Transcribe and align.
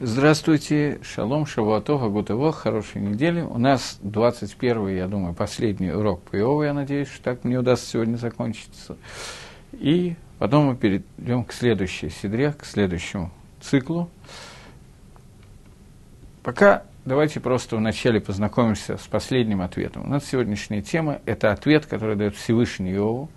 Здравствуйте, 0.00 0.98
шалом, 1.02 1.46
шавуатова, 1.46 2.08
гутово, 2.08 2.50
хорошей 2.50 3.02
недели. 3.02 3.42
У 3.42 3.58
нас 3.58 3.98
21 4.02 4.88
я 4.88 5.06
думаю, 5.06 5.34
последний 5.34 5.92
урок 5.92 6.22
по 6.22 6.36
Иову, 6.36 6.62
я 6.62 6.72
надеюсь, 6.72 7.08
что 7.08 7.22
так 7.22 7.44
мне 7.44 7.58
удастся 7.58 7.90
сегодня 7.90 8.16
закончиться. 8.16 8.96
И 9.72 10.16
потом 10.38 10.66
мы 10.66 10.76
перейдем 10.76 11.44
к 11.44 11.52
следующей 11.52 12.08
седре, 12.08 12.52
к 12.52 12.64
следующему 12.64 13.30
циклу. 13.60 14.08
Пока 16.42 16.84
давайте 17.04 17.38
просто 17.38 17.76
вначале 17.76 18.20
познакомимся 18.20 18.96
с 18.96 19.06
последним 19.06 19.60
ответом. 19.60 20.04
У 20.04 20.08
нас 20.08 20.24
сегодняшняя 20.24 20.80
тема– 20.80 21.20
это 21.26 21.52
ответ, 21.52 21.86
который 21.86 22.16
дает 22.16 22.34
Всевышний 22.34 22.92
Иову. 22.92 23.28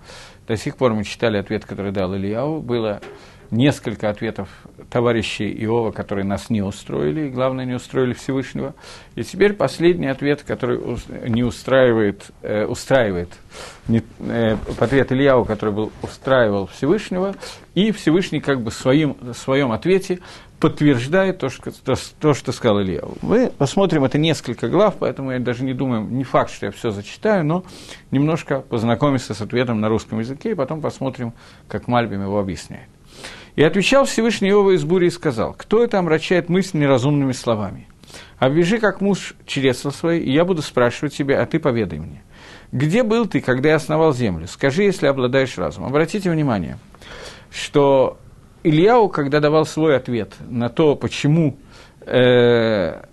До 0.48 0.56
сих 0.56 0.78
пор 0.78 0.94
мы 0.94 1.04
читали 1.04 1.38
ответ, 1.38 1.66
который 1.66 1.92
дал 1.92 2.16
Ильяу. 2.16 2.62
Было 2.62 3.02
несколько 3.52 4.10
ответов 4.10 4.50
товарищей 4.90 5.52
Иова, 5.64 5.92
которые 5.92 6.26
нас 6.26 6.50
не 6.50 6.62
устроили, 6.62 7.28
и, 7.28 7.30
главное, 7.30 7.66
не 7.66 7.74
устроили 7.74 8.14
Всевышнего. 8.14 8.74
И 9.16 9.24
теперь 9.24 9.54
последний 9.54 10.08
ответ, 10.08 10.44
который 10.44 10.80
не 11.28 11.44
устраивает, 11.44 12.32
э, 12.42 12.66
устраивает 12.66 13.30
не, 13.88 14.04
э, 14.20 14.58
ответ 14.80 15.12
Ильяу, 15.12 15.46
который 15.46 15.74
был, 15.74 15.92
устраивал 16.02 16.68
Всевышнего, 16.68 17.36
и 17.74 17.92
Всевышний 17.92 18.40
как 18.40 18.62
бы 18.62 18.72
в 18.72 18.74
своим, 18.74 19.18
своем 19.34 19.72
ответе 19.72 20.20
подтверждает 20.60 21.40
то 21.40 21.50
что, 21.50 21.72
то, 21.72 21.96
то, 22.20 22.34
что 22.34 22.52
сказал 22.52 22.82
Илья. 22.82 23.02
Мы 23.22 23.52
посмотрим 23.56 24.04
это 24.04 24.18
несколько 24.18 24.68
глав, 24.68 24.96
поэтому 24.98 25.32
я 25.32 25.40
даже 25.40 25.64
не 25.64 25.74
думаю, 25.74 26.02
не 26.06 26.24
факт, 26.24 26.52
что 26.52 26.68
я 26.68 26.72
все 26.72 26.92
зачитаю, 26.92 27.46
но 27.46 27.64
немножко 28.12 28.62
познакомимся 28.62 29.34
с 29.34 29.42
ответом 29.42 29.82
на 29.82 29.90
русском 29.90 30.20
языке, 30.20 30.52
и 30.52 30.56
потом 30.56 30.82
посмотрим, 30.82 31.34
как 31.68 31.88
Мальбим 31.88 32.22
его 32.22 32.40
объясняет. 32.40 32.88
И 33.56 33.64
отвечал 33.64 34.06
Всевышний 34.06 34.50
Иова 34.50 34.72
из 34.76 34.84
бури 34.84 35.08
и 35.08 35.10
сказал, 35.10 35.54
кто 35.54 35.84
это 35.84 35.98
омрачает 35.98 36.50
мысль 36.50 36.78
неразумными 36.78 37.32
словами? 37.32 37.88
Обвяжи, 38.38 38.80
как 38.80 39.02
муж 39.02 39.36
чресла 39.46 39.92
свои, 39.92 40.20
и 40.20 40.32
я 40.32 40.44
буду 40.44 40.62
спрашивать 40.62 41.16
тебя, 41.16 41.42
а 41.42 41.46
ты 41.46 41.60
поведай 41.60 42.00
мне. 42.00 42.22
Где 42.72 43.04
был 43.04 43.26
ты, 43.28 43.40
когда 43.40 43.70
я 43.70 43.76
основал 43.76 44.14
землю? 44.14 44.48
Скажи, 44.48 44.84
если 44.84 45.08
обладаешь 45.08 45.58
разумом. 45.58 45.90
Обратите 45.90 46.30
внимание, 46.30 46.78
что 47.50 48.18
Ильяу, 48.64 49.08
когда 49.08 49.40
давал 49.40 49.66
свой 49.66 49.96
ответ 49.96 50.34
на 50.50 50.70
то, 50.70 50.96
почему 50.96 51.58
э, 52.02 53.04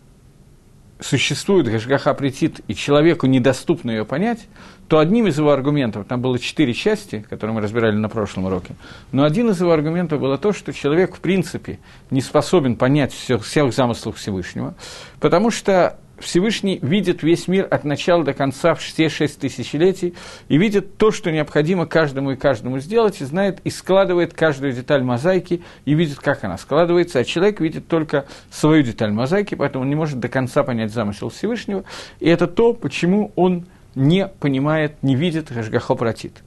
существует 0.99 1.69
Гашгаха 1.69 2.15
Претит, 2.15 2.61
и 2.67 2.75
человеку 2.75 3.27
недоступно 3.27 3.91
ее 3.93 4.05
понять, 4.05 4.49
то 4.93 4.99
одним 4.99 5.27
из 5.27 5.39
его 5.39 5.51
аргументов, 5.51 6.05
там 6.07 6.21
было 6.21 6.39
четыре 6.39 6.75
части, 6.75 7.25
которые 7.31 7.55
мы 7.55 7.63
разбирали 7.63 7.97
на 7.97 8.11
прошлом 8.11 8.45
уроке, 8.45 8.75
но 9.11 9.25
один 9.25 9.49
из 9.49 9.59
его 9.59 9.73
аргументов 9.73 10.21
было 10.21 10.37
то, 10.37 10.53
что 10.53 10.71
человек 10.75 11.17
в 11.17 11.21
принципе 11.21 11.79
не 12.11 12.21
способен 12.21 12.77
понять 12.77 13.15
всех, 13.15 13.43
всех 13.43 13.73
замыслов 13.73 14.19
Всевышнего, 14.19 14.75
потому 15.19 15.51
что 15.51 15.99
Всевышний 16.19 16.79
видит 16.83 17.23
весь 17.23 17.49
мир 17.49 17.67
от 17.71 17.85
начала 17.85 18.23
до 18.23 18.35
конца 18.35 18.75
все 18.75 19.09
шесть 19.09 19.41
тысячелетий 19.41 20.15
и 20.49 20.59
видит 20.59 20.99
то, 20.99 21.11
что 21.11 21.33
необходимо 21.33 21.87
каждому 21.87 22.33
и 22.33 22.37
каждому 22.37 22.79
сделать, 22.79 23.23
и 23.23 23.25
знает, 23.25 23.61
и 23.65 23.71
складывает 23.71 24.35
каждую 24.35 24.75
деталь 24.75 25.03
мозаики, 25.03 25.63
и 25.87 25.95
видит, 25.95 26.19
как 26.19 26.45
она 26.45 26.59
складывается, 26.59 27.19
а 27.19 27.25
человек 27.25 27.63
видит 27.63 27.89
только 27.89 28.27
свою 28.51 28.83
деталь 28.83 29.11
мозаики, 29.11 29.55
поэтому 29.55 29.85
он 29.85 29.89
не 29.89 29.97
может 29.97 30.21
до 30.21 30.29
конца 30.29 30.63
понять 30.63 30.93
замысел 30.93 31.31
Всевышнего, 31.31 31.85
и 32.21 32.29
это 32.29 32.47
то, 32.47 32.75
почему 32.75 33.33
он 33.37 33.65
не 33.95 34.27
понимает, 34.27 35.03
не 35.03 35.15
видит 35.15 35.53
Гашгахо 35.53 35.95
Пратит. 35.95 36.43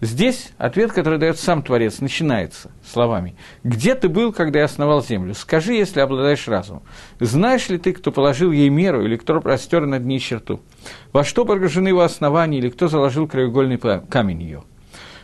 Здесь 0.00 0.52
ответ, 0.56 0.92
который 0.92 1.18
дает 1.18 1.38
сам 1.38 1.62
Творец, 1.62 2.00
начинается 2.00 2.70
словами 2.90 3.36
«Где 3.64 3.94
ты 3.94 4.08
был, 4.08 4.32
когда 4.32 4.60
я 4.60 4.64
основал 4.64 5.02
землю? 5.02 5.34
Скажи, 5.34 5.74
если 5.74 6.00
обладаешь 6.00 6.48
разумом. 6.48 6.82
Знаешь 7.18 7.68
ли 7.68 7.76
ты, 7.76 7.92
кто 7.92 8.10
положил 8.10 8.50
ей 8.50 8.70
меру, 8.70 9.04
или 9.04 9.16
кто 9.16 9.38
простер 9.40 9.84
над 9.84 10.04
ней 10.04 10.18
черту? 10.18 10.60
Во 11.12 11.22
что 11.22 11.44
погружены 11.44 11.88
его 11.88 12.00
основания, 12.00 12.58
или 12.58 12.70
кто 12.70 12.88
заложил 12.88 13.28
краеугольный 13.28 13.78
камень 13.78 14.42
ее?» 14.42 14.62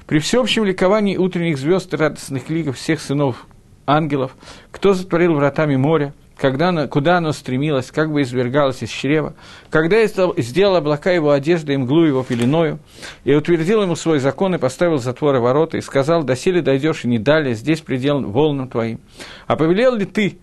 При 0.06 0.18
всеобщем 0.18 0.64
ликовании 0.64 1.16
утренних 1.16 1.58
звезд 1.58 1.92
и 1.94 1.96
радостных 1.96 2.48
лигов 2.50 2.76
всех 2.76 3.00
сынов 3.00 3.46
ангелов, 3.86 4.36
кто 4.70 4.92
затворил 4.92 5.34
вратами 5.34 5.76
моря– 5.76 6.12
когда 6.36 6.68
оно, 6.68 6.86
куда 6.86 7.16
оно 7.16 7.32
стремилось, 7.32 7.90
как 7.90 8.12
бы 8.12 8.22
извергалось 8.22 8.82
из 8.82 8.90
чрева, 8.90 9.34
когда 9.70 10.04
сделал 10.06 10.76
облака 10.76 11.10
его 11.10 11.30
одежды 11.30 11.74
и 11.74 11.76
мглу 11.76 12.04
его 12.04 12.22
пеленою, 12.22 12.78
и 13.24 13.34
утвердил 13.34 13.82
ему 13.82 13.96
свой 13.96 14.18
закон 14.18 14.54
и 14.54 14.58
поставил 14.58 14.98
затворы 14.98 15.40
ворота, 15.40 15.78
и 15.78 15.80
сказал, 15.80 16.24
доселе 16.24 16.60
дойдешь 16.60 17.04
и 17.04 17.08
не 17.08 17.18
далее, 17.18 17.54
здесь 17.54 17.80
предел 17.80 18.20
волнам 18.20 18.68
твоим. 18.68 19.00
А 19.46 19.56
повелел 19.56 19.96
ли 19.96 20.04
ты 20.04 20.38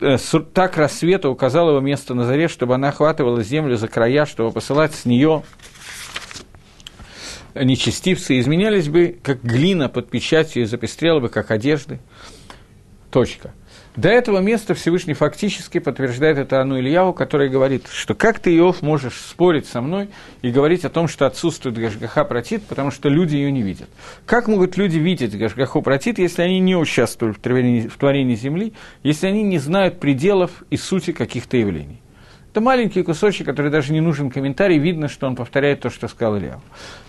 э, 0.00 0.16
так 0.52 0.76
рассвета, 0.76 1.30
указал 1.30 1.70
его 1.70 1.80
место 1.80 2.14
на 2.14 2.24
заре, 2.24 2.48
чтобы 2.48 2.74
она 2.74 2.88
охватывала 2.88 3.42
землю 3.44 3.76
за 3.76 3.86
края, 3.86 4.26
чтобы 4.26 4.50
посылать 4.50 4.94
с 4.94 5.04
нее 5.04 5.44
нечестивцы, 7.54 8.38
изменялись 8.40 8.88
бы, 8.88 9.18
как 9.22 9.42
глина 9.42 9.88
под 9.88 10.10
печатью, 10.10 10.64
и 10.64 10.66
запестрела 10.66 11.20
бы, 11.20 11.28
как 11.28 11.50
одежды. 11.50 12.00
Точка. 13.10 13.52
До 13.98 14.08
этого 14.08 14.38
места 14.38 14.74
Всевышний 14.74 15.14
фактически 15.14 15.80
подтверждает 15.80 16.38
это 16.38 16.60
Ану 16.60 16.78
Ильяу, 16.78 17.12
который 17.12 17.48
говорит, 17.48 17.88
что 17.90 18.14
как 18.14 18.38
ты, 18.38 18.56
Иов, 18.56 18.80
можешь 18.80 19.14
спорить 19.14 19.66
со 19.66 19.80
мной 19.80 20.08
и 20.40 20.52
говорить 20.52 20.84
о 20.84 20.88
том, 20.88 21.08
что 21.08 21.26
отсутствует 21.26 21.76
Гашгаха 21.76 22.24
Протит, 22.24 22.62
потому 22.62 22.92
что 22.92 23.08
люди 23.08 23.34
ее 23.34 23.50
не 23.50 23.62
видят. 23.62 23.88
Как 24.24 24.46
могут 24.46 24.76
люди 24.76 24.98
видеть 24.98 25.36
Гашгаху 25.36 25.82
Протит, 25.82 26.20
если 26.20 26.42
они 26.42 26.60
не 26.60 26.76
участвуют 26.76 27.38
в 27.38 27.40
творении, 27.40 27.88
в 27.88 27.96
творении 27.96 28.36
Земли, 28.36 28.72
если 29.02 29.26
они 29.26 29.42
не 29.42 29.58
знают 29.58 29.98
пределов 29.98 30.52
и 30.70 30.76
сути 30.76 31.10
каких-то 31.10 31.56
явлений? 31.56 32.00
Это 32.58 32.64
маленький 32.64 33.04
кусочек, 33.04 33.46
который 33.46 33.70
даже 33.70 33.92
не 33.92 34.00
нужен 34.00 34.30
комментарий, 34.30 34.78
видно, 34.78 35.06
что 35.06 35.28
он 35.28 35.36
повторяет 35.36 35.78
то, 35.78 35.90
что 35.90 36.08
сказал 36.08 36.38
Илья. 36.38 36.58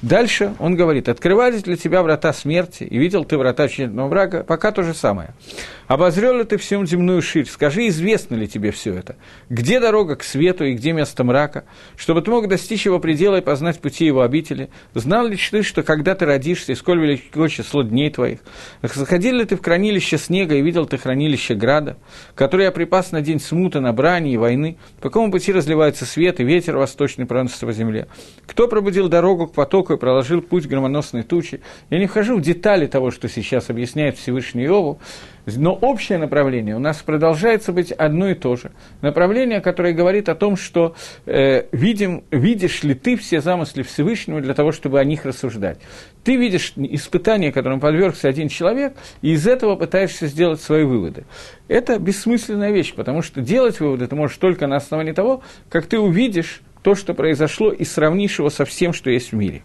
Дальше 0.04 0.54
он 0.60 0.76
говорит, 0.76 1.10
открывались 1.10 1.64
для 1.64 1.76
тебя 1.76 2.04
врата 2.04 2.32
смерти, 2.34 2.84
и 2.84 3.00
видел 3.00 3.26
ты 3.26 3.36
врата 3.36 3.68
членного 3.68 4.10
врага, 4.10 4.44
пока 4.44 4.72
то 4.72 4.84
же 4.84 4.94
самое. 4.94 5.34
Обозрел 5.88 6.38
ли 6.38 6.44
ты 6.44 6.58
всю 6.58 6.86
земную 6.86 7.24
ширь? 7.24 7.48
Скажи, 7.48 7.88
известно 7.88 8.36
ли 8.36 8.48
тебе 8.48 8.70
все 8.70 8.94
это? 8.94 9.16
Где 9.50 9.80
дорога 9.80 10.18
к 10.18 10.24
свету 10.24 10.66
и 10.66 10.76
где 10.76 10.92
место 10.92 11.24
мрака? 11.24 11.64
Чтобы 11.98 12.22
ты 12.22 12.30
мог 12.30 12.48
достичь 12.48 12.86
его 12.86 13.00
предела 13.00 13.38
и 13.38 13.42
познать 13.42 13.80
пути 13.80 14.06
его 14.06 14.22
обители? 14.22 14.70
Знал 14.94 15.26
ли 15.26 15.36
ты, 15.36 15.64
что 15.64 15.82
когда 15.82 16.14
ты 16.14 16.28
родишься, 16.28 16.74
и 16.74 16.76
сколь 16.76 17.00
велико 17.00 17.48
число 17.48 17.82
дней 17.82 18.12
твоих? 18.12 18.42
Заходил 18.84 19.38
ли 19.38 19.46
ты 19.46 19.56
в 19.56 19.64
хранилище 19.64 20.20
снега 20.20 20.54
и 20.54 20.62
видел 20.62 20.86
ты 20.86 21.00
хранилище 21.00 21.56
града, 21.56 21.98
который 22.36 22.66
я 22.66 22.72
припас 22.72 23.12
на 23.12 23.22
день 23.22 23.40
смуты, 23.40 23.80
на 23.80 23.92
брани 23.92 24.32
и 24.32 24.38
войны? 24.38 24.78
По 24.98 25.10
какому 25.10 25.32
пути 25.40 25.54
разливается 25.54 26.06
свет 26.06 26.42
и 26.42 26.44
ветер 26.44 26.76
восточный 26.76 27.26
проносится 27.26 27.66
по 27.66 27.72
земле? 27.72 28.10
Кто 28.46 28.68
пробудил 28.68 29.08
дорогу 29.08 29.48
к 29.48 29.54
потоку 29.54 29.94
и 29.94 29.98
проложил 29.98 30.42
путь 30.42 30.68
громоносной 30.68 31.24
тучи? 31.24 31.62
Я 31.90 32.00
не 32.00 32.08
вхожу 32.08 32.36
в 32.36 32.42
детали 32.42 32.88
того, 32.88 33.10
что 33.10 33.30
сейчас 33.30 33.70
объясняет 33.70 34.18
Всевышний 34.18 34.66
Иову, 34.66 35.00
но 35.58 35.74
общее 35.74 36.18
направление 36.18 36.76
у 36.76 36.80
нас 36.80 36.98
продолжается 36.98 37.72
быть 37.72 37.92
одно 37.92 38.30
и 38.30 38.36
то 38.36 38.56
же. 38.56 38.72
Направление, 39.02 39.62
которое 39.62 39.94
говорит 39.94 40.30
о 40.30 40.36
том, 40.36 40.56
что 40.56 40.96
э, 41.26 41.66
видим, 41.72 42.24
видишь 42.32 42.84
ли 42.84 42.94
ты 42.94 43.16
все 43.16 43.42
замыслы 43.42 43.84
Всевышнего 43.84 44.42
для 44.42 44.54
того, 44.54 44.72
чтобы 44.72 45.00
о 45.00 45.04
них 45.04 45.26
рассуждать. 45.26 45.80
Ты 46.24 46.36
видишь 46.36 46.74
испытание, 46.76 47.52
которому 47.52 47.80
подвергся 47.82 48.28
один 48.28 48.50
человек, 48.50 48.94
и 49.22 49.32
из 49.32 49.48
этого 49.48 49.76
пытаешься 49.76 50.28
сделать 50.28 50.62
свои 50.62 50.84
выводы. 50.84 51.26
Это 51.68 52.00
бессмысленная 52.00 52.72
вещь, 52.72 52.94
потому 52.94 53.22
что 53.22 53.42
делать 53.42 53.80
выводы 53.80 54.08
ты 54.08 54.16
можешь 54.16 54.38
только 54.38 54.68
на 54.68 54.78
основании 54.78 55.14
того, 55.14 55.42
как 55.70 55.86
ты 55.86 56.00
увидишь 56.00 56.62
то, 56.82 56.96
что 56.96 57.14
произошло, 57.14 57.72
и 57.72 57.84
сравнишь 57.84 58.40
его 58.40 58.50
со 58.50 58.66
всем, 58.66 58.94
что 58.94 59.10
есть 59.10 59.32
в 59.32 59.36
мире. 59.36 59.62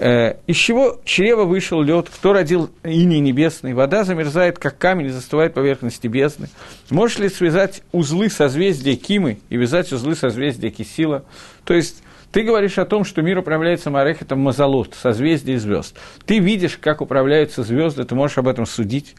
Э, 0.00 0.36
из 0.46 0.54
чего 0.54 1.00
чрева 1.04 1.42
вышел 1.42 1.82
лед, 1.82 2.08
кто 2.08 2.32
родил 2.32 2.70
иней 2.84 3.18
небесный, 3.18 3.74
вода 3.74 4.04
замерзает, 4.04 4.56
как 4.56 4.78
камень, 4.78 5.06
и 5.06 5.10
застывает 5.10 5.54
поверхности 5.54 6.06
бездны. 6.06 6.48
Можешь 6.88 7.18
ли 7.18 7.28
связать 7.28 7.82
узлы 7.90 8.30
созвездия 8.30 8.94
Кимы 8.94 9.40
и 9.48 9.56
вязать 9.56 9.92
узлы 9.92 10.14
созвездия 10.14 10.70
Кисила? 10.70 11.24
То 11.64 11.74
есть 11.74 12.04
ты 12.30 12.42
говоришь 12.42 12.78
о 12.78 12.84
том, 12.84 13.04
что 13.04 13.22
мир 13.22 13.38
управляется 13.38 13.90
Марехетом 13.90 14.38
Мазалот, 14.38 14.94
созвездие 14.94 15.58
звезд. 15.58 15.96
Ты 16.26 16.38
видишь, 16.38 16.78
как 16.80 17.00
управляются 17.00 17.64
звезды, 17.64 18.04
ты 18.04 18.14
можешь 18.14 18.38
об 18.38 18.46
этом 18.46 18.66
судить. 18.66 19.16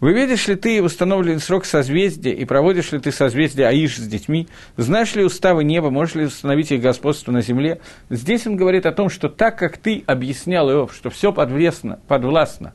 Выведешь 0.00 0.46
ли 0.46 0.54
ты 0.54 0.80
установленный 0.80 1.40
срок 1.40 1.64
созвездия 1.64 2.32
и 2.32 2.44
проводишь 2.44 2.92
ли 2.92 3.00
ты 3.00 3.10
созвездие 3.10 3.66
Аиш 3.66 3.96
с 3.96 4.06
детьми? 4.06 4.46
Знаешь 4.76 5.16
ли 5.16 5.24
уставы 5.24 5.64
неба, 5.64 5.90
можешь 5.90 6.14
ли 6.14 6.24
установить 6.26 6.70
их 6.70 6.80
господство 6.80 7.32
на 7.32 7.40
земле? 7.40 7.80
Здесь 8.08 8.46
он 8.46 8.54
говорит 8.54 8.86
о 8.86 8.92
том, 8.92 9.10
что 9.10 9.28
так 9.28 9.58
как 9.58 9.76
ты 9.76 10.04
объяснял 10.06 10.70
Иов, 10.70 10.94
что 10.94 11.10
все 11.10 11.32
подвластно, 11.32 11.98
подвластно 12.06 12.74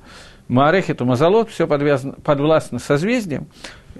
Маарехету 0.53 1.03
Мазалот, 1.03 1.49
все 1.49 1.65
подвластно 1.65 2.77
созвездиям, 2.77 3.47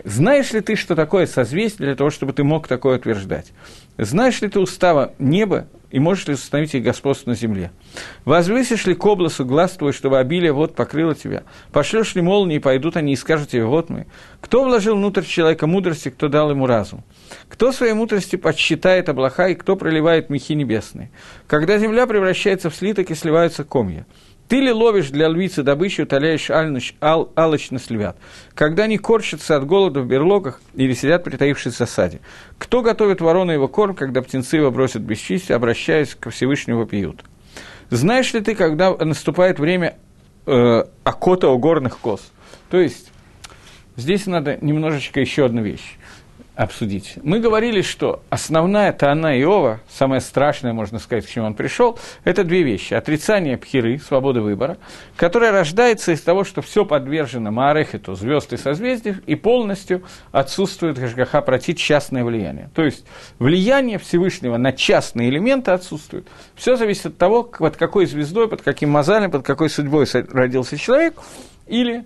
знаешь 0.03 0.53
ли 0.53 0.61
ты, 0.61 0.75
что 0.75 0.95
такое 0.95 1.25
созвездие, 1.25 1.87
для 1.87 1.95
того, 1.95 2.11
чтобы 2.11 2.31
ты 2.31 2.43
мог 2.43 2.67
такое 2.67 2.97
утверждать? 2.97 3.51
Знаешь 3.97 4.39
ли 4.41 4.49
ты 4.49 4.59
устава 4.59 5.13
неба 5.17 5.67
и 5.89 5.99
можешь 5.99 6.27
ли 6.27 6.35
установить 6.35 6.75
их 6.75 6.83
господство 6.83 7.31
на 7.31 7.35
земле? 7.35 7.71
Возвысишь 8.23 8.85
ли 8.85 8.93
к 8.93 9.03
обласу 9.03 9.45
глаз 9.45 9.71
твой, 9.71 9.93
чтобы 9.93 10.19
обилие 10.19 10.51
вот 10.51 10.75
покрыло 10.75 11.15
тебя? 11.15 11.41
Пошлешь 11.71 12.13
ли 12.13 12.21
молнии, 12.21 12.57
и 12.57 12.59
пойдут 12.59 12.97
они 12.97 13.13
и 13.13 13.15
скажут 13.15 13.49
тебе, 13.49 13.65
вот 13.65 13.89
мы. 13.89 14.05
Кто 14.39 14.63
вложил 14.63 14.95
внутрь 14.95 15.23
человека 15.23 15.65
мудрости, 15.65 16.09
кто 16.09 16.27
дал 16.27 16.51
ему 16.51 16.67
разум? 16.67 17.03
Кто 17.49 17.71
своей 17.71 17.93
мудрости 17.93 18.35
подсчитает 18.35 19.09
облака, 19.09 19.47
и 19.47 19.55
кто 19.55 19.75
проливает 19.75 20.29
мехи 20.29 20.53
небесные? 20.53 21.09
Когда 21.47 21.79
земля 21.79 22.05
превращается 22.05 22.69
в 22.69 22.75
слиток 22.75 23.09
и 23.09 23.15
сливаются 23.15 23.63
комья. 23.63 24.05
Ты 24.53 24.59
ли 24.59 24.71
ловишь 24.71 25.09
для 25.09 25.29
львицы 25.29 25.63
добычу, 25.63 26.03
утоляешь 26.03 26.51
алчность 26.51 26.93
ал, 27.01 27.31
алочность 27.35 27.89
львят? 27.89 28.17
Когда 28.53 28.83
они 28.83 28.99
корчатся 28.99 29.55
от 29.55 29.65
голода 29.65 30.01
в 30.01 30.05
берлогах 30.05 30.61
или 30.75 30.93
сидят, 30.93 31.23
притаившись 31.23 31.73
в 31.73 31.77
засаде? 31.79 32.19
Кто 32.59 32.83
готовит 32.83 33.19
ворону 33.19 33.51
его 33.51 33.67
корм, 33.67 33.95
когда 33.95 34.21
птенцы 34.21 34.57
его 34.57 34.69
бросят 34.69 35.01
бесчестие, 35.01 35.55
обращаясь 35.55 36.13
к 36.13 36.29
Всевышнему 36.29 36.85
пьют? 36.85 37.23
Знаешь 37.89 38.31
ли 38.35 38.41
ты, 38.41 38.53
когда 38.53 38.95
наступает 38.95 39.57
время 39.57 39.97
э, 40.45 40.83
окота 41.03 41.49
у 41.49 41.57
горных 41.57 41.97
коз? 41.97 42.21
То 42.69 42.79
есть, 42.79 43.11
здесь 43.95 44.27
надо 44.27 44.59
немножечко 44.61 45.19
еще 45.19 45.45
одну 45.45 45.63
вещь 45.63 45.97
обсудить. 46.55 47.15
Мы 47.23 47.39
говорили, 47.39 47.81
что 47.81 48.21
основная 48.29 48.93
Таана 48.93 49.39
Иова, 49.39 49.79
самое 49.89 50.21
страшное, 50.21 50.71
можно 50.71 50.99
сказать, 50.99 51.25
к 51.25 51.29
чему 51.29 51.47
он 51.47 51.55
пришел, 51.55 51.97
это 52.23 52.43
две 52.43 52.61
вещи. 52.61 52.93
Отрицание 52.93 53.57
пхиры, 53.57 53.97
свободы 53.99 54.41
выбора, 54.41 54.77
которая 55.15 55.51
рождается 55.51 56.11
из 56.11 56.21
того, 56.21 56.43
что 56.43 56.61
все 56.61 56.85
подвержено 56.85 57.51
Маарехету, 57.51 58.13
звезд 58.15 58.53
и 58.53 58.57
созвездий, 58.57 59.15
и 59.25 59.35
полностью 59.35 60.03
отсутствует 60.31 60.99
Гашгаха 60.99 61.41
против 61.41 61.77
частное 61.77 62.23
влияние. 62.23 62.69
То 62.75 62.83
есть 62.83 63.05
влияние 63.39 63.97
Всевышнего 63.97 64.57
на 64.57 64.73
частные 64.73 65.29
элементы 65.29 65.71
отсутствует. 65.71 66.27
Все 66.55 66.75
зависит 66.75 67.07
от 67.07 67.17
того, 67.17 67.43
под 67.43 67.77
какой 67.77 68.05
звездой, 68.05 68.47
под 68.47 68.61
каким 68.61 68.91
мозалем, 68.91 69.31
под 69.31 69.43
какой 69.43 69.69
судьбой 69.69 70.05
родился 70.29 70.77
человек, 70.77 71.15
или 71.65 72.05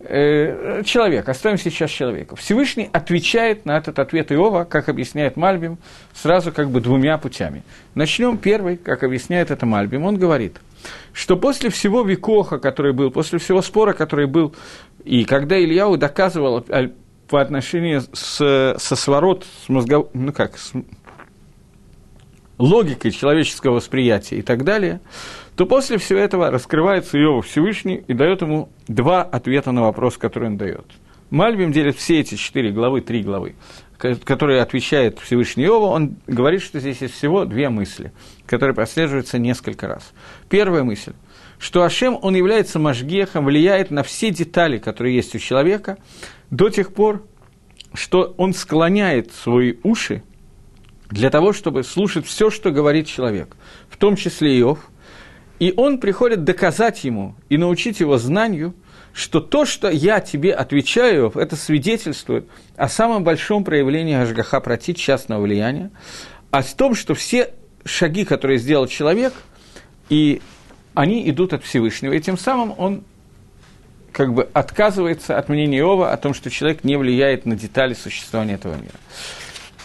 э, 0.00 0.82
человек, 0.84 1.28
оставим 1.28 1.58
сейчас 1.58 1.90
человека. 1.90 2.36
Всевышний 2.36 2.88
отвечает 2.92 3.66
на 3.66 3.76
этот 3.76 3.98
ответ 3.98 4.32
Иова, 4.32 4.64
как 4.64 4.88
объясняет 4.88 5.36
Мальбим, 5.36 5.78
сразу 6.14 6.52
как 6.52 6.70
бы 6.70 6.80
двумя 6.80 7.18
путями. 7.18 7.62
Начнем 7.94 8.38
первый, 8.38 8.76
как 8.76 9.02
объясняет 9.02 9.50
это 9.50 9.66
Мальбим. 9.66 10.04
Он 10.04 10.16
говорит, 10.16 10.60
что 11.12 11.36
после 11.36 11.70
всего 11.70 12.02
векоха, 12.02 12.58
который 12.58 12.92
был, 12.92 13.10
после 13.10 13.38
всего 13.38 13.62
спора, 13.62 13.92
который 13.92 14.26
был, 14.26 14.54
и 15.04 15.24
когда 15.24 15.58
Ильяу 15.58 15.96
доказывал 15.96 16.64
по 17.28 17.40
отношению 17.40 18.02
с, 18.12 18.76
со 18.78 18.96
сворот, 18.96 19.46
с 19.64 19.68
мозгов... 19.68 20.08
ну 20.14 20.32
как, 20.32 20.58
с 20.58 20.72
логикой 22.58 23.10
человеческого 23.10 23.76
восприятия 23.76 24.36
и 24.36 24.42
так 24.42 24.64
далее, 24.64 25.00
то 25.60 25.66
после 25.66 25.98
всего 25.98 26.18
этого 26.18 26.50
раскрывается 26.50 27.18
Иова 27.18 27.42
Всевышний 27.42 28.02
и 28.08 28.14
дает 28.14 28.40
ему 28.40 28.70
два 28.88 29.22
ответа 29.22 29.72
на 29.72 29.82
вопрос, 29.82 30.16
который 30.16 30.48
он 30.48 30.56
дает. 30.56 30.86
Мальбим 31.28 31.70
делит 31.70 31.96
все 31.98 32.20
эти 32.20 32.36
четыре 32.36 32.72
главы, 32.72 33.02
три 33.02 33.22
главы, 33.22 33.56
которые 33.98 34.62
отвечает 34.62 35.18
Всевышний 35.18 35.66
Иова, 35.66 35.88
он 35.88 36.16
говорит, 36.26 36.62
что 36.62 36.80
здесь 36.80 37.02
есть 37.02 37.12
всего 37.12 37.44
две 37.44 37.68
мысли, 37.68 38.10
которые 38.46 38.74
прослеживаются 38.74 39.38
несколько 39.38 39.86
раз. 39.86 40.14
Первая 40.48 40.82
мысль, 40.82 41.12
что 41.58 41.82
Ашем, 41.82 42.18
он 42.22 42.34
является 42.34 42.78
мажгехом, 42.78 43.44
влияет 43.44 43.90
на 43.90 44.02
все 44.02 44.30
детали, 44.30 44.78
которые 44.78 45.14
есть 45.14 45.34
у 45.34 45.38
человека, 45.38 45.98
до 46.48 46.70
тех 46.70 46.94
пор, 46.94 47.22
что 47.92 48.34
он 48.38 48.54
склоняет 48.54 49.30
свои 49.34 49.74
уши 49.82 50.22
для 51.10 51.28
того, 51.28 51.52
чтобы 51.52 51.82
слушать 51.82 52.24
все, 52.24 52.48
что 52.48 52.70
говорит 52.70 53.06
человек, 53.08 53.58
в 53.90 53.98
том 53.98 54.16
числе 54.16 54.58
Иов– 54.58 54.90
и 55.60 55.74
он 55.76 55.98
приходит 55.98 56.42
доказать 56.42 57.04
ему 57.04 57.36
и 57.50 57.58
научить 57.58 58.00
его 58.00 58.16
знанию, 58.18 58.74
что 59.12 59.40
то, 59.40 59.66
что 59.66 59.90
я 59.90 60.20
тебе 60.20 60.54
отвечаю, 60.54 61.30
это 61.34 61.54
свидетельствует 61.54 62.48
о 62.76 62.88
самом 62.88 63.24
большом 63.24 63.62
проявлении 63.62 64.14
Ашгаха 64.14 64.60
против 64.60 64.96
частного 64.96 65.42
влияния, 65.42 65.90
о 66.50 66.62
том, 66.62 66.94
что 66.94 67.14
все 67.14 67.50
шаги, 67.84 68.24
которые 68.24 68.58
сделал 68.58 68.86
человек, 68.86 69.34
и 70.08 70.40
они 70.94 71.28
идут 71.28 71.52
от 71.52 71.62
Всевышнего, 71.62 72.14
и 72.14 72.20
тем 72.20 72.38
самым 72.38 72.74
он 72.78 73.04
как 74.12 74.32
бы 74.32 74.48
отказывается 74.54 75.38
от 75.38 75.50
мнения 75.50 75.78
Иова 75.80 76.10
о 76.10 76.16
том, 76.16 76.32
что 76.32 76.50
человек 76.50 76.84
не 76.84 76.96
влияет 76.96 77.44
на 77.44 77.54
детали 77.54 77.92
существования 77.94 78.54
этого 78.54 78.74
мира. 78.76 78.98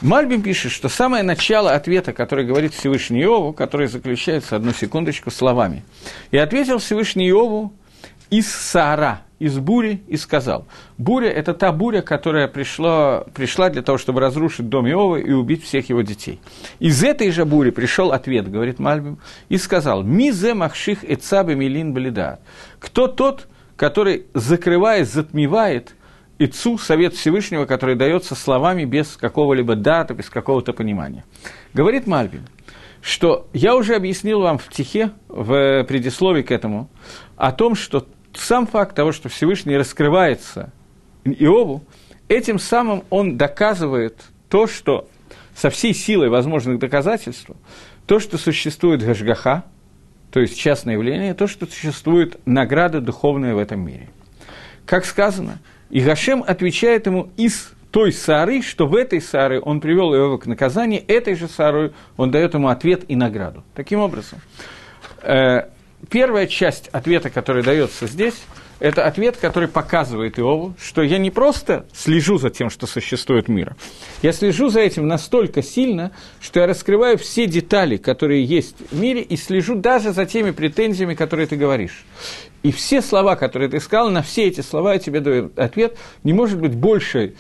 Мальбим 0.02 0.42
пишет, 0.42 0.72
что 0.72 0.90
самое 0.90 1.24
начало 1.24 1.72
ответа, 1.72 2.12
который 2.12 2.46
говорит 2.46 2.74
Всевышний 2.74 3.22
Иову, 3.22 3.54
который 3.54 3.88
заключается, 3.88 4.58
одну 4.58 4.74
секундочку, 4.74 5.32
словами. 5.32 5.84
«И 6.32 6.38
ответил 6.38 6.80
Всевышний 6.80 7.30
Иову 7.30 7.74
из 8.30 8.52
Саара, 8.52 9.22
из 9.40 9.58
бури, 9.58 10.02
и 10.08 10.18
сказал, 10.18 10.68
буря– 10.98 11.30
это 11.32 11.54
та 11.54 11.72
буря, 11.72 12.02
которая 12.02 12.48
пришла, 12.48 13.24
пришла 13.34 13.70
для 13.70 13.82
того, 13.82 13.98
чтобы 13.98 14.20
разрушить 14.20 14.68
дом 14.68 14.88
Иова 14.88 15.18
и 15.18 15.32
убить 15.32 15.64
всех 15.64 15.90
его 15.90 16.02
детей. 16.02 16.42
Из 16.80 17.04
этой 17.04 17.32
же 17.32 17.46
бури 17.46 17.70
пришел 17.70 18.12
ответ, 18.12 18.52
говорит 18.52 18.80
Мальбим, 18.80 19.20
и 19.48 19.58
сказал, 19.58 20.04
«Мизе 20.04 20.54
махших 20.54 21.10
эцабе 21.10 21.56
милин 21.56 21.94
блида». 21.94 22.40
Кто 22.80 23.08
тот, 23.08 23.48
который, 23.78 24.26
закрывая, 24.34 25.06
затмевает– 25.06 25.96
Ицу, 26.38 26.78
совет 26.78 27.14
Всевышнего, 27.14 27.66
который 27.66 27.96
дается 27.96 28.36
словами 28.36 28.84
без 28.84 29.16
какого-либо 29.16 29.76
дата, 29.76 30.14
без 30.14 30.30
какого-то 30.30 30.74
понимания. 30.74 31.24
Говорит 31.74 32.08
Мальбин, 32.08 32.46
что 33.02 33.48
я 33.54 33.76
уже 33.76 33.96
объяснил 33.96 34.42
вам 34.42 34.58
в 34.58 34.66
стихе, 34.66 35.12
в 35.30 35.86
предисловии 35.86 36.42
к 36.42 36.52
этому, 36.52 36.90
о 37.38 37.54
том, 37.54 37.76
что 37.76 38.06
сам 38.34 38.68
факт 38.68 38.96
того, 38.96 39.14
что 39.14 39.30
Всевышний 39.30 39.78
раскрывается 39.78 40.74
Иову, 41.24 41.86
этим 42.28 42.60
самым 42.60 43.04
он 43.10 43.38
доказывает 43.38 44.22
то, 44.50 44.68
что 44.68 45.08
со 45.56 45.70
всей 45.70 45.94
силой 45.94 46.28
возможных 46.28 46.80
доказательств, 46.80 47.50
то, 48.08 48.20
что 48.20 48.38
существует 48.38 49.02
Гашгаха, 49.02 49.64
то 50.32 50.42
есть 50.42 50.60
частное 50.60 50.96
явление, 50.96 51.34
то, 51.34 51.48
что 51.48 51.66
существует 51.66 52.46
награда 52.46 53.00
духовная 53.00 53.56
в 53.56 53.58
этом 53.58 53.80
мире. 53.86 54.10
Как 54.86 55.06
сказано– 55.06 55.60
и 55.90 56.00
Гашем 56.02 56.44
отвечает 56.46 57.06
ему 57.08 57.30
из 57.38 57.72
той 57.92 58.12
сары, 58.12 58.62
что 58.62 58.88
в 58.88 58.96
этой 58.96 59.22
сары 59.22 59.62
он 59.62 59.80
привел 59.80 60.14
его 60.14 60.38
к 60.38 60.48
наказанию, 60.48 61.02
этой 61.08 61.36
же 61.36 61.48
сарой 61.48 61.94
он 62.18 62.30
дает 62.30 62.54
ему 62.54 62.68
ответ 62.68 63.06
и 63.08 63.16
награду. 63.16 63.64
Таким 63.74 64.00
образом, 64.00 64.40
э, 65.22 65.70
первая 66.10 66.48
часть 66.48 66.90
ответа, 66.90 67.30
который 67.30 67.64
дается 67.64 68.08
здесь, 68.08 68.36
это 68.80 69.06
ответ, 69.06 69.38
который 69.38 69.70
показывает 69.70 70.38
Иову, 70.38 70.76
что 70.78 71.02
я 71.02 71.18
не 71.18 71.32
просто 71.32 71.86
слежу 71.94 72.38
за 72.38 72.50
тем, 72.50 72.70
что 72.70 72.88
существует 72.88 73.48
мир, 73.48 73.76
я 74.22 74.34
слежу 74.34 74.68
за 74.68 74.82
этим 74.82 75.08
настолько 75.08 75.62
сильно, 75.62 76.12
что 76.42 76.60
я 76.60 76.68
раскрываю 76.68 77.18
все 77.18 77.48
детали, 77.48 77.96
которые 77.96 78.44
есть 78.44 78.76
в 78.92 79.00
мире, 79.00 79.22
и 79.22 79.38
слежу 79.38 79.76
даже 79.76 80.12
за 80.12 80.26
теми 80.26 80.52
претензиями, 80.52 81.14
которые 81.14 81.48
ты 81.48 81.56
говоришь. 81.56 82.04
И 82.66 82.72
все 82.72 83.04
слова, 83.04 83.36
которые 83.36 83.70
ты 83.70 83.80
сказал, 83.80 84.10
на 84.10 84.24
все 84.24 84.48
эти 84.48 84.62
слова 84.62 84.94
я 84.94 85.00
тебе 85.00 85.20
даю 85.20 85.52
ответ, 85.56 86.00
не 86.24 86.34
может 86.34 86.60
быть 86.60 86.74
больше 86.74 87.36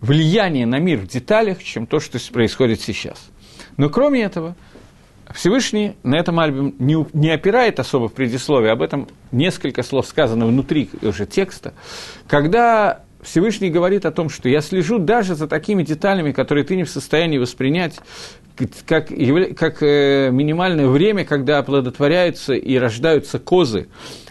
влияния 0.00 0.64
на 0.64 0.78
мир 0.78 1.00
в 1.00 1.06
деталях, 1.06 1.62
чем 1.62 1.86
то, 1.86 2.00
что 2.00 2.18
происходит 2.32 2.80
сейчас. 2.80 3.28
Но 3.76 3.90
кроме 3.90 4.22
этого, 4.22 4.56
Всевышний 5.34 5.96
на 6.02 6.14
этом 6.14 6.40
альбоме 6.40 6.72
не, 6.78 7.30
опирает 7.30 7.78
особо 7.78 8.08
в 8.08 8.14
предисловии, 8.14 8.70
об 8.70 8.80
этом 8.80 9.06
несколько 9.32 9.82
слов 9.82 10.06
сказано 10.06 10.46
внутри 10.46 10.88
уже 11.02 11.26
текста, 11.26 11.74
когда 12.26 13.02
Всевышний 13.20 13.68
говорит 13.68 14.06
о 14.06 14.12
том, 14.12 14.30
что 14.30 14.48
я 14.48 14.62
слежу 14.62 14.98
даже 14.98 15.34
за 15.34 15.46
такими 15.46 15.82
деталями, 15.82 16.32
которые 16.32 16.64
ты 16.64 16.74
не 16.74 16.84
в 16.84 16.88
состоянии 16.88 17.36
воспринять, 17.36 17.96
как, 18.86 19.08
как 19.08 19.82
э, 19.82 20.30
минимальное 20.32 20.86
время, 20.86 21.26
когда 21.26 21.58
оплодотворяются 21.58 22.54
и 22.54 22.78
рождаются 22.78 23.38
козы, 23.38 23.88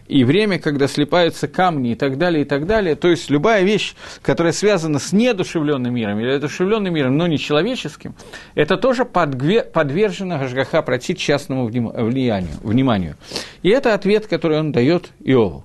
и 0.10 0.24
время, 0.24 0.58
когда 0.58 0.88
слипаются 0.88 1.48
камни 1.48 1.92
и 1.92 1.96
так 1.96 2.18
далее, 2.18 2.42
и 2.42 2.46
так 2.46 2.66
далее. 2.66 2.96
То 2.96 3.08
есть 3.08 3.30
любая 3.30 3.62
вещь, 3.62 3.94
которая 4.24 4.52
связана 4.52 4.98
с 4.98 5.14
неодушевленным 5.14 5.94
миром 5.94 6.20
или 6.20 6.32
одушевленным 6.32 6.94
миром, 6.94 7.16
но 7.16 7.28
не 7.28 7.38
человеческим, 7.38 8.16
это 8.56 8.76
тоже 8.76 9.06
подвержено 9.06 10.40
Гашгаха 10.40 10.82
против 10.82 11.18
частному 11.18 11.68
влиянию, 11.68 12.56
вниманию. 12.64 13.18
И 13.62 13.70
это 13.70 13.94
ответ, 13.94 14.26
который 14.26 14.60
он 14.60 14.72
дает 14.72 15.12
Иову. 15.20 15.64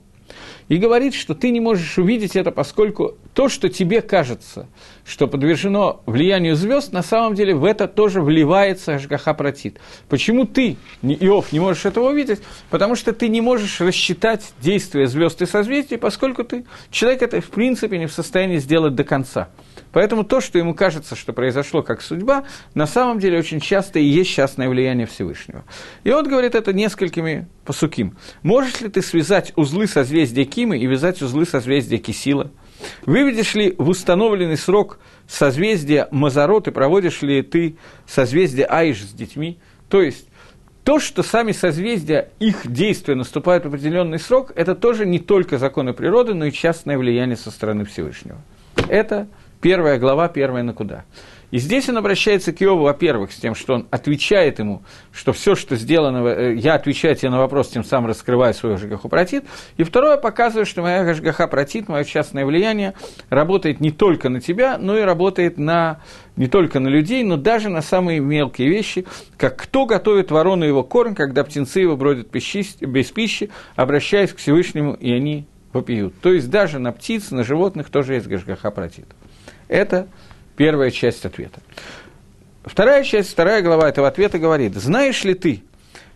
И 0.68 0.76
говорит, 0.76 1.14
что 1.14 1.34
ты 1.34 1.50
не 1.50 1.60
можешь 1.60 1.96
увидеть 1.98 2.36
это, 2.36 2.50
поскольку 2.50 3.16
то, 3.34 3.48
что 3.48 3.68
тебе 3.68 4.00
кажется, 4.00 4.68
что 5.04 5.26
подвержено 5.26 6.02
влиянию 6.06 6.54
звезд, 6.54 6.92
на 6.92 7.02
самом 7.02 7.34
деле 7.34 7.54
в 7.54 7.64
это 7.64 7.88
тоже 7.88 8.22
вливается 8.22 8.94
Ашгаха 8.94 9.34
Протит. 9.34 9.78
Почему 10.08 10.46
ты, 10.46 10.76
Иов, 11.02 11.52
не 11.52 11.58
можешь 11.58 11.84
этого 11.84 12.10
увидеть? 12.10 12.40
Потому 12.70 12.94
что 12.94 13.12
ты 13.12 13.28
не 13.28 13.40
можешь 13.40 13.80
рассчитать 13.80 14.54
действия 14.60 15.08
звезд 15.08 15.42
и 15.42 15.46
созвездий, 15.46 15.98
поскольку 15.98 16.44
ты, 16.44 16.64
человек 16.90 17.22
это 17.22 17.40
в 17.40 17.50
принципе 17.50 17.98
не 17.98 18.06
в 18.06 18.12
состоянии 18.12 18.58
сделать 18.58 18.94
до 18.94 19.02
конца. 19.02 19.48
Поэтому 19.90 20.22
то, 20.22 20.40
что 20.40 20.58
ему 20.58 20.74
кажется, 20.74 21.16
что 21.16 21.32
произошло 21.32 21.82
как 21.82 22.02
судьба, 22.02 22.44
на 22.74 22.86
самом 22.86 23.18
деле 23.18 23.38
очень 23.38 23.60
часто 23.60 23.98
и 23.98 24.04
есть 24.04 24.30
частное 24.30 24.68
влияние 24.68 25.06
Всевышнего. 25.08 25.64
И 26.04 26.10
он 26.10 26.28
говорит 26.28 26.54
это 26.54 26.72
несколькими 26.72 27.48
посуким. 27.64 28.16
Можешь 28.42 28.80
ли 28.80 28.88
ты 28.88 29.02
связать 29.02 29.52
узлы 29.56 29.88
созвездия 29.88 30.44
Кимы 30.44 30.78
и 30.78 30.86
вязать 30.86 31.20
узлы 31.20 31.46
созвездия 31.46 31.98
Кисила– 31.98 32.52
Выведешь 33.06 33.54
ли 33.54 33.74
в 33.78 33.88
установленный 33.88 34.56
срок 34.56 34.98
созвездие 35.26 36.08
Мазарот 36.10 36.68
и 36.68 36.70
проводишь 36.70 37.22
ли 37.22 37.42
ты 37.42 37.76
созвездие 38.06 38.66
Аиш 38.66 39.02
с 39.02 39.12
детьми? 39.12 39.58
То 39.88 40.02
есть, 40.02 40.28
то, 40.84 40.98
что 40.98 41.22
сами 41.22 41.52
созвездия, 41.52 42.30
их 42.40 42.70
действия 42.70 43.14
наступают 43.14 43.64
в 43.64 43.68
определенный 43.68 44.18
срок, 44.18 44.52
это 44.54 44.74
тоже 44.74 45.06
не 45.06 45.18
только 45.18 45.58
законы 45.58 45.94
природы, 45.94 46.34
но 46.34 46.44
и 46.44 46.52
частное 46.52 46.98
влияние 46.98 47.36
со 47.36 47.50
стороны 47.50 47.86
Всевышнего. 47.86 48.38
Это 48.88 49.26
первая 49.62 49.98
глава, 49.98 50.28
первая 50.28 50.62
на 50.62 50.74
куда. 50.74 51.04
И 51.54 51.58
здесь 51.58 51.88
он 51.88 51.96
обращается 51.96 52.52
к 52.52 52.60
Иову, 52.60 52.82
во-первых, 52.82 53.30
с 53.30 53.36
тем, 53.36 53.54
что 53.54 53.74
он 53.74 53.86
отвечает 53.92 54.58
ему, 54.58 54.82
что 55.12 55.32
все, 55.32 55.54
что 55.54 55.76
сделано, 55.76 56.26
э, 56.26 56.56
я 56.56 56.74
отвечаю 56.74 57.14
тебе 57.14 57.30
на 57.30 57.38
вопрос, 57.38 57.68
тем 57.68 57.84
самым 57.84 58.08
раскрываю 58.08 58.52
свою 58.54 58.76
Жгаху 58.76 59.08
Протит. 59.08 59.44
И 59.76 59.84
второе, 59.84 60.16
показываю, 60.16 60.66
что 60.66 60.82
моя 60.82 61.14
Жгаха 61.14 61.46
Протит, 61.46 61.88
мое 61.88 62.02
частное 62.02 62.44
влияние, 62.44 62.94
работает 63.30 63.78
не 63.78 63.92
только 63.92 64.30
на 64.30 64.40
тебя, 64.40 64.78
но 64.78 64.98
и 64.98 65.02
работает 65.02 65.56
на, 65.56 66.00
не 66.34 66.48
только 66.48 66.80
на 66.80 66.88
людей, 66.88 67.22
но 67.22 67.36
даже 67.36 67.68
на 67.68 67.82
самые 67.82 68.18
мелкие 68.18 68.68
вещи, 68.68 69.06
как 69.36 69.56
кто 69.56 69.86
готовит 69.86 70.32
ворону 70.32 70.64
его 70.64 70.82
корм, 70.82 71.14
когда 71.14 71.44
птенцы 71.44 71.78
его 71.78 71.96
бродят 71.96 72.32
без 72.32 73.12
пищи, 73.12 73.50
обращаясь 73.76 74.32
к 74.32 74.38
Всевышнему, 74.38 74.94
и 74.94 75.12
они 75.12 75.46
вопиют. 75.72 76.18
То 76.20 76.32
есть 76.32 76.50
даже 76.50 76.80
на 76.80 76.90
птиц, 76.90 77.30
на 77.30 77.44
животных 77.44 77.90
тоже 77.90 78.14
есть 78.14 78.26
Гашгаха 78.26 78.72
Протит. 78.72 79.06
Это 79.68 80.08
Первая 80.56 80.90
часть 80.90 81.24
ответа. 81.24 81.60
Вторая 82.64 83.04
часть, 83.04 83.30
вторая 83.30 83.62
глава 83.62 83.88
этого 83.88 84.08
ответа 84.08 84.38
говорит, 84.38 84.74
«Знаешь 84.74 85.22
ли 85.24 85.34
ты, 85.34 85.62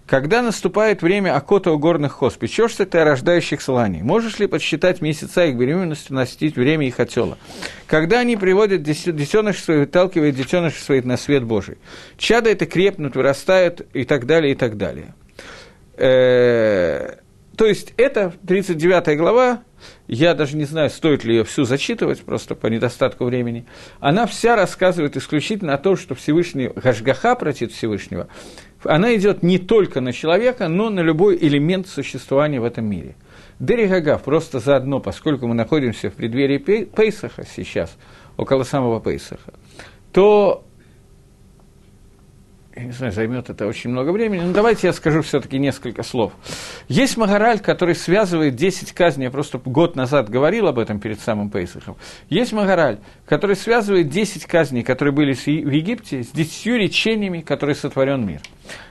когда 0.06 0.40
наступает 0.40 1.02
время 1.02 1.36
окота 1.36 1.70
у 1.70 1.78
горных 1.78 2.12
хоз, 2.12 2.34
печешься 2.34 2.86
ты 2.86 2.98
о 2.98 3.04
рождающих 3.04 3.60
сланий? 3.60 4.00
Можешь 4.00 4.38
ли 4.38 4.46
подсчитать 4.46 5.02
месяца 5.02 5.44
их 5.44 5.56
беременности, 5.56 6.12
носить 6.12 6.56
время 6.56 6.86
их 6.86 6.98
отела? 6.98 7.36
Когда 7.86 8.20
они 8.20 8.38
приводят 8.38 8.82
детеныш 8.82 9.62
свой, 9.62 9.80
выталкивают 9.80 10.34
детеныш 10.34 10.74
своих 10.76 11.04
на 11.04 11.18
свет 11.18 11.44
Божий. 11.44 11.76
Чада 12.16 12.48
это 12.48 12.64
крепнут, 12.64 13.16
вырастают 13.16 13.86
и 13.92 14.04
так 14.04 14.24
далее, 14.24 14.52
и 14.52 14.56
так 14.56 14.78
далее. 14.78 15.14
То 17.58 17.66
есть 17.66 17.92
это 17.96 18.32
39 18.46 19.18
глава, 19.18 19.64
я 20.06 20.34
даже 20.34 20.56
не 20.56 20.64
знаю, 20.64 20.90
стоит 20.90 21.24
ли 21.24 21.34
ее 21.34 21.44
всю 21.44 21.64
зачитывать, 21.64 22.20
просто 22.20 22.54
по 22.54 22.68
недостатку 22.68 23.24
времени, 23.24 23.66
она 23.98 24.26
вся 24.28 24.54
рассказывает 24.54 25.16
исключительно 25.16 25.74
о 25.74 25.78
том, 25.78 25.96
что 25.96 26.14
Всевышний, 26.14 26.68
Гашгаха 26.68 27.34
против 27.34 27.72
Всевышнего, 27.72 28.28
она 28.84 29.12
идет 29.16 29.42
не 29.42 29.58
только 29.58 30.00
на 30.00 30.12
человека, 30.12 30.68
но 30.68 30.88
на 30.88 31.00
любой 31.00 31.36
элемент 31.36 31.88
существования 31.88 32.60
в 32.60 32.64
этом 32.64 32.84
мире. 32.84 33.16
Дерегагав 33.58 34.22
просто 34.22 34.60
заодно, 34.60 35.00
поскольку 35.00 35.48
мы 35.48 35.54
находимся 35.56 36.10
в 36.10 36.14
преддверии 36.14 36.58
Пейсаха 36.58 37.44
сейчас, 37.44 37.96
около 38.36 38.62
самого 38.62 39.00
Пейсаха, 39.00 39.52
то 40.12 40.64
не 42.84 42.92
знаю, 42.92 43.12
займет 43.12 43.50
это 43.50 43.66
очень 43.66 43.90
много 43.90 44.10
времени, 44.10 44.40
но 44.40 44.52
давайте 44.52 44.86
я 44.86 44.92
скажу 44.92 45.22
все-таки 45.22 45.58
несколько 45.58 46.02
слов. 46.02 46.32
Есть 46.88 47.16
Магараль, 47.16 47.60
который 47.60 47.94
связывает 47.94 48.54
10 48.56 48.92
казней, 48.92 49.24
я 49.24 49.30
просто 49.30 49.58
год 49.58 49.96
назад 49.96 50.28
говорил 50.28 50.66
об 50.66 50.78
этом 50.78 51.00
перед 51.00 51.20
самым 51.20 51.50
Пейсахом. 51.50 51.96
Есть 52.28 52.52
Магараль, 52.52 52.98
который 53.26 53.56
связывает 53.56 54.08
10 54.08 54.46
казней, 54.46 54.82
которые 54.82 55.14
были 55.14 55.32
в 55.32 55.46
Египте, 55.46 56.22
с 56.22 56.28
10 56.28 56.66
речениями, 56.78 57.40
которые 57.40 57.74
сотворен 57.74 58.26
мир. 58.26 58.40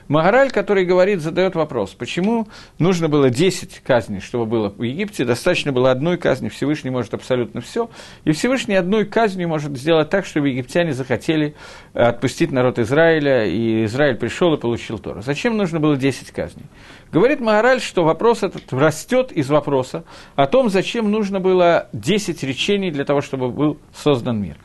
Магараль, 0.08 0.50
который 0.50 0.84
говорит, 0.84 1.20
задает 1.20 1.54
вопрос, 1.54 1.90
почему 1.90 2.48
нужно 2.78 3.08
было 3.08 3.30
10 3.30 3.80
казней, 3.80 4.20
чтобы 4.20 4.46
было 4.46 4.70
в 4.70 4.82
Египте, 4.82 5.24
достаточно 5.24 5.70
было 5.70 5.90
одной 5.90 6.16
казни, 6.16 6.48
Всевышний 6.48 6.90
может 6.90 7.12
абсолютно 7.12 7.60
все, 7.60 7.90
и 8.24 8.32
Всевышний 8.32 8.74
одной 8.74 9.04
казнью 9.04 9.48
может 9.48 9.76
сделать 9.76 10.08
так, 10.08 10.24
чтобы 10.24 10.48
египтяне 10.48 10.94
захотели 10.94 11.54
отпустить 11.92 12.50
народ 12.50 12.78
Израиля, 12.78 13.46
и 13.46 13.84
Израиль 13.84 14.16
пришел 14.16 14.54
и 14.54 14.56
получил 14.56 14.98
Тору. 14.98 15.20
Зачем 15.20 15.56
нужно 15.56 15.78
было 15.78 15.96
10 15.96 16.30
казней? 16.30 16.66
Говорит 17.10 17.40
Магараль, 17.40 17.80
что 17.80 18.04
вопрос 18.04 18.42
этот 18.42 18.70
растет 18.72 19.32
из 19.32 19.48
вопроса 19.48 20.04
о 20.36 20.46
том, 20.46 20.68
зачем 20.68 21.10
нужно 21.10 21.40
было 21.40 21.88
10 21.94 22.42
речений 22.42 22.90
для 22.90 23.04
того, 23.04 23.22
чтобы 23.22 23.48
был 23.50 23.78
создан 23.94 24.42
мир. 24.42 24.56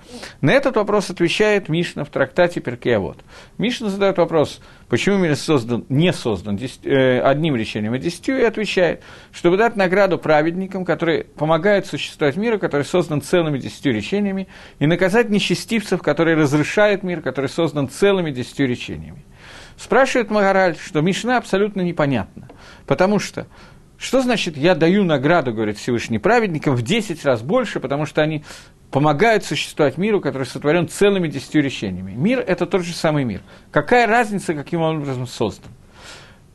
На 0.42 0.52
этот 0.52 0.76
вопрос 0.76 1.10
отвечает 1.10 1.70
Мишна 1.70 2.04
в 2.04 2.10
трактате 2.10 2.60
Перкеавод. 2.60 3.18
Мишна 3.58 3.90
задает 3.90 4.18
вопрос, 4.18 4.60
почему 4.90 5.20
мир 5.20 5.38
создан, 5.38 5.86
не 5.88 6.12
создан 6.12 6.60
э, 6.84 7.20
одним 7.22 7.56
речением, 7.56 7.94
а 7.94 7.98
десятью, 7.98 8.40
и 8.40 8.44
отвечает, 8.44 9.02
чтобы 9.32 9.56
дать 9.56 9.78
награду 9.78 10.18
праведникам, 10.18 10.84
которые 10.84 11.24
помогают 11.24 11.86
существовать 11.88 12.36
миру, 12.36 12.60
который 12.60 12.84
создан 12.84 13.22
целыми 13.22 13.58
десятью 13.58 13.94
речениями, 13.94 14.50
и 14.80 14.86
наказать 14.86 15.30
нечестивцев, 15.30 16.02
которые 16.02 16.36
разрушают 16.36 17.04
мир, 17.04 17.22
который 17.22 17.50
создан 17.50 17.88
целыми 17.88 18.32
десятью 18.32 18.68
речениями. 18.68 19.24
Спрашивает 19.78 20.30
Магараль, 20.30 20.78
что 20.78 21.02
Мишна 21.02 21.38
абсолютно 21.38 21.82
непонятна, 21.82 22.50
потому 22.86 23.20
что 23.20 23.48
что 23.98 24.22
значит 24.22 24.58
«я 24.58 24.76
даю 24.76 25.06
награду», 25.06 25.54
говорит 25.54 25.78
Всевышний, 25.78 26.20
праведникам 26.20 26.76
в 26.76 26.82
10 26.82 27.24
раз 27.24 27.42
больше, 27.42 27.80
потому 27.80 28.06
что 28.06 28.22
они 28.22 28.44
помогают 28.92 29.46
существовать 29.46 29.98
миру, 29.98 30.20
который 30.20 30.46
сотворен 30.46 30.90
целыми 30.90 31.30
десятью 31.30 31.64
решениями. 31.64 32.12
Мир– 32.12 32.44
это 32.48 32.66
тот 32.66 32.84
же 32.84 32.94
самый 32.94 33.24
мир. 33.24 33.42
Какая 33.72 34.06
разница, 34.06 34.54
каким 34.54 34.82
образом 34.82 35.26
создан? 35.26 35.72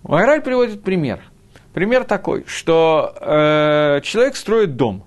Магараль 0.02 0.42
приводит 0.42 0.82
пример. 0.82 1.20
Пример 1.72 2.04
такой, 2.04 2.44
что 2.46 3.14
э, 3.18 4.00
человек 4.02 4.36
строит 4.36 4.76
дом. 4.76 5.04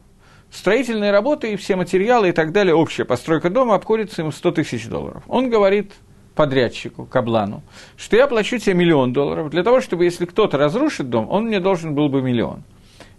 Строительные 0.50 1.12
работы 1.12 1.54
и 1.54 1.56
все 1.56 1.76
материалы 1.76 2.30
и 2.30 2.32
так 2.34 2.52
далее, 2.52 2.74
общая 2.74 3.06
постройка 3.06 3.50
дома 3.50 3.76
обходится 3.76 4.22
ему 4.22 4.32
100 4.32 4.52
тысяч 4.52 4.88
долларов. 4.88 5.24
Он 5.28 5.50
говорит 5.50 5.94
подрядчику, 6.36 7.06
каблану, 7.06 7.62
что 7.98 8.16
я 8.16 8.28
плачу 8.28 8.58
тебе 8.58 8.74
миллион 8.74 9.14
долларов 9.14 9.50
для 9.50 9.64
того, 9.64 9.82
чтобы 9.82 10.06
если 10.06 10.26
кто-то 10.26 10.58
разрушит 10.58 11.10
дом, 11.10 11.30
он 11.30 11.46
мне 11.46 11.60
должен 11.60 11.94
был 11.94 12.10
бы 12.10 12.22
миллион. 12.22 12.64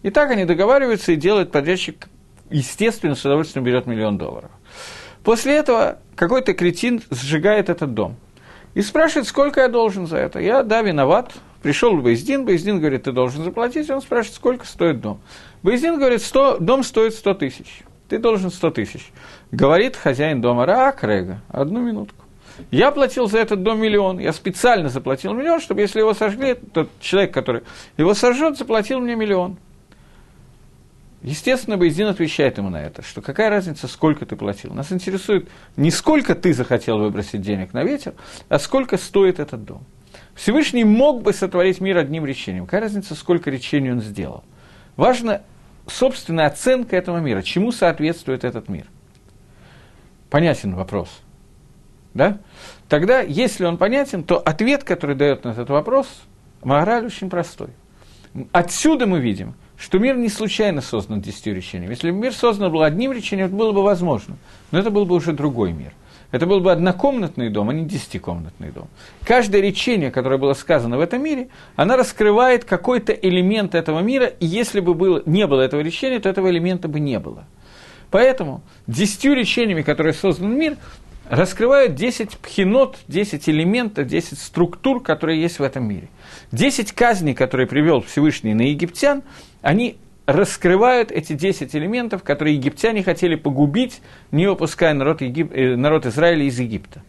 И 0.02 0.10
так 0.10 0.30
они 0.30 0.44
договариваются 0.44 1.12
и 1.12 1.16
делают 1.16 1.52
подрядчик, 1.52 2.08
естественно, 2.50 3.14
с 3.14 3.24
удовольствием 3.24 3.64
берет 3.64 3.86
миллион 3.86 4.18
долларов. 4.18 4.50
После 5.22 5.54
этого 5.54 5.98
какой-то 6.16 6.54
кретин 6.54 7.02
сжигает 7.10 7.68
этот 7.68 7.94
дом 7.94 8.16
и 8.74 8.82
спрашивает, 8.82 9.28
сколько 9.28 9.60
я 9.60 9.68
должен 9.68 10.06
за 10.06 10.16
это. 10.16 10.40
Я, 10.40 10.62
да, 10.62 10.82
виноват. 10.82 11.32
Пришел 11.62 11.96
Бейздин, 11.96 12.44
Бейздин 12.44 12.80
говорит, 12.80 13.04
ты 13.04 13.12
должен 13.12 13.44
заплатить, 13.44 13.88
он 13.88 14.02
спрашивает, 14.02 14.34
сколько 14.34 14.66
стоит 14.66 15.00
дом. 15.00 15.20
Бейздин 15.62 15.96
говорит, 15.96 16.22
100, 16.22 16.58
дом 16.58 16.82
стоит 16.82 17.14
100 17.14 17.34
тысяч, 17.34 17.82
ты 18.08 18.18
должен 18.18 18.50
100 18.50 18.70
тысяч. 18.72 19.12
Говорит 19.52 19.94
хозяин 19.94 20.40
дома, 20.40 20.66
рак, 20.66 21.04
Рега, 21.04 21.40
одну 21.48 21.80
минутку. 21.80 22.21
Я 22.70 22.90
платил 22.90 23.28
за 23.28 23.38
этот 23.38 23.62
дом 23.62 23.80
миллион, 23.80 24.18
я 24.18 24.32
специально 24.32 24.88
заплатил 24.88 25.32
миллион, 25.34 25.60
чтобы 25.60 25.80
если 25.80 26.00
его 26.00 26.14
сожгли, 26.14 26.54
тот 26.54 26.90
человек, 27.00 27.32
который 27.32 27.62
его 27.96 28.14
сожжет, 28.14 28.58
заплатил 28.58 29.00
мне 29.00 29.14
миллион. 29.14 29.58
Естественно, 31.22 31.76
Бейздин 31.76 32.08
отвечает 32.08 32.58
ему 32.58 32.68
на 32.68 32.82
это, 32.82 33.02
что 33.02 33.22
какая 33.22 33.48
разница, 33.48 33.86
сколько 33.86 34.26
ты 34.26 34.34
платил. 34.34 34.74
Нас 34.74 34.90
интересует 34.90 35.48
не 35.76 35.92
сколько 35.92 36.34
ты 36.34 36.52
захотел 36.52 36.98
выбросить 36.98 37.40
денег 37.40 37.72
на 37.72 37.84
ветер, 37.84 38.14
а 38.48 38.58
сколько 38.58 38.96
стоит 38.96 39.38
этот 39.38 39.64
дом. 39.64 39.84
Всевышний 40.34 40.82
мог 40.82 41.22
бы 41.22 41.32
сотворить 41.32 41.80
мир 41.80 41.98
одним 41.98 42.26
речением. 42.26 42.64
Какая 42.64 42.80
разница, 42.82 43.14
сколько 43.14 43.50
речений 43.50 43.92
он 43.92 44.00
сделал. 44.00 44.42
Важно 44.96 45.42
собственная 45.86 46.46
оценка 46.46 46.96
этого 46.96 47.18
мира, 47.18 47.42
чему 47.42 47.70
соответствует 47.70 48.42
этот 48.42 48.68
мир. 48.68 48.86
Понятен 50.28 50.74
вопрос– 50.74 51.08
да? 52.14 52.38
Тогда, 52.88 53.20
если 53.20 53.64
он 53.64 53.78
понятен, 53.78 54.22
то 54.22 54.38
ответ, 54.38 54.84
который 54.84 55.16
дает 55.16 55.44
на 55.44 55.50
этот 55.50 55.70
вопрос, 55.70 56.06
мораль 56.62 57.06
очень 57.06 57.30
простой. 57.30 57.68
Отсюда 58.52 59.06
мы 59.06 59.20
видим, 59.20 59.54
что 59.76 59.98
мир 59.98 60.16
не 60.16 60.28
случайно 60.28 60.80
создан 60.80 61.20
десятью 61.20 61.54
речениями. 61.54 61.92
Если 61.92 62.10
бы 62.10 62.18
мир 62.18 62.32
создан 62.32 62.70
был 62.70 62.82
одним 62.82 63.12
речением, 63.12 63.48
это 63.48 63.56
было 63.56 63.72
бы 63.72 63.82
возможно. 63.82 64.36
Но 64.70 64.78
это 64.78 64.90
был 64.90 65.04
бы 65.04 65.14
уже 65.14 65.32
другой 65.32 65.72
мир. 65.72 65.92
Это 66.30 66.46
был 66.46 66.60
бы 66.60 66.72
однокомнатный 66.72 67.50
дом, 67.50 67.68
а 67.68 67.74
не 67.74 67.84
десятикомнатный 67.84 68.70
дом. 68.70 68.88
Каждое 69.24 69.60
речение, 69.60 70.10
которое 70.10 70.38
было 70.38 70.54
сказано 70.54 70.96
в 70.96 71.00
этом 71.00 71.22
мире, 71.22 71.48
оно 71.76 71.96
раскрывает 71.96 72.64
какой-то 72.64 73.12
элемент 73.12 73.74
этого 73.74 74.00
мира, 74.00 74.26
и 74.26 74.46
если 74.46 74.80
бы 74.80 74.94
было, 74.94 75.22
не 75.26 75.46
было 75.46 75.60
этого 75.60 75.82
речения, 75.82 76.20
то 76.20 76.30
этого 76.30 76.48
элемента 76.48 76.88
бы 76.88 77.00
не 77.00 77.18
было. 77.18 77.44
Поэтому 78.10 78.62
десятью 78.86 79.34
речениями, 79.34 79.82
которые 79.82 80.14
создан 80.14 80.56
мир, 80.56 80.76
раскрывают 81.32 81.94
10 81.94 82.36
пхинот, 82.36 82.98
10 83.08 83.48
элементов, 83.48 84.06
10 84.06 84.38
структур, 84.38 85.02
которые 85.02 85.40
есть 85.40 85.60
в 85.60 85.62
этом 85.62 85.88
мире. 85.88 86.10
10 86.52 86.92
казней, 86.92 87.32
которые 87.32 87.66
привел 87.66 88.02
Всевышний 88.02 88.52
на 88.52 88.68
египтян, 88.68 89.22
они 89.62 89.96
раскрывают 90.26 91.10
эти 91.10 91.32
10 91.32 91.74
элементов, 91.74 92.22
которые 92.22 92.56
египтяне 92.56 93.02
хотели 93.02 93.36
погубить, 93.36 94.02
не 94.30 94.46
выпуская 94.46 94.92
народ, 94.92 95.22
Егип... 95.22 95.50
Э, 95.54 95.74
народ 95.74 96.04
Израиля 96.04 96.44
из 96.44 96.60
Египта. 96.60 97.02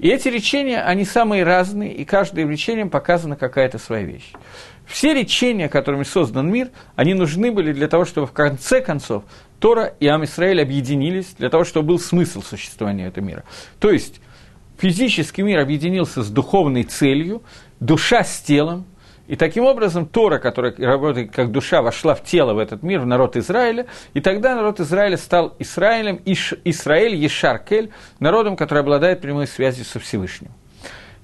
И 0.00 0.08
эти 0.08 0.26
речения, 0.26 0.82
они 0.82 1.04
самые 1.04 1.44
разные, 1.44 1.92
и 1.92 2.04
каждым 2.04 2.50
речением 2.50 2.90
показана 2.90 3.36
какая-то 3.36 3.78
своя 3.78 4.02
вещь. 4.02 4.32
Все 4.86 5.14
речения, 5.14 5.68
которыми 5.68 6.02
создан 6.02 6.50
мир, 6.50 6.70
они 6.96 7.14
нужны 7.14 7.52
были 7.52 7.72
для 7.72 7.86
того, 7.86 8.06
чтобы 8.06 8.26
в 8.26 8.32
конце 8.32 8.80
концов 8.80 9.22
Тора 9.62 9.94
и 10.00 10.08
Ам 10.08 10.24
Исраэль 10.24 10.60
объединились 10.60 11.36
для 11.38 11.48
того, 11.48 11.62
чтобы 11.62 11.90
был 11.90 12.00
смысл 12.00 12.42
существования 12.42 13.06
этого 13.06 13.24
мира. 13.24 13.44
То 13.78 13.92
есть 13.92 14.20
физический 14.76 15.42
мир 15.42 15.60
объединился 15.60 16.24
с 16.24 16.30
духовной 16.30 16.82
целью, 16.82 17.44
душа 17.78 18.24
с 18.24 18.40
телом, 18.40 18.86
и 19.28 19.36
таким 19.36 19.64
образом 19.64 20.06
Тора, 20.06 20.40
которая 20.40 20.74
работает 20.76 21.30
как 21.30 21.52
душа, 21.52 21.80
вошла 21.80 22.16
в 22.16 22.24
тело, 22.24 22.54
в 22.54 22.58
этот 22.58 22.82
мир, 22.82 22.98
в 22.98 23.06
народ 23.06 23.36
Израиля, 23.36 23.86
и 24.14 24.20
тогда 24.20 24.56
народ 24.56 24.80
Израиля 24.80 25.16
стал 25.16 25.54
Израилем, 25.60 26.20
Иш, 26.24 26.54
Израиль 26.64 27.14
Ешаркель, 27.14 27.92
народом, 28.18 28.56
который 28.56 28.80
обладает 28.80 29.20
прямой 29.20 29.46
связью 29.46 29.84
со 29.84 30.00
Всевышним. 30.00 30.50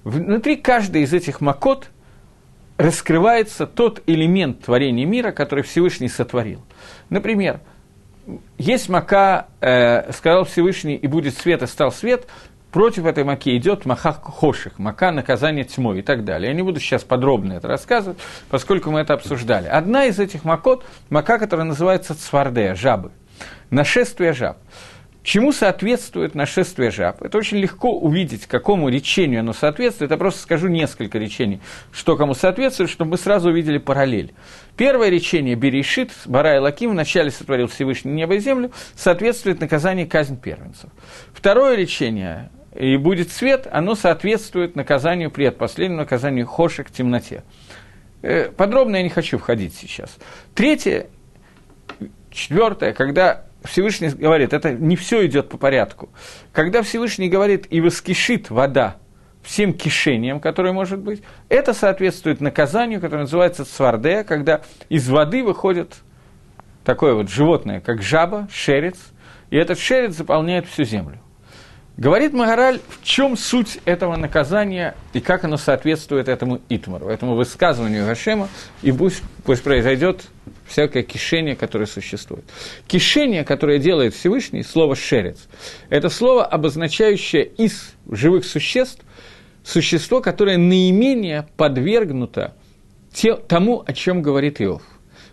Внутри 0.04 0.54
каждой 0.54 1.02
из 1.02 1.12
этих 1.12 1.40
макот 1.40 1.90
раскрывается 2.76 3.66
тот 3.66 4.00
элемент 4.06 4.64
творения 4.64 5.06
мира, 5.06 5.32
который 5.32 5.64
Всевышний 5.64 6.08
сотворил. 6.08 6.62
Например, 7.10 7.58
есть 8.58 8.88
мака, 8.88 9.48
э, 9.60 10.12
сказал 10.12 10.44
Всевышний, 10.44 10.96
и 10.96 11.06
будет 11.06 11.36
свет, 11.36 11.62
и 11.62 11.66
стал 11.66 11.92
свет, 11.92 12.26
против 12.70 13.06
этой 13.06 13.24
маки 13.24 13.56
идет 13.56 13.86
маха 13.86 14.12
хоших, 14.12 14.78
мака 14.78 15.10
наказание 15.10 15.64
тьмой 15.64 16.00
и 16.00 16.02
так 16.02 16.24
далее. 16.24 16.50
Я 16.50 16.54
не 16.54 16.62
буду 16.62 16.80
сейчас 16.80 17.04
подробно 17.04 17.54
это 17.54 17.68
рассказывать, 17.68 18.18
поскольку 18.50 18.90
мы 18.90 19.00
это 19.00 19.14
обсуждали. 19.14 19.66
Одна 19.68 20.04
из 20.06 20.18
этих 20.18 20.44
макот, 20.44 20.84
мака, 21.10 21.38
которая 21.38 21.66
называется 21.66 22.14
цвардея, 22.14 22.74
жабы, 22.74 23.10
нашествие 23.70 24.32
жаб. 24.32 24.58
Чему 25.28 25.52
соответствует 25.52 26.34
нашествие 26.34 26.90
жаб? 26.90 27.20
Это 27.20 27.36
очень 27.36 27.58
легко 27.58 27.92
увидеть, 27.92 28.46
какому 28.46 28.88
речению 28.88 29.40
оно 29.40 29.52
соответствует. 29.52 30.10
Я 30.10 30.16
просто 30.16 30.40
скажу 30.40 30.68
несколько 30.68 31.18
речений, 31.18 31.60
что 31.92 32.16
кому 32.16 32.32
соответствует, 32.32 32.88
чтобы 32.88 33.10
мы 33.10 33.16
сразу 33.18 33.50
увидели 33.50 33.76
параллель. 33.76 34.32
Первое 34.78 35.10
речение 35.10 35.54
Берешит, 35.54 36.12
Бара 36.24 36.56
и 36.56 36.58
Лаким, 36.60 36.92
вначале 36.92 37.30
сотворил 37.30 37.66
Всевышний 37.66 38.10
небо 38.10 38.36
и 38.36 38.38
землю, 38.38 38.72
соответствует 38.94 39.60
наказанию 39.60 40.08
казнь 40.08 40.40
первенцев. 40.40 40.88
Второе 41.34 41.76
речение 41.76 42.48
и 42.74 42.96
будет 42.96 43.30
свет, 43.30 43.68
оно 43.70 43.96
соответствует 43.96 44.76
наказанию, 44.76 45.30
предпоследнему 45.30 46.00
наказанию 46.00 46.46
хошек, 46.46 46.90
темноте. 46.90 47.44
Э, 48.22 48.50
подробно 48.50 48.96
я 48.96 49.02
не 49.02 49.10
хочу 49.10 49.36
входить 49.36 49.74
сейчас. 49.74 50.16
Третье, 50.54 51.08
четвертое, 52.30 52.94
когда 52.94 53.44
Всевышний 53.64 54.08
говорит, 54.08 54.52
это 54.52 54.72
не 54.72 54.96
все 54.96 55.26
идет 55.26 55.48
по 55.48 55.58
порядку. 55.58 56.08
Когда 56.52 56.82
Всевышний 56.82 57.28
говорит 57.28 57.66
и 57.70 57.80
воскишит 57.80 58.50
вода 58.50 58.96
всем 59.42 59.72
кишениям, 59.72 60.40
которые 60.40 60.72
может 60.72 61.00
быть, 61.00 61.22
это 61.48 61.74
соответствует 61.74 62.40
наказанию, 62.40 63.00
которое 63.00 63.22
называется 63.22 63.64
цвардея, 63.64 64.22
когда 64.24 64.62
из 64.88 65.08
воды 65.08 65.42
выходит 65.42 65.96
такое 66.84 67.14
вот 67.14 67.28
животное, 67.28 67.80
как 67.80 68.02
жаба, 68.02 68.48
шерец, 68.52 68.98
и 69.50 69.56
этот 69.56 69.78
шерец 69.78 70.14
заполняет 70.14 70.66
всю 70.66 70.84
землю. 70.84 71.18
Говорит 71.96 72.32
Магараль, 72.32 72.80
в 72.88 73.02
чем 73.02 73.36
суть 73.36 73.80
этого 73.84 74.14
наказания 74.14 74.94
и 75.12 75.20
как 75.20 75.42
оно 75.42 75.56
соответствует 75.56 76.28
этому 76.28 76.60
итмару, 76.68 77.08
этому 77.08 77.34
высказыванию 77.34 78.06
Гашема, 78.06 78.48
и 78.82 78.92
пусть, 78.92 79.20
пусть 79.44 79.64
произойдет 79.64 80.28
всякое 80.68 81.02
кишение, 81.02 81.56
которое 81.56 81.86
существует. 81.86 82.44
Кишение, 82.86 83.44
которое 83.44 83.78
делает 83.78 84.14
Всевышний, 84.14 84.62
слово 84.62 84.94
«шерец», 84.94 85.48
это 85.88 86.08
слово, 86.08 86.44
обозначающее 86.44 87.44
из 87.44 87.94
живых 88.08 88.44
существ 88.44 89.02
существо, 89.64 90.20
которое 90.20 90.58
наименее 90.58 91.48
подвергнуто 91.56 92.54
те, 93.12 93.34
тому, 93.34 93.82
о 93.84 93.92
чем 93.92 94.22
говорит 94.22 94.60
Иов. 94.60 94.82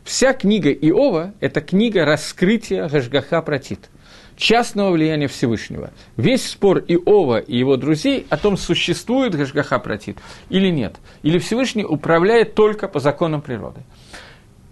Вся 0.04 0.34
книга 0.34 0.72
Иова– 0.72 1.34
это 1.40 1.62
книга 1.62 2.06
раскрытия 2.06 2.88
Гашгаха 2.90 3.42
Протит– 3.42 3.80
частного 4.38 4.92
влияния 4.92 5.28
Всевышнего. 5.28 5.92
Весь 6.18 6.48
спор 6.48 6.80
Иова 6.80 7.40
и 7.40 7.58
его 7.58 7.78
друзей 7.78 8.26
о 8.30 8.38
том, 8.38 8.58
существует 8.58 9.36
Гашгаха 9.36 9.80
Протит 9.80 10.18
или 10.50 10.70
нет. 10.70 10.96
Или 11.24 11.40
Всевышний 11.40 11.86
управляет 11.86 12.56
только 12.56 12.88
по 12.88 13.00
законам 13.00 13.42
природы. 13.42 13.82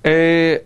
Э, 0.04 0.64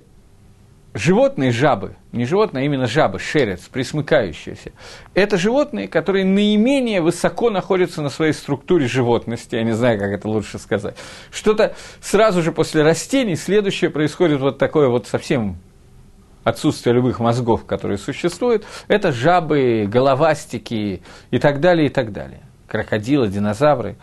животные 0.95 1.51
жабы, 1.51 1.95
не 2.11 2.25
животные, 2.25 2.63
а 2.63 2.65
именно 2.65 2.87
жабы, 2.87 3.19
шерец, 3.19 3.61
присмыкающиеся, 3.71 4.71
это 5.13 5.37
животные, 5.37 5.87
которые 5.87 6.25
наименее 6.25 7.01
высоко 7.01 7.51
находятся 7.51 8.01
на 8.01 8.09
своей 8.09 8.33
структуре 8.33 8.87
животности, 8.87 9.55
я 9.55 9.63
не 9.63 9.73
знаю, 9.73 9.99
как 9.99 10.09
это 10.09 10.27
лучше 10.27 10.57
сказать. 10.57 10.95
Что-то 11.31 11.75
сразу 12.01 12.41
же 12.41 12.51
после 12.51 12.81
растений, 12.81 13.35
следующее 13.35 13.91
происходит 13.91 14.39
вот 14.39 14.57
такое 14.57 14.89
вот 14.89 15.05
совсем 15.05 15.57
отсутствие 16.43 16.95
любых 16.95 17.19
мозгов, 17.19 17.65
которые 17.65 17.97
существуют, 17.99 18.65
это 18.87 19.11
жабы, 19.11 19.85
головастики 19.87 21.03
и 21.29 21.39
так 21.39 21.59
далее, 21.59 21.87
и 21.87 21.89
так 21.89 22.11
далее. 22.11 22.41
Крокодилы, 22.67 23.29
динозавры, 23.29 23.95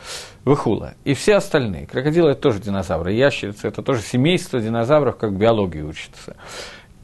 выхула. 0.45 0.95
И 1.05 1.15
все 1.15 1.37
остальные. 1.37 1.87
Крокодилы– 1.87 2.31
это 2.33 2.41
тоже 2.41 2.61
динозавры, 2.61 3.13
ящерицы– 3.13 3.69
это 3.69 3.83
тоже 3.83 4.01
семейство 4.01 4.61
динозавров, 4.61 5.17
как 5.17 5.37
биологии 5.37 5.83
учатся. 5.83 6.37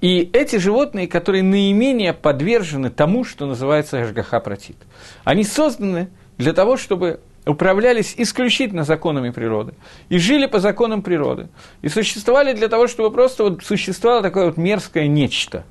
И 0.00 0.30
эти 0.32 0.56
животные, 0.56 1.06
которые 1.06 1.42
наименее 1.42 2.14
подвержены 2.14 2.88
тому, 2.88 3.24
что 3.24 3.44
называется 3.44 4.00
Ашгаха 4.00 4.40
Протит, 4.40 4.76
они 5.24 5.44
созданы 5.44 6.08
для 6.38 6.54
того, 6.54 6.78
чтобы 6.78 7.20
управлялись 7.46 8.14
исключительно 8.16 8.84
законами 8.84 9.30
природы 9.30 9.74
и 10.08 10.18
жили 10.18 10.46
по 10.46 10.58
законам 10.58 11.02
природы, 11.02 11.48
и 11.82 11.88
существовали 11.88 12.54
для 12.54 12.68
того, 12.68 12.86
чтобы 12.86 13.10
просто 13.10 13.44
вот 13.44 13.62
существовало 13.62 14.22
такое 14.22 14.46
вот 14.46 14.56
мерзкое 14.56 15.06
нечто. 15.06 15.64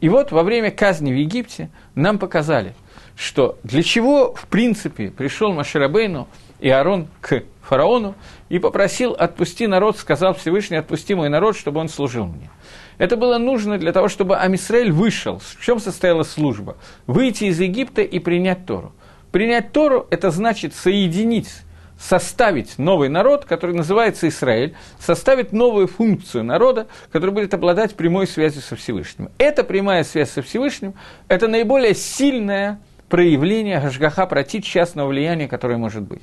И 0.00 0.08
вот 0.08 0.32
во 0.32 0.42
время 0.42 0.70
казни 0.70 1.12
в 1.12 1.16
Египте 1.16 1.70
нам 1.94 2.18
показали, 2.18 2.74
что 3.16 3.58
для 3.62 3.82
чего, 3.82 4.34
в 4.34 4.46
принципе, 4.46 5.10
пришел 5.10 5.52
Маширабейну 5.52 6.28
и 6.60 6.68
Аарон 6.68 7.08
к 7.20 7.42
фараону 7.62 8.14
и 8.48 8.58
попросил 8.58 9.12
«отпусти 9.12 9.66
народ», 9.66 9.98
сказал 9.98 10.34
Всевышний 10.34 10.76
«отпусти 10.76 11.14
мой 11.14 11.28
народ, 11.28 11.56
чтобы 11.56 11.80
он 11.80 11.88
служил 11.88 12.26
мне». 12.26 12.50
Это 12.98 13.16
было 13.16 13.38
нужно 13.38 13.78
для 13.78 13.92
того, 13.92 14.08
чтобы 14.08 14.36
Амисраэль 14.36 14.92
вышел. 14.92 15.40
В 15.40 15.64
чем 15.64 15.80
состояла 15.80 16.22
служба? 16.22 16.76
Выйти 17.06 17.44
из 17.44 17.60
Египта 17.60 18.02
и 18.02 18.18
принять 18.18 18.66
Тору– 18.66 18.92
Принять 19.34 19.72
Тору– 19.72 20.06
это 20.12 20.30
значит 20.30 20.76
соединить, 20.76 21.50
составить 21.98 22.78
новый 22.78 23.08
народ, 23.08 23.46
который 23.46 23.74
называется 23.74 24.28
Израиль, 24.28 24.76
составить 25.00 25.50
новую 25.50 25.88
функцию 25.88 26.44
народа, 26.44 26.86
который 27.10 27.32
будет 27.32 27.52
обладать 27.52 27.96
прямой 27.96 28.28
связью 28.28 28.62
со 28.62 28.76
Всевышним. 28.76 29.30
Эта 29.38 29.64
прямая 29.64 30.04
связь 30.04 30.30
со 30.30 30.40
Всевышним– 30.40 30.94
это 31.28 31.48
наиболее 31.48 31.96
сильное 31.96 32.78
проявление 33.08 33.80
Гашгаха 33.80 34.26
против 34.26 34.64
частного 34.64 35.08
влияния, 35.08 35.48
которое 35.48 35.76
может 35.76 36.02
быть. 36.02 36.22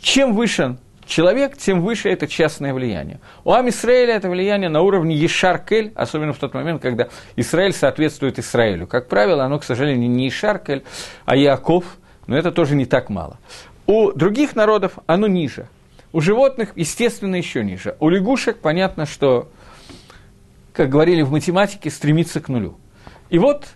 Чем 0.00 0.34
выше 0.34 0.76
человек, 1.06 1.56
тем 1.56 1.80
выше 1.80 2.08
это 2.08 2.26
частное 2.26 2.74
влияние. 2.74 3.20
У 3.44 3.52
Ам 3.52 3.68
Исраэля 3.68 4.14
это 4.14 4.28
влияние 4.28 4.68
на 4.68 4.82
уровне 4.82 5.16
Ешаркель, 5.16 5.92
особенно 5.94 6.32
в 6.32 6.38
тот 6.38 6.54
момент, 6.54 6.82
когда 6.82 7.08
Израиль 7.36 7.72
соответствует 7.72 8.38
Израилю. 8.38 8.86
Как 8.86 9.08
правило, 9.08 9.44
оно, 9.44 9.58
к 9.58 9.64
сожалению, 9.64 10.10
не 10.10 10.26
Ешаркель, 10.26 10.84
а 11.24 11.36
Яков– 11.36 11.84
но 12.28 12.36
это 12.36 12.52
тоже 12.52 12.76
не 12.76 12.86
так 12.86 13.10
мало. 13.10 13.38
У 13.86 14.12
других 14.12 14.54
народов 14.54 14.98
оно 15.06 15.26
ниже. 15.26 15.66
У 16.12 16.20
животных, 16.20 16.72
естественно, 16.76 17.34
еще 17.34 17.64
ниже. 17.64 17.96
У 17.98 18.08
лягушек 18.10 18.58
понятно, 18.58 19.06
что, 19.06 19.48
как 20.72 20.90
говорили 20.90 21.22
в 21.22 21.32
математике, 21.32 21.90
стремится 21.90 22.40
к 22.40 22.48
нулю. 22.48 22.76
И 23.30 23.38
вот 23.38 23.68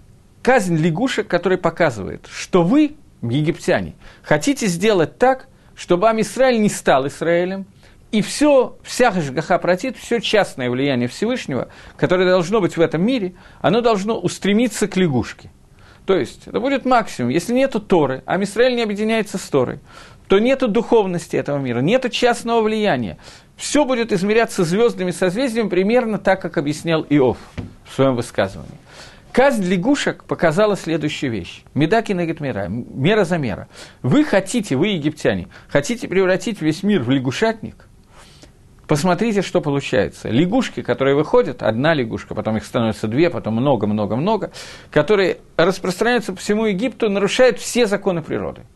казнь 0.42 0.76
лягушек, 0.76 1.28
которая 1.28 1.58
показывает, 1.58 2.26
что 2.30 2.62
вы, 2.62 2.96
египтяне, 3.22 3.94
хотите 4.22 4.66
сделать 4.66 5.18
так, 5.18 5.48
чтобы 5.74 6.08
Амисраиль 6.08 6.60
не 6.60 6.68
стал 6.68 7.06
Израилем, 7.06 7.66
и 8.10 8.20
все, 8.20 8.76
вся 8.82 9.10
Гашгаха 9.10 9.58
протит, 9.58 9.96
все 9.96 10.20
частное 10.20 10.68
влияние 10.68 11.08
Всевышнего, 11.08 11.68
которое 11.96 12.28
должно 12.28 12.60
быть 12.60 12.76
в 12.76 12.80
этом 12.80 13.02
мире, 13.02 13.34
оно 13.62 13.80
должно 13.80 14.18
устремиться 14.18 14.86
к 14.88 14.96
лягушке– 14.96 15.50
то 16.06 16.16
есть, 16.16 16.48
это 16.48 16.58
будет 16.58 16.84
максимум. 16.84 17.30
Если 17.30 17.52
нету 17.52 17.80
Торы, 17.80 18.22
а 18.26 18.36
Мисраэль 18.36 18.74
не 18.74 18.82
объединяется 18.82 19.38
с 19.38 19.42
Торой, 19.42 19.78
то 20.26 20.38
нету 20.38 20.66
духовности 20.66 21.36
этого 21.36 21.58
мира, 21.58 21.80
нету 21.80 22.08
частного 22.08 22.62
влияния. 22.62 23.18
Все 23.56 23.84
будет 23.84 24.12
измеряться 24.12 24.64
звездными 24.64 25.10
созвездиями 25.10 25.68
примерно 25.68 26.18
так, 26.18 26.40
как 26.40 26.56
объяснял 26.56 27.06
Иов 27.08 27.36
в 27.84 27.94
своем 27.94 28.16
высказывании. 28.16 28.78
Казнь 29.32 29.64
лягушек 29.64 30.24
показала 30.24 30.76
следующую 30.76 31.32
вещь. 31.32 31.64
Медаки 31.74 32.12
нагет 32.12 32.40
мира, 32.40 32.66
мера 32.68 33.24
за 33.24 33.38
мера. 33.38 33.68
Вы 34.02 34.24
хотите, 34.24 34.76
вы 34.76 34.88
египтяне, 34.88 35.48
хотите 35.68 36.06
превратить 36.06 36.60
весь 36.60 36.82
мир 36.82 37.02
в 37.02 37.10
лягушатник– 37.10 37.88
Посмотрите, 38.92 39.40
что 39.40 39.62
получается. 39.62 40.28
Лягушки, 40.28 40.82
которые 40.82 41.16
выходят, 41.16 41.62
одна 41.62 41.94
лягушка, 41.94 42.34
потом 42.34 42.58
их 42.58 42.64
становится 42.66 43.08
две, 43.08 43.30
потом 43.30 43.54
много-много-много, 43.54 44.50
которые 44.90 45.38
распространяются 45.56 46.34
по 46.34 46.38
всему 46.38 46.66
Египту, 46.66 47.08
нарушают 47.08 47.58
все 47.58 47.86
законы 47.86 48.20
природы. 48.20 48.66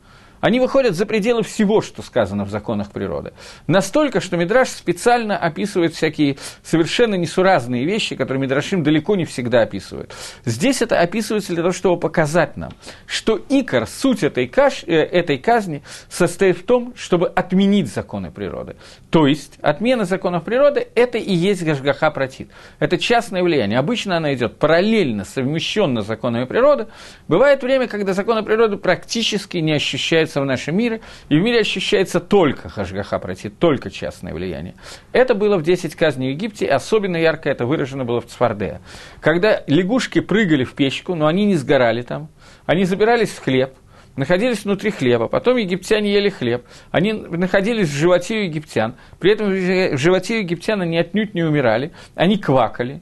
Они 0.40 0.60
выходят 0.60 0.94
за 0.94 1.06
пределы 1.06 1.42
всего, 1.42 1.80
что 1.80 2.02
сказано 2.02 2.44
в 2.44 2.50
законах 2.50 2.90
природы. 2.90 3.32
Настолько, 3.66 4.20
что 4.20 4.36
Мидраш 4.36 4.68
специально 4.68 5.36
описывает 5.36 5.94
всякие 5.94 6.36
совершенно 6.62 7.14
несуразные 7.14 7.84
вещи, 7.84 8.16
которые 8.16 8.42
Мидрашим 8.42 8.82
далеко 8.82 9.16
не 9.16 9.24
всегда 9.24 9.62
описывают. 9.62 10.14
Здесь 10.44 10.82
это 10.82 11.00
описывается 11.00 11.52
для 11.52 11.62
того, 11.62 11.72
чтобы 11.72 11.98
показать 11.98 12.56
нам, 12.56 12.72
что 13.06 13.40
икор, 13.48 13.86
суть 13.86 14.22
этой, 14.22 14.46
каш, 14.46 14.84
э, 14.84 14.94
этой 14.94 15.38
казни 15.38 15.82
состоит 16.08 16.58
в 16.58 16.64
том, 16.64 16.94
чтобы 16.96 17.28
отменить 17.28 17.92
законы 17.92 18.30
природы. 18.30 18.76
То 19.10 19.26
есть, 19.26 19.58
отмена 19.62 20.04
законов 20.04 20.44
природы– 20.44 20.86
это 20.94 21.18
и 21.18 21.32
есть 21.32 21.62
Гашгаха 21.62 22.10
Протит. 22.10 22.50
Это 22.78 22.98
частное 22.98 23.42
влияние. 23.42 23.78
Обычно 23.78 24.16
она 24.16 24.34
идет 24.34 24.58
параллельно, 24.58 25.24
совмещенно 25.24 26.02
с 26.02 26.06
законами 26.06 26.44
природы. 26.44 26.86
Бывает 27.28 27.62
время, 27.62 27.88
когда 27.88 28.12
законы 28.12 28.42
природы 28.42 28.76
практически 28.76 29.58
не 29.58 29.72
ощущаются 29.72 30.25
ощущается 30.26 30.40
в 30.40 30.44
нашем 30.44 30.76
мире, 30.76 31.00
и 31.28 31.38
в 31.38 31.42
мире 31.42 31.60
ощущается 31.60 32.20
только 32.20 32.68
хашгаха 32.68 33.18
пройти, 33.18 33.48
только 33.48 33.90
частное 33.90 34.34
влияние. 34.34 34.74
Это 35.12 35.34
было 35.34 35.56
в 35.56 35.62
10 35.62 35.94
казней 35.94 36.32
в 36.32 36.36
Египте, 36.36 36.66
и 36.66 36.68
особенно 36.68 37.16
ярко 37.16 37.48
это 37.48 37.64
выражено 37.66 38.04
было 38.04 38.20
в 38.20 38.26
Цфардея. 38.26 38.80
Когда 39.20 39.62
лягушки 39.66 40.20
прыгали 40.20 40.64
в 40.64 40.74
печку, 40.74 41.14
но 41.14 41.26
они 41.26 41.46
не 41.46 41.54
сгорали 41.56 42.02
там, 42.02 42.28
они 42.66 42.84
забирались 42.84 43.30
в 43.30 43.42
хлеб, 43.42 43.74
находились 44.16 44.64
внутри 44.64 44.90
хлеба, 44.90 45.28
потом 45.28 45.56
египтяне 45.56 46.12
ели 46.12 46.30
хлеб, 46.30 46.64
они 46.90 47.12
находились 47.12 47.88
в 47.88 47.96
животе 47.96 48.36
у 48.36 48.42
египтян, 48.42 48.94
при 49.20 49.32
этом 49.32 49.50
в 49.50 49.98
животе 49.98 50.36
у 50.36 50.38
египтян 50.38 50.80
они 50.82 50.98
отнюдь 50.98 51.34
не 51.34 51.44
умирали, 51.44 51.92
они 52.14 52.36
квакали 52.36 53.00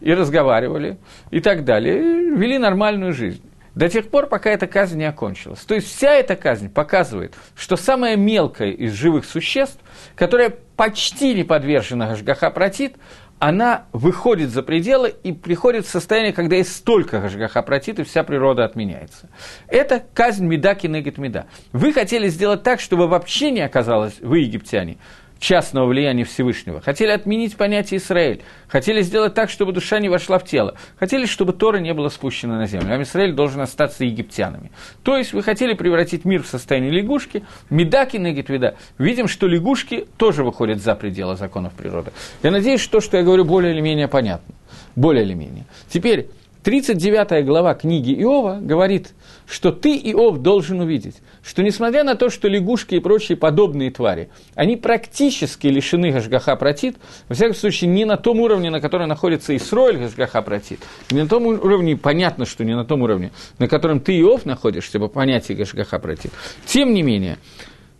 и 0.00 0.12
разговаривали 0.12 0.96
и 1.30 1.40
так 1.40 1.64
далее, 1.64 1.96
и 1.96 2.36
вели 2.36 2.58
нормальную 2.58 3.12
жизнь 3.12 3.42
до 3.74 3.88
тех 3.88 4.08
пор, 4.08 4.26
пока 4.26 4.50
эта 4.50 4.66
казнь 4.66 4.98
не 4.98 5.04
окончилась. 5.04 5.60
То 5.60 5.74
есть 5.74 5.88
вся 5.88 6.12
эта 6.12 6.36
казнь 6.36 6.68
показывает, 6.68 7.34
что 7.56 7.76
самая 7.76 8.16
мелкая 8.16 8.70
из 8.70 8.92
живых 8.92 9.24
существ, 9.24 9.78
которая 10.14 10.50
почти 10.76 11.34
не 11.34 11.44
подвержена 11.44 12.08
Гашгаха 12.08 12.50
Протит, 12.50 12.96
она 13.40 13.86
выходит 13.92 14.50
за 14.50 14.62
пределы 14.62 15.12
и 15.22 15.32
приходит 15.32 15.86
в 15.86 15.90
состояние, 15.90 16.32
когда 16.32 16.56
есть 16.56 16.74
столько 16.74 17.20
Гашгаха 17.20 17.62
Протит, 17.62 17.98
и 17.98 18.04
вся 18.04 18.22
природа 18.22 18.64
отменяется. 18.64 19.28
Это 19.68 20.02
казнь 20.14 20.46
Меда 20.46 20.74
Кенегет 20.74 21.18
Меда. 21.18 21.46
Вы 21.72 21.92
хотели 21.92 22.28
сделать 22.28 22.62
так, 22.62 22.80
чтобы 22.80 23.08
вообще 23.08 23.50
не 23.50 23.60
оказалось, 23.60 24.18
вы, 24.20 24.38
египтяне, 24.38 24.98
частного 25.44 25.86
влияния 25.86 26.24
Всевышнего. 26.24 26.80
Хотели 26.80 27.10
отменить 27.10 27.56
понятие 27.56 27.98
Израиль. 27.98 28.40
Хотели 28.66 29.02
сделать 29.02 29.34
так, 29.34 29.50
чтобы 29.50 29.72
душа 29.72 30.00
не 30.00 30.08
вошла 30.08 30.38
в 30.38 30.44
тело. 30.44 30.74
Хотели, 30.98 31.26
чтобы 31.26 31.52
Тора 31.52 31.76
не 31.78 31.92
была 31.92 32.08
спущена 32.08 32.56
на 32.56 32.66
землю. 32.66 32.94
А 32.94 33.02
Израиль 33.02 33.34
должен 33.34 33.60
остаться 33.60 34.04
египтянами. 34.04 34.72
То 35.02 35.18
есть 35.18 35.34
вы 35.34 35.42
хотели 35.42 35.74
превратить 35.74 36.24
мир 36.24 36.42
в 36.42 36.46
состояние 36.46 36.90
лягушки. 36.90 37.44
Медаки 37.68 38.16
Негитвида. 38.16 38.76
Видим, 38.96 39.28
что 39.28 39.46
лягушки 39.46 40.06
тоже 40.16 40.44
выходят 40.44 40.82
за 40.82 40.94
пределы 40.94 41.36
законов 41.36 41.74
природы. 41.74 42.12
Я 42.42 42.50
надеюсь, 42.50 42.80
что 42.80 42.92
то, 42.92 43.00
что 43.02 43.18
я 43.18 43.22
говорю, 43.22 43.44
более 43.44 43.74
или 43.74 43.82
менее 43.82 44.08
понятно. 44.08 44.54
Более 44.96 45.24
или 45.24 45.34
менее. 45.34 45.66
Теперь, 45.90 46.28
39 46.64 47.44
глава 47.44 47.74
книги 47.74 48.14
Иова 48.22 48.58
говорит, 48.58 49.10
что 49.46 49.70
ты, 49.70 49.98
Иов, 49.98 50.38
должен 50.38 50.80
увидеть, 50.80 51.16
что 51.42 51.62
несмотря 51.62 52.04
на 52.04 52.14
то, 52.14 52.30
что 52.30 52.48
лягушки 52.48 52.94
и 52.94 53.00
прочие 53.00 53.36
подобные 53.36 53.90
твари, 53.90 54.30
они 54.54 54.76
практически 54.76 55.66
лишены 55.66 56.10
Гашгаха 56.10 56.56
Протит, 56.56 56.96
во 57.28 57.34
всяком 57.34 57.54
случае, 57.54 57.90
не 57.90 58.06
на 58.06 58.16
том 58.16 58.40
уровне, 58.40 58.70
на 58.70 58.80
котором 58.80 59.08
находится 59.08 59.54
Исроэль 59.54 59.98
Гашгаха 59.98 60.40
Протит, 60.40 60.80
не 61.10 61.20
на 61.20 61.28
том 61.28 61.44
уровне, 61.44 61.98
понятно, 61.98 62.46
что 62.46 62.64
не 62.64 62.74
на 62.74 62.86
том 62.86 63.02
уровне, 63.02 63.30
на 63.58 63.68
котором 63.68 64.00
ты, 64.00 64.18
Иов, 64.18 64.46
находишься 64.46 64.98
по 64.98 65.08
понятию 65.08 65.58
Гашгаха 65.58 65.98
Протит. 65.98 66.32
Тем 66.64 66.94
не 66.94 67.02
менее, 67.02 67.36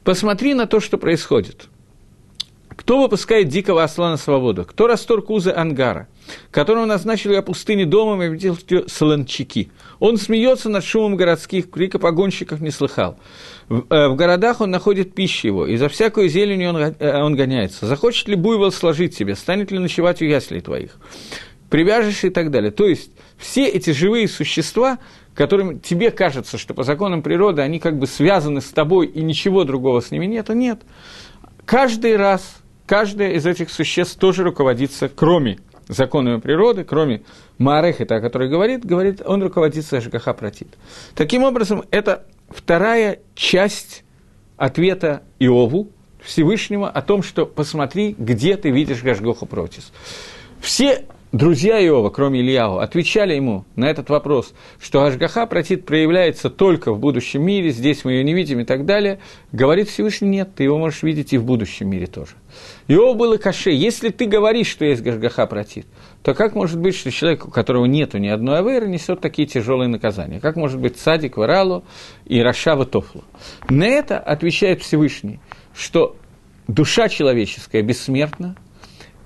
посмотри 0.05 0.55
на 0.55 0.67
то, 0.67 0.81
что 0.81 0.97
происходит– 0.97 1.69
кто 2.85 3.01
выпускает 3.01 3.49
дикого 3.49 3.83
осла 3.83 4.11
на 4.11 4.19
свободу? 4.19 4.67
Кто 4.67 4.87
расторг 4.87 5.31
узы 5.31 5.49
ангара? 5.49 6.07
Которого 6.51 6.85
назначили 6.85 7.35
о 7.35 7.41
пустыне 7.41 7.87
домом 7.87 8.23
и 8.23 8.29
видел 8.29 8.59
солончаки. 8.89 9.71
Он 10.01 10.19
смеется 10.19 10.69
над 10.69 10.85
шумом 10.85 11.17
городских, 11.17 11.71
крика 11.71 11.99
погонщиков 11.99 12.61
не 12.61 12.71
слыхал. 12.71 13.19
В, 13.71 13.87
э, 13.89 14.09
в 14.09 14.17
городах 14.17 14.61
он 14.61 14.71
находит 14.71 15.15
пищу 15.15 15.47
его, 15.47 15.67
и 15.67 15.79
за 15.79 15.89
всякую 15.89 16.29
зелень 16.29 16.67
он, 16.67 16.77
э, 16.77 17.23
он 17.23 17.35
гоняется. 17.35 17.87
Захочет 17.87 18.29
ли 18.29 18.35
буйвол 18.35 18.71
сложить 18.71 19.15
себе, 19.15 19.35
станет 19.35 19.71
ли 19.71 19.79
ночевать 19.79 20.21
у 20.21 20.27
яслей 20.27 20.61
твоих? 20.61 20.99
Привяжешь 21.71 22.23
и 22.25 22.29
так 22.29 22.51
далее. 22.51 22.71
То 22.71 22.87
есть, 22.87 23.13
все 23.39 23.67
эти 23.67 23.93
живые 23.93 24.29
существа, 24.29 24.99
которым 25.35 25.81
тебе 25.81 26.11
кажется, 26.11 26.59
что 26.59 26.75
по 26.75 26.83
законам 26.83 27.23
природы 27.23 27.63
они 27.63 27.79
как 27.79 27.99
бы 27.99 28.07
связаны 28.07 28.61
с 28.61 28.69
тобой 28.69 29.07
и 29.07 29.23
ничего 29.23 29.65
другого 29.65 30.01
с 30.01 30.11
ними 30.11 30.27
нет, 30.27 30.51
а 30.51 30.55
нет. 30.55 30.83
Каждый 31.65 32.17
раз 32.17 32.59
каждое 32.87 33.33
из 33.33 33.47
этих 33.47 33.71
существ 33.71 34.19
тоже 34.19 34.45
руководится, 34.45 35.09
кроме 35.09 35.59
законами 35.89 36.41
природы, 36.41 36.85
кроме 36.85 37.23
Маарехета, 37.59 38.17
о 38.17 38.21
которой 38.21 38.49
говорит, 38.49 38.85
говорит, 38.85 39.21
он 39.25 39.43
руководится 39.43 40.01
ЖКХ 40.01 40.35
Протит. 40.37 40.69
Таким 41.15 41.43
образом, 41.43 41.85
это 41.91 42.25
вторая 42.49 43.21
часть 43.35 44.05
ответа 44.57 45.23
Иову, 45.39 45.89
Всевышнего, 46.23 46.89
о 46.89 47.03
том, 47.03 47.23
что 47.23 47.45
посмотри, 47.45 48.15
где 48.19 48.57
ты 48.57 48.71
видишь 48.71 49.03
Гашгоха 49.03 49.47
Протис. 49.47 49.93
Все 50.61 51.05
друзья 51.35 51.85
Иова, 51.85 52.11
кроме 52.11 52.41
Ильяу, 52.41 52.79
отвечали 52.79 53.35
ему 53.35 53.65
на 53.75 53.87
этот 53.87 54.09
вопрос, 54.09 54.55
что 54.81 55.03
Ашгаха 55.03 55.47
протит 55.47 55.85
проявляется 55.85 56.49
только 56.49 56.93
в 56.93 57.01
будущем 57.01 57.43
мире, 57.43 57.71
здесь 57.71 58.05
мы 58.05 58.13
ее 58.13 58.25
не 58.25 58.33
видим 58.35 58.61
и 58.61 58.65
так 58.65 58.87
далее, 58.87 59.19
говорит 59.51 59.89
Всевышний, 59.89 60.29
нет, 60.29 60.55
ты 60.55 60.63
его 60.63 60.79
можешь 60.79 61.03
видеть 61.03 61.33
и 61.33 61.39
в 61.39 61.45
будущем 61.45 61.91
мире 61.91 62.07
тоже. 62.07 62.35
Иов 62.87 63.17
было 63.17 63.37
каше. 63.37 63.71
Если 63.71 64.11
ты 64.11 64.27
говоришь, 64.27 64.69
что 64.69 64.85
есть 64.85 65.03
Гашгаха 65.03 65.47
протит, 65.47 65.87
то 66.23 66.35
как 66.35 66.55
может 66.55 66.79
быть, 66.79 66.95
что 66.95 67.11
человек, 67.11 67.49
у 67.49 67.51
которого 67.51 67.87
нету 67.87 68.19
ни 68.19 68.29
одной 68.29 68.61
аверы, 68.61 68.87
несет 68.87 69.21
такие 69.21 69.49
тяжелые 69.49 69.89
наказания? 69.89 70.39
Как 70.39 70.55
может 70.55 70.81
быть 70.81 70.99
Садик, 70.99 71.37
Варалу 71.37 71.83
и 72.27 72.41
Рашава 72.41 72.87
Тофлу? 72.87 73.25
На 73.69 73.87
это 73.87 74.19
отвечает 74.21 74.83
Всевышний, 74.83 75.41
что 75.75 76.17
душа 76.69 77.09
человеческая 77.09 77.83
бессмертна, 77.83 78.55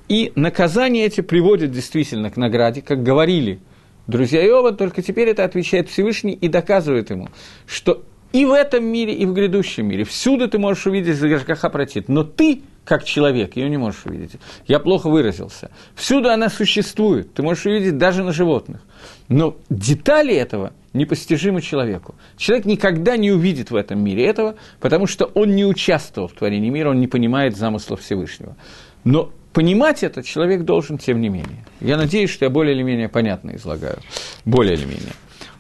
и 0.08 0.32
наказание 0.34 1.06
эти 1.06 1.20
приводят 1.20 1.70
действительно 1.70 2.30
к 2.30 2.36
награде, 2.36 2.82
как 2.82 3.02
говорили 3.02 3.60
друзья 4.06 4.44
Иова, 4.44 4.72
только 4.72 5.02
теперь 5.02 5.28
это 5.28 5.44
отвечает 5.44 5.88
Всевышний 5.88 6.32
и 6.32 6.48
доказывает 6.48 7.10
ему, 7.10 7.28
что 7.66 8.02
и 8.32 8.44
в 8.44 8.52
этом 8.52 8.84
мире, 8.84 9.14
и 9.14 9.24
в 9.24 9.32
грядущем 9.32 9.86
мире, 9.86 10.04
всюду 10.04 10.48
ты 10.48 10.58
можешь 10.58 10.86
увидеть 10.86 11.16
Загашгаха 11.16 11.70
протит, 11.70 12.08
но 12.08 12.24
ты, 12.24 12.62
как 12.84 13.04
человек, 13.04 13.56
ее 13.56 13.70
не 13.70 13.78
можешь 13.78 14.04
увидеть. 14.04 14.32
Я 14.66 14.80
плохо 14.80 15.08
выразился. 15.08 15.70
Всюду 15.94 16.28
она 16.28 16.50
существует, 16.50 17.32
ты 17.32 17.42
можешь 17.42 17.64
увидеть 17.64 17.96
даже 17.96 18.22
на 18.22 18.32
животных. 18.32 18.82
Но 19.28 19.56
детали 19.70 20.34
этого 20.34 20.72
непостижимы 20.92 21.62
человеку. 21.62 22.14
Человек 22.36 22.66
никогда 22.66 23.16
не 23.16 23.30
увидит 23.30 23.70
в 23.70 23.76
этом 23.76 24.02
мире 24.02 24.26
этого, 24.26 24.56
потому 24.80 25.06
что 25.06 25.26
он 25.26 25.54
не 25.54 25.64
участвовал 25.64 26.28
в 26.28 26.32
творении 26.32 26.70
мира, 26.70 26.90
он 26.90 27.00
не 27.00 27.06
понимает 27.06 27.56
замысла 27.56 27.96
Всевышнего. 27.96 28.56
Но 29.04 29.32
понимать 29.58 30.04
это 30.04 30.22
человек 30.22 30.62
должен 30.62 30.98
тем 30.98 31.20
не 31.20 31.28
менее. 31.28 31.66
Я 31.80 31.96
надеюсь, 31.96 32.30
что 32.30 32.44
я 32.44 32.48
более 32.48 32.76
или 32.76 32.84
менее 32.84 33.08
понятно 33.08 33.56
излагаю. 33.56 33.98
Более 34.44 34.74
или 34.74 34.84
менее. 34.84 35.12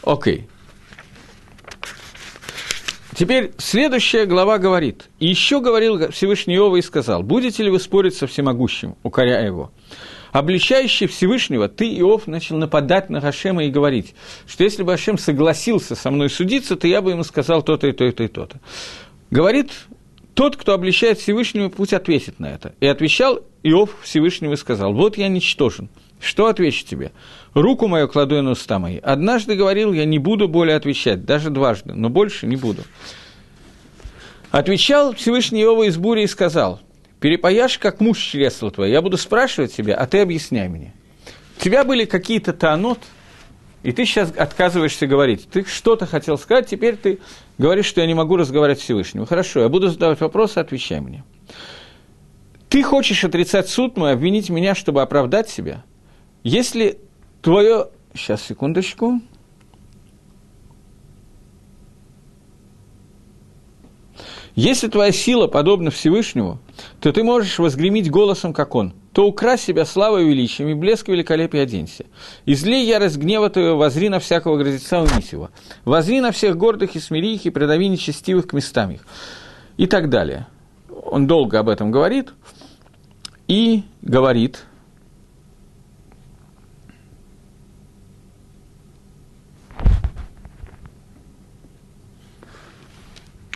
Окей. 0.04 0.46
Теперь 3.16 3.50
следующая 3.58 4.24
глава 4.26 4.58
говорит. 4.58 5.08
«И 5.18 5.26
еще 5.26 5.60
говорил 5.60 6.12
Всевышний 6.12 6.54
Иова 6.54 6.76
и 6.76 6.82
сказал, 6.82 7.24
будете 7.24 7.64
ли 7.64 7.70
вы 7.70 7.80
спорить 7.80 8.14
со 8.14 8.28
всемогущим, 8.28 8.94
укоряя 9.02 9.44
его?» 9.44 9.72
Обличающий 10.30 11.08
Всевышнего, 11.08 11.68
ты, 11.68 11.92
Иов, 11.98 12.28
начал 12.28 12.56
нападать 12.56 13.10
на 13.10 13.18
Гашема 13.20 13.64
и 13.64 13.70
говорить, 13.70 14.14
что 14.46 14.62
если 14.62 14.84
бы 14.84 14.92
Гашем 14.92 15.18
согласился 15.18 15.96
со 15.96 16.12
мной 16.12 16.30
судиться, 16.30 16.76
то 16.76 16.86
я 16.86 17.02
бы 17.02 17.10
ему 17.10 17.24
сказал 17.24 17.62
то-то 17.62 17.88
и 17.88 17.92
то-то 17.92 18.22
и 18.22 18.28
то-то. 18.28 18.60
Говорит 19.32 19.72
тот, 20.38 20.56
кто 20.56 20.72
обличает 20.72 21.18
Всевышнего, 21.18 21.68
пусть 21.68 21.92
ответит 21.92 22.38
на 22.38 22.46
это. 22.46 22.72
И 22.78 22.86
отвечал 22.86 23.40
Иов 23.64 23.90
Всевышнему 24.04 24.52
и 24.52 24.56
сказал, 24.56 24.92
вот 24.92 25.18
я 25.18 25.26
ничтожен. 25.26 25.88
Что 26.20 26.46
отвечу 26.46 26.84
тебе? 26.86 27.10
Руку 27.54 27.88
мою 27.88 28.06
кладу 28.06 28.36
я 28.36 28.42
на 28.42 28.52
уста 28.52 28.78
мои. 28.78 28.98
Однажды 28.98 29.56
говорил, 29.56 29.92
я 29.92 30.04
не 30.04 30.20
буду 30.20 30.46
более 30.46 30.76
отвечать, 30.76 31.24
даже 31.24 31.50
дважды, 31.50 31.92
но 31.92 32.08
больше 32.08 32.46
не 32.46 32.54
буду. 32.54 32.84
Отвечал 34.52 35.12
Всевышний 35.12 35.64
Иова 35.64 35.88
из 35.88 35.96
бури 35.96 36.22
и 36.22 36.28
сказал, 36.28 36.80
перепаяшь, 37.18 37.76
как 37.78 38.00
муж 38.00 38.18
чресла 38.20 38.70
твой, 38.70 38.92
я 38.92 39.02
буду 39.02 39.16
спрашивать 39.16 39.74
тебя, 39.74 39.96
а 39.96 40.06
ты 40.06 40.20
объясняй 40.20 40.68
мне. 40.68 40.94
У 41.58 41.64
тебя 41.64 41.82
были 41.82 42.04
какие-то 42.04 42.52
таанот, 42.52 43.00
и 43.82 43.92
ты 43.92 44.04
сейчас 44.04 44.32
отказываешься 44.36 45.06
говорить. 45.06 45.48
Ты 45.50 45.64
что-то 45.64 46.06
хотел 46.06 46.36
сказать, 46.38 46.68
теперь 46.68 46.96
ты 46.96 47.20
говоришь, 47.58 47.86
что 47.86 48.00
я 48.00 48.06
не 48.06 48.14
могу 48.14 48.36
разговаривать 48.36 48.80
с 48.80 48.82
Всевышним. 48.82 49.26
Хорошо, 49.26 49.60
я 49.60 49.68
буду 49.68 49.88
задавать 49.88 50.20
вопросы, 50.20 50.58
отвечай 50.58 51.00
мне. 51.00 51.24
Ты 52.68 52.82
хочешь 52.82 53.24
отрицать 53.24 53.68
суд 53.68 53.96
мой, 53.96 54.12
обвинить 54.12 54.50
меня, 54.50 54.74
чтобы 54.74 55.00
оправдать 55.02 55.48
себя? 55.48 55.84
Если 56.42 56.98
твое... 57.40 57.88
Сейчас, 58.14 58.42
секундочку. 58.42 59.20
Если 64.58 64.88
твоя 64.88 65.12
сила 65.12 65.46
подобна 65.46 65.92
Всевышнему, 65.92 66.58
то 67.00 67.12
ты 67.12 67.22
можешь 67.22 67.60
возгремить 67.60 68.10
голосом, 68.10 68.52
как 68.52 68.74
он, 68.74 68.92
то 69.12 69.24
укрась 69.24 69.60
себя 69.60 69.86
славой 69.86 70.24
величием, 70.24 70.68
и 70.68 70.74
блеск 70.74 71.06
великолепия 71.06 71.62
оденься. 71.62 72.06
Излей 72.44 72.84
ярость 72.84 73.18
гнева 73.18 73.50
твоего, 73.50 73.76
возри 73.76 74.08
на 74.08 74.18
всякого 74.18 74.56
грозеца 74.56 74.98
унись 74.98 75.30
его. 75.30 75.50
Возри 75.84 76.20
на 76.20 76.32
всех 76.32 76.56
гордых 76.56 76.96
и 76.96 76.98
смири 76.98 77.36
их, 77.36 77.46
и 77.46 77.50
предави 77.50 77.86
нечестивых 77.86 78.48
к 78.48 78.52
местам 78.52 78.90
их. 78.90 79.06
И 79.76 79.86
так 79.86 80.10
далее. 80.10 80.48
Он 81.04 81.28
долго 81.28 81.60
об 81.60 81.68
этом 81.68 81.92
говорит 81.92 82.32
и 83.46 83.84
говорит, 84.02 84.64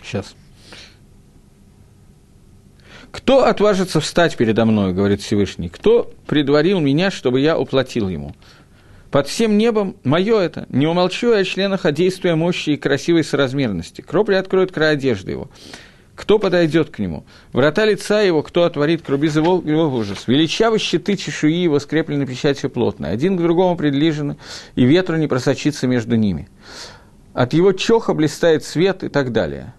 Сейчас. 0.01 0.33
Кто 3.13 3.45
отважится 3.45 3.99
встать 3.99 4.35
передо 4.35 4.65
мной, 4.65 4.91
говорит 4.91 5.21
Всевышний? 5.21 5.69
Кто 5.69 6.11
предварил 6.25 6.79
меня, 6.79 7.11
чтобы 7.11 7.41
я 7.41 7.59
уплатил 7.59 8.09
ему? 8.09 8.35
Под 9.11 9.27
всем 9.27 9.55
небом 9.55 9.95
мое 10.03 10.39
это. 10.39 10.65
Не 10.69 10.87
умолчу 10.87 11.31
я 11.31 11.37
о 11.37 11.43
членах, 11.43 11.85
о 11.85 11.91
действия 11.91 12.33
мощи 12.33 12.71
и 12.71 12.75
красивой 12.75 13.23
соразмерности. 13.23 14.01
Кропли 14.01 14.33
откроет 14.33 14.71
край 14.71 14.93
одежды 14.93 15.29
его. 15.29 15.51
Кто 16.15 16.39
подойдет 16.39 16.89
к 16.89 16.97
нему? 16.97 17.23
Врата 17.53 17.85
лица 17.85 18.19
его, 18.21 18.41
кто 18.41 18.63
отворит 18.63 19.03
крубиз 19.03 19.35
его, 19.35 19.61
его 19.63 19.95
ужас. 19.95 20.23
Величавы 20.25 20.79
щиты 20.79 21.15
чешуи 21.15 21.53
его 21.53 21.77
скреплены 21.77 22.25
печатью 22.25 22.71
плотно. 22.71 23.09
Один 23.09 23.37
к 23.37 23.41
другому 23.43 23.77
приближены, 23.77 24.37
и 24.73 24.85
ветру 24.85 25.17
не 25.17 25.27
просочится 25.27 25.85
между 25.85 26.15
ними. 26.15 26.49
От 27.35 27.53
его 27.53 27.73
чоха 27.73 28.15
блистает 28.15 28.63
свет 28.63 29.03
и 29.03 29.09
так 29.09 29.31
далее. 29.31 29.75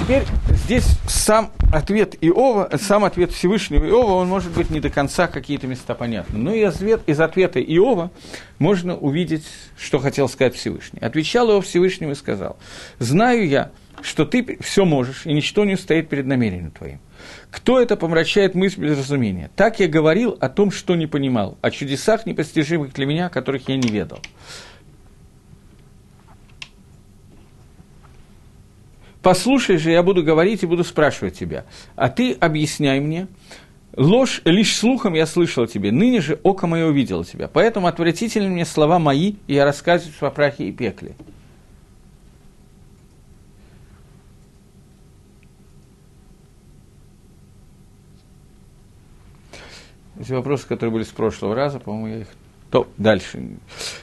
Теперь 0.00 0.22
здесь 0.48 0.86
сам 1.06 1.50
ответ 1.72 2.14
Иова, 2.20 2.70
сам 2.80 3.04
ответ 3.04 3.32
Всевышнего 3.32 3.84
Иова, 3.84 4.12
он 4.12 4.28
может 4.28 4.52
быть 4.52 4.70
не 4.70 4.80
до 4.80 4.90
конца 4.90 5.26
какие-то 5.26 5.66
места 5.66 5.94
понятны. 5.94 6.38
Но 6.38 6.54
и 6.54 6.60
из 6.60 7.20
ответа 7.20 7.60
Иова 7.60 8.10
можно 8.58 8.96
увидеть, 8.96 9.44
что 9.78 9.98
хотел 9.98 10.28
сказать 10.28 10.54
Всевышний. 10.54 11.00
Отвечал 11.00 11.50
Иов 11.50 11.66
Всевышнему 11.66 12.12
и 12.12 12.14
сказал, 12.14 12.56
«Знаю 12.98 13.48
я, 13.48 13.70
что 14.02 14.24
ты 14.24 14.58
все 14.60 14.84
можешь, 14.84 15.26
и 15.26 15.32
ничто 15.32 15.64
не 15.64 15.74
устоит 15.74 16.08
перед 16.08 16.26
намерением 16.26 16.70
твоим. 16.70 17.00
Кто 17.50 17.80
это 17.80 17.96
помрачает 17.96 18.54
мысль 18.54 18.80
без 18.80 18.98
разумения? 18.98 19.50
Так 19.56 19.80
я 19.80 19.88
говорил 19.88 20.36
о 20.40 20.48
том, 20.48 20.70
что 20.70 20.94
не 20.94 21.06
понимал, 21.06 21.58
о 21.62 21.70
чудесах 21.70 22.26
непостижимых 22.26 22.92
для 22.92 23.06
меня, 23.06 23.28
которых 23.28 23.68
я 23.68 23.76
не 23.76 23.88
ведал. 23.88 24.20
Послушай 29.26 29.78
же, 29.78 29.90
я 29.90 30.04
буду 30.04 30.22
говорить 30.22 30.62
и 30.62 30.66
буду 30.66 30.84
спрашивать 30.84 31.36
тебя. 31.36 31.64
А 31.96 32.08
ты 32.08 32.34
объясняй 32.34 33.00
мне. 33.00 33.26
Ложь 33.96 34.40
лишь 34.44 34.76
слухом 34.76 35.14
я 35.14 35.26
слышал 35.26 35.66
тебе, 35.66 35.90
ныне 35.90 36.20
же 36.20 36.38
око 36.44 36.68
мое 36.68 36.86
увидело 36.86 37.24
тебя. 37.24 37.48
Поэтому 37.48 37.88
отвратительны 37.88 38.48
мне 38.48 38.64
слова 38.64 39.00
мои, 39.00 39.34
и 39.48 39.54
я 39.54 39.64
рассказываю 39.64 40.14
о 40.20 40.30
прахе 40.30 40.68
и 40.68 40.72
пекле. 40.72 41.16
Эти 50.20 50.30
вопросы, 50.34 50.68
которые 50.68 50.92
были 50.92 51.02
с 51.02 51.08
прошлого 51.08 51.56
раза, 51.56 51.80
по-моему, 51.80 52.06
я 52.06 52.20
их... 52.20 52.28
То, 52.70 52.86
дальше. 52.96 53.58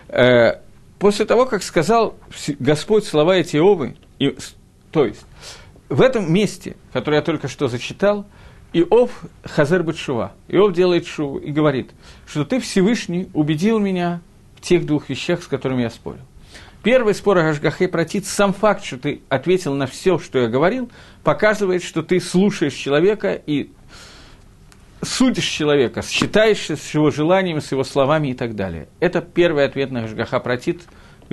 Э, 0.09 0.59
после 0.99 1.23
того, 1.23 1.45
как 1.45 1.63
сказал 1.63 2.17
Господь 2.59 3.05
слова 3.05 3.37
эти 3.37 3.55
Овы, 3.55 3.95
и 4.19 4.35
то 4.93 5.05
есть, 5.05 5.25
в 5.89 6.01
этом 6.01 6.31
месте, 6.31 6.77
которое 6.93 7.17
я 7.17 7.21
только 7.23 7.47
что 7.47 7.67
зачитал, 7.67 8.25
Иов 8.73 9.11
חוזר 9.43 9.83
בתשובה. 9.83 10.33
Иов 10.47 10.73
делает 10.73 11.05
תשובה 11.05 11.39
и 11.39 11.51
говорит, 11.51 11.91
что 12.27 12.45
ты 12.45 12.59
Всевышний 12.59 13.27
убедил 13.33 13.79
меня 13.79 14.21
в 14.55 14.61
тех 14.61 14.85
двух 14.85 15.09
вещах, 15.09 15.43
с 15.43 15.47
которыми 15.47 15.81
я 15.81 15.89
спорил. 15.89 16.21
Первый 16.83 17.13
спор 17.15 17.37
о 17.39 17.43
השגחה 17.43 17.87
פרטית, 17.87 18.25
сам 18.25 18.53
факт, 18.53 18.83
что 18.83 18.97
ты 18.97 19.21
ответил 19.29 19.73
на 19.73 19.87
все, 19.87 20.19
что 20.19 20.39
я 20.39 20.47
говорил, 20.47 20.91
показывает, 21.23 21.81
что 21.81 22.03
ты 22.03 22.19
слушаешь 22.19 22.73
человека 22.73 23.33
и 23.33 23.71
судишь 25.01 25.45
человека, 25.45 26.01
считаешься 26.01 26.75
с 26.75 26.93
его 26.93 27.09
желаниями, 27.09 27.59
с 27.59 27.71
его 27.71 27.83
словами 27.83 28.29
и 28.29 28.33
так 28.33 28.55
далее. 28.55 28.87
Это 28.99 29.21
первый 29.21 29.65
ответ 29.65 29.91
на 29.91 30.01
השגחה 30.01 30.39
פרטית. 30.39 30.83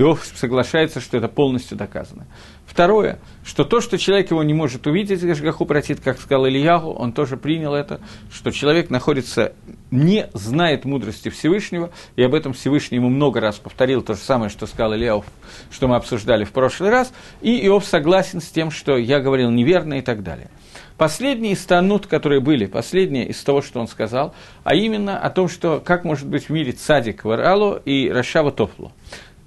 Иов 0.01 0.25
соглашается, 0.25 0.99
что 0.99 1.19
это 1.19 1.29
полностью 1.29 1.77
доказано. 1.77 2.27
Второе, 2.65 3.19
что 3.45 3.65
то, 3.65 3.83
что 3.83 3.99
человек 3.99 4.31
его 4.31 4.43
не 4.43 4.55
может 4.55 4.87
увидеть, 4.87 5.23
Гашгаху 5.23 5.67
протит, 5.67 6.01
как 6.01 6.19
сказал 6.19 6.47
Ильягу, 6.47 6.93
он 6.93 7.13
тоже 7.13 7.37
принял 7.37 7.75
это, 7.75 8.01
что 8.33 8.51
человек 8.51 8.89
находится, 8.89 9.53
не 9.91 10.31
знает 10.33 10.87
мудрости 10.87 11.29
Всевышнего, 11.29 11.91
и 12.17 12.23
об 12.23 12.35
этом 12.35 12.55
Всевышний 12.55 12.97
ему 12.97 13.11
много 13.11 13.41
раз 13.41 13.59
повторил 13.59 14.01
то 14.01 14.15
же 14.15 14.21
самое, 14.21 14.49
что 14.51 14.67
сказал 14.67 14.95
Ильяу, 14.95 15.23
что 15.71 15.87
мы 15.87 15.97
обсуждали 15.97 16.45
в 16.45 16.53
прошлый 16.53 16.89
раз, 16.89 17.13
и 17.43 17.67
Иов 17.67 17.85
согласен 17.85 18.41
с 18.41 18.49
тем, 18.49 18.71
что 18.71 18.97
я 18.97 19.21
говорил 19.21 19.51
неверно 19.51 19.95
и 19.95 20.03
так 20.03 20.23
далее. 20.23 20.49
Последние 20.97 21.55
из 21.55 21.65
танут, 21.65 22.07
которые 22.07 22.41
были, 22.41 22.67
последние 22.67 23.27
из 23.29 23.43
того, 23.43 23.63
что 23.63 23.81
он 23.81 23.89
сказал, 23.89 24.35
а 24.65 24.75
именно 24.75 25.19
о 25.19 25.29
том, 25.31 25.49
что 25.49 25.81
как 25.85 26.05
может 26.05 26.29
быть 26.29 26.45
в 26.45 26.51
мире 26.51 26.73
цадик 26.73 27.25
варалу 27.25 27.77
и 27.85 28.11
рашава 28.11 28.53
тофлу 28.53 28.93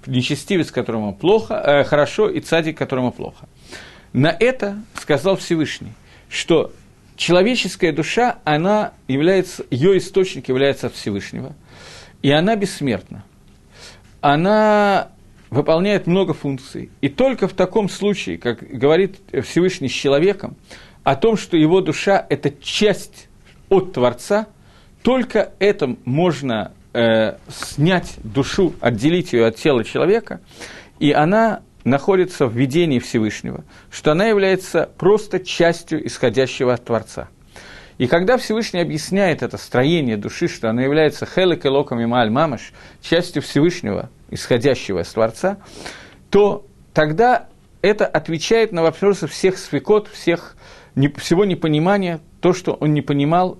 нечестивец, 0.06 0.70
которому 0.70 1.14
плохо, 1.14 1.54
э, 1.54 1.84
хорошо, 1.84 2.28
и 2.28 2.40
цадик, 2.40 2.78
которому 2.78 3.12
плохо. 3.12 3.48
На 4.12 4.28
это 4.28 4.78
сказал 4.94 5.36
Всевышний, 5.36 5.92
что 6.28 6.72
человеческая 7.16 7.92
душа, 7.92 8.38
она 8.44 8.92
является, 9.08 9.64
ее 9.70 9.98
источник 9.98 10.48
является 10.48 10.86
от 10.86 10.94
Всевышнего, 10.94 11.54
и 12.22 12.30
она 12.30 12.56
бессмертна. 12.56 13.24
Она 14.20 15.10
выполняет 15.50 16.06
много 16.06 16.34
функций. 16.34 16.90
И 17.00 17.08
только 17.08 17.48
в 17.48 17.52
таком 17.52 17.88
случае, 17.88 18.38
как 18.38 18.60
говорит 18.60 19.18
Всевышний 19.44 19.88
с 19.88 19.92
человеком, 19.92 20.56
о 21.02 21.16
том, 21.16 21.36
что 21.36 21.56
его 21.56 21.80
душа– 21.80 22.26
это 22.30 22.50
часть 22.50 23.28
от 23.68 23.92
Творца, 23.92 24.46
только 25.02 25.52
это 25.58 25.96
можно 26.04 26.72
э, 26.94 27.36
снять 27.48 28.14
душу, 28.22 28.74
отделить 28.80 29.32
ее 29.32 29.46
от 29.46 29.56
тела 29.56 29.84
человека, 29.84 30.40
и 30.98 31.12
она 31.12 31.60
находится 31.84 32.46
в 32.46 32.56
видении 32.56 32.98
Всевышнего, 32.98 33.64
что 33.90 34.12
она 34.12 34.26
является 34.26 34.88
просто 34.96 35.40
частью 35.40 36.06
исходящего 36.06 36.72
от 36.72 36.84
Творца. 36.84 37.28
И 37.98 38.06
когда 38.06 38.38
Всевышний 38.38 38.80
объясняет 38.80 39.42
это 39.42 39.56
строение 39.56 40.16
души, 40.16 40.48
что 40.48 40.68
она 40.70 40.82
является 40.82 41.26
хелек 41.26 41.64
и 41.64 41.68
локом 41.68 42.00
и 42.00 42.06
мааль 42.06 42.30
мамаш, 42.30 42.72
частью 43.00 43.42
Всевышнего, 43.42 44.10
исходящего 44.30 45.00
из 45.00 45.08
Творца, 45.08 45.58
то 46.30 46.66
тогда 46.92 47.46
это 47.82 48.06
отвечает 48.06 48.72
на 48.72 48.82
вопросы 48.82 49.26
всех 49.28 49.58
свекот, 49.58 50.08
всех, 50.08 50.56
всего 51.18 51.44
непонимания, 51.44 52.20
то, 52.40 52.52
что 52.52 52.72
он 52.72 52.94
не 52.94 53.02
понимал 53.02 53.58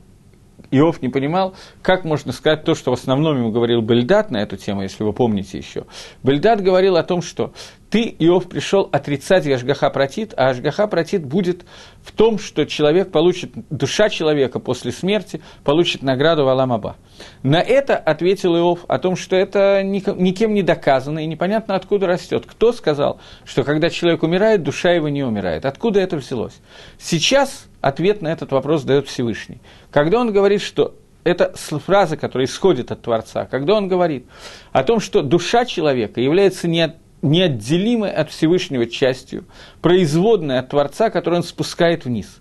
Иов 0.77 1.03
не 1.03 1.09
понимал, 1.09 1.55
как 1.83 2.05
можно 2.05 2.33
сказать 2.33 2.65
то, 2.65 2.75
что 2.75 2.91
в 2.91 2.95
основном 2.95 3.37
ему 3.39 3.51
говорил 3.51 3.81
Бельдат 3.81 4.31
на 4.31 4.39
эту 4.39 4.57
тему, 4.57 4.83
если 4.83 5.05
вы 5.05 5.13
помните 5.13 5.59
еще. 5.59 5.85
Бельдат 6.23 6.63
говорил 6.63 6.97
о 6.97 7.03
том, 7.03 7.23
что 7.23 7.53
ты, 7.95 8.13
Иов, 8.19 8.49
пришел 8.49 8.89
отрицать 8.91 9.47
Ашгаха 9.47 9.89
Протит, 9.89 10.35
а 10.37 10.49
Ашгаха 10.49 10.89
Протит 10.89 11.25
будет 11.25 11.65
в 12.03 12.11
том, 12.11 12.41
что 12.41 12.67
человек 12.67 13.13
получит, 13.13 13.53
душа 13.71 14.09
человека 14.09 14.59
после 14.59 14.91
смерти 14.91 15.41
получит 15.63 16.03
награду 16.03 16.45
в 16.45 16.49
Аламаба. 16.49 16.97
На 17.45 17.61
это 17.61 17.97
ответил 17.97 18.57
Иов 18.57 18.81
о 18.89 18.99
том, 18.99 19.15
что 19.15 19.37
это 19.37 19.85
никем 19.85 20.55
не 20.55 20.65
доказано 20.65 21.21
и 21.21 21.27
непонятно, 21.27 21.77
откуда 21.77 22.09
растет. 22.09 22.47
Кто 22.49 22.73
сказал, 22.73 23.21
что 23.45 23.63
когда 23.63 23.91
человек 23.91 24.25
умирает, 24.25 24.65
душа 24.65 24.91
его 24.91 25.09
не 25.09 25.23
умирает? 25.23 25.65
Откуда 25.65 26.01
это 26.01 26.17
взялось? 26.17 26.59
Сейчас 26.99 27.67
ответ 27.81 28.23
на 28.23 28.33
этот 28.33 28.51
вопрос 28.51 28.83
дает 28.83 29.07
Всевышний. 29.07 29.61
Когда 29.93 30.19
он 30.19 30.33
говорит, 30.33 30.63
что 30.63 30.97
это 31.23 31.55
фраза, 31.55 32.17
которая 32.17 32.49
исходит 32.49 32.91
от 32.91 33.03
Творца, 33.03 33.47
когда 33.47 33.75
он 33.75 33.87
говорит 33.87 34.27
о 34.73 34.83
том, 34.83 34.99
что 34.99 35.23
душа 35.23 35.65
человека 35.65 36.21
является 36.21 36.67
не 36.67 36.83
неотделимой 37.25 38.13
от 38.13 38.31
Всевышнего 38.31 38.87
частью, 38.87 39.45
производной 39.81 40.59
от 40.59 40.69
Творца, 40.69 41.11
которую 41.11 41.39
он 41.39 41.45
спускает 41.45 42.05
вниз. 42.05 42.41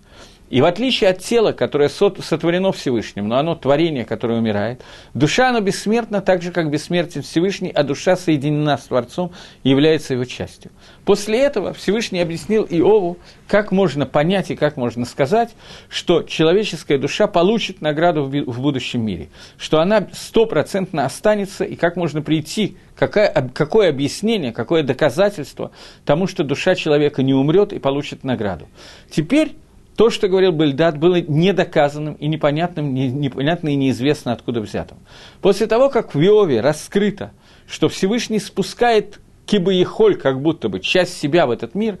И 0.50 0.60
в 0.60 0.66
отличие 0.66 1.10
от 1.10 1.20
тела, 1.20 1.52
которое 1.52 1.88
сотворено 1.88 2.70
Всевышним, 2.70 3.28
но 3.28 3.38
оно 3.38 3.54
творение, 3.54 4.04
которое 4.04 4.38
умирает, 4.38 4.82
душа, 5.14 5.48
оно 5.48 5.60
бессмертна 5.60 6.20
так 6.20 6.42
же, 6.42 6.52
как 6.52 6.70
бессмертен 6.70 7.22
Всевышний, 7.22 7.70
а 7.70 7.82
душа 7.82 8.14
соединена 8.14 8.76
с 8.76 8.84
Творцом 8.84 9.32
и 9.62 9.70
является 9.70 10.14
его 10.14 10.24
частью. 10.26 10.70
После 11.06 11.40
этого 11.40 11.72
Всевышний 11.72 12.20
объяснил 12.20 12.64
Иову, 12.64 13.16
как 13.48 13.72
можно 13.72 14.06
понять 14.06 14.50
и 14.50 14.56
как 14.56 14.76
можно 14.76 15.06
сказать, 15.06 15.54
что 15.88 16.22
человеческая 16.22 16.98
душа 16.98 17.26
получит 17.26 17.80
награду 17.80 18.24
в 18.24 18.60
будущем 18.60 19.04
мире, 19.04 19.30
что 19.56 19.80
она 19.80 20.08
стопроцентно 20.12 21.06
останется, 21.06 21.64
и 21.64 21.74
как 21.74 21.96
можно 21.96 22.20
прийти, 22.20 22.76
какое, 22.96 23.30
какое 23.54 23.88
объяснение, 23.88 24.52
какое 24.52 24.82
доказательство 24.82 25.72
тому, 26.04 26.26
что 26.26 26.44
душа 26.44 26.74
человека 26.74 27.22
не 27.22 27.32
умрет 27.32 27.72
и 27.72 27.78
получит 27.78 28.24
награду. 28.24 28.68
Теперь 29.10 29.56
то, 29.96 30.10
что 30.10 30.28
говорил 30.28 30.52
Бельдат, 30.52 30.98
было 30.98 31.20
недоказанным 31.20 32.14
и 32.14 32.26
непонятным, 32.26 32.92
не, 32.92 33.08
непонятно 33.08 33.68
и 33.68 33.76
неизвестно 33.76 34.32
откуда 34.32 34.60
взятым. 34.60 34.98
После 35.40 35.66
того, 35.66 35.88
как 35.88 36.14
в 36.14 36.20
Иове 36.20 36.60
раскрыто, 36.60 37.32
что 37.66 37.88
Всевышний 37.88 38.38
спускает 38.38 39.20
кибаехоль, 39.46 40.16
как 40.16 40.40
будто 40.40 40.68
бы 40.68 40.80
часть 40.80 41.18
себя 41.18 41.46
в 41.46 41.50
этот 41.50 41.74
мир, 41.74 41.98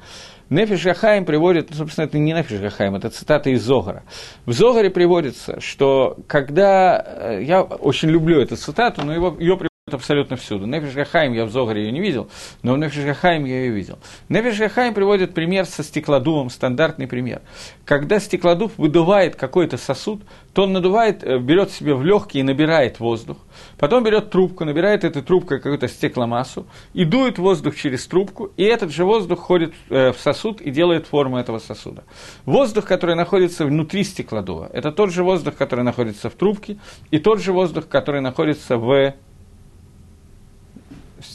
Нефиш 0.50 0.84
Гахаим 0.84 1.24
приводит, 1.24 1.70
ну, 1.70 1.76
собственно, 1.76 2.04
это 2.04 2.18
не 2.18 2.32
Нефиш 2.32 2.60
Гахаим, 2.60 2.94
это 2.94 3.10
цитата 3.10 3.50
из 3.50 3.62
Зогара. 3.62 4.02
В 4.44 4.52
Зогаре 4.52 4.90
приводится, 4.90 5.60
что 5.60 6.18
когда, 6.26 7.02
э, 7.06 7.42
я 7.44 7.62
очень 7.62 8.10
люблю 8.10 8.40
эту 8.40 8.56
цитату, 8.56 9.04
но 9.04 9.14
его, 9.14 9.36
ее 9.38 9.58
абсолютно 9.94 10.36
всюду. 10.36 10.66
Нефиш 10.66 10.94
Гахаим 10.94 11.32
я 11.32 11.44
в 11.44 11.50
Зогаре 11.50 11.84
ее 11.84 11.92
не 11.92 12.00
видел, 12.00 12.28
но 12.62 12.74
в 12.74 12.78
Нефиш 12.78 13.04
Гахаим 13.04 13.44
я 13.44 13.64
ее 13.64 13.70
видел. 13.70 13.98
Нефиш 14.28 14.58
Гахаим 14.58 14.94
приводит 14.94 15.34
пример 15.34 15.66
со 15.66 15.82
стеклодувом, 15.82 16.50
стандартный 16.50 17.06
пример. 17.06 17.42
Когда 17.84 18.18
стеклодув 18.18 18.72
выдувает 18.78 19.36
какой-то 19.36 19.76
сосуд, 19.76 20.22
то 20.52 20.62
он 20.62 20.72
надувает, 20.72 21.22
э, 21.22 21.38
берет 21.38 21.70
себе 21.70 21.94
в 21.94 22.04
легкие 22.04 22.40
и 22.40 22.44
набирает 22.44 22.98
воздух, 22.98 23.36
потом 23.78 24.04
берет 24.04 24.30
трубку, 24.30 24.64
набирает 24.64 25.04
этой 25.04 25.22
трубкой 25.22 25.58
какую-то 25.58 25.88
стекломассу 25.88 26.66
и 26.92 27.04
дует 27.04 27.38
воздух 27.38 27.76
через 27.76 28.06
трубку, 28.06 28.52
и 28.56 28.62
этот 28.64 28.90
же 28.90 29.04
воздух 29.04 29.40
ходит 29.40 29.74
э, 29.90 30.12
в 30.12 30.18
сосуд 30.18 30.60
и 30.60 30.70
делает 30.70 31.06
форму 31.06 31.36
этого 31.38 31.58
сосуда. 31.58 32.04
Воздух, 32.46 32.86
который 32.86 33.16
находится 33.16 33.66
внутри 33.66 34.04
стеклодува, 34.04 34.70
это 34.72 34.92
тот 34.92 35.12
же 35.12 35.24
воздух, 35.24 35.56
который 35.56 35.84
находится 35.84 36.30
в 36.30 36.34
трубке, 36.34 36.78
и 37.10 37.18
тот 37.18 37.40
же 37.40 37.52
воздух, 37.52 37.86
который 37.88 38.20
находится 38.22 38.78
в 38.78 39.12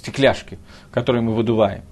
стекляшки, 0.10 0.58
которые 0.91 1.22
мы 1.22 1.34
выдуваем. 1.34 1.84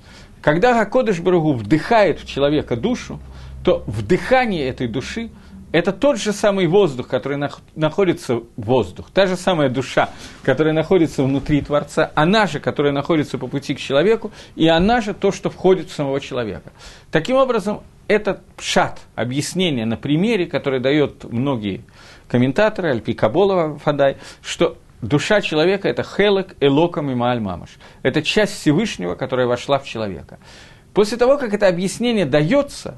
Когда 0.42 0.74
Гакодыш 0.74 1.20
Барагу 1.20 1.54
вдыхает 1.54 2.20
в 2.20 2.28
человека 2.28 2.76
душу, 2.76 3.20
то 3.64 3.84
вдыхание 3.86 4.68
этой 4.68 4.88
души– 4.88 5.30
это 5.72 5.92
тот 5.92 6.18
же 6.18 6.32
самый 6.32 6.68
воздух, 6.68 7.08
который 7.08 7.38
нах- 7.38 7.60
находится 7.76 8.42
воздух, 8.56 9.10
та 9.14 9.28
же 9.28 9.36
самая 9.36 9.70
душа, 9.70 10.10
которая 10.44 10.74
находится 10.74 11.24
внутри 11.24 11.62
Творца, 11.62 12.12
она 12.16 12.48
же, 12.48 12.60
которая 12.60 12.94
находится 12.94 13.38
по 13.38 13.48
пути 13.48 13.76
к 13.76 13.80
человеку, 13.80 14.32
и 14.56 14.68
она 14.68 15.02
же 15.02 15.14
то, 15.14 15.32
что 15.32 15.50
входит 15.50 15.90
в 15.90 15.94
самого 15.94 16.20
человека. 16.22 16.72
Таким 17.12 17.36
образом, 17.36 17.82
это 18.08 18.42
шат, 18.58 19.00
объяснение 19.16 19.86
на 19.86 19.98
примере, 19.98 20.46
которое 20.46 20.80
дает 20.80 21.26
многие 21.26 21.82
комментаторы, 22.30 22.92
Альпи 22.92 23.14
Каболова, 23.14 23.78
Фадай, 23.80 24.18
что 24.42 24.78
душа 25.02 25.42
человека– 25.42 25.88
это 25.90 26.04
хелек, 26.04 26.56
элокам 26.60 27.12
и 27.12 27.16
мааль 27.16 27.40
мамаш. 27.40 27.78
Это 28.04 28.22
часть 28.22 28.54
Всевышнего, 28.54 29.16
которая 29.16 29.48
вошла 29.48 29.80
в 29.80 29.86
человека. 29.86 30.40
После 30.94 31.18
того, 31.18 31.38
как 31.38 31.54
это 31.54 31.68
объяснение 31.68 32.26
дается, 32.26 32.98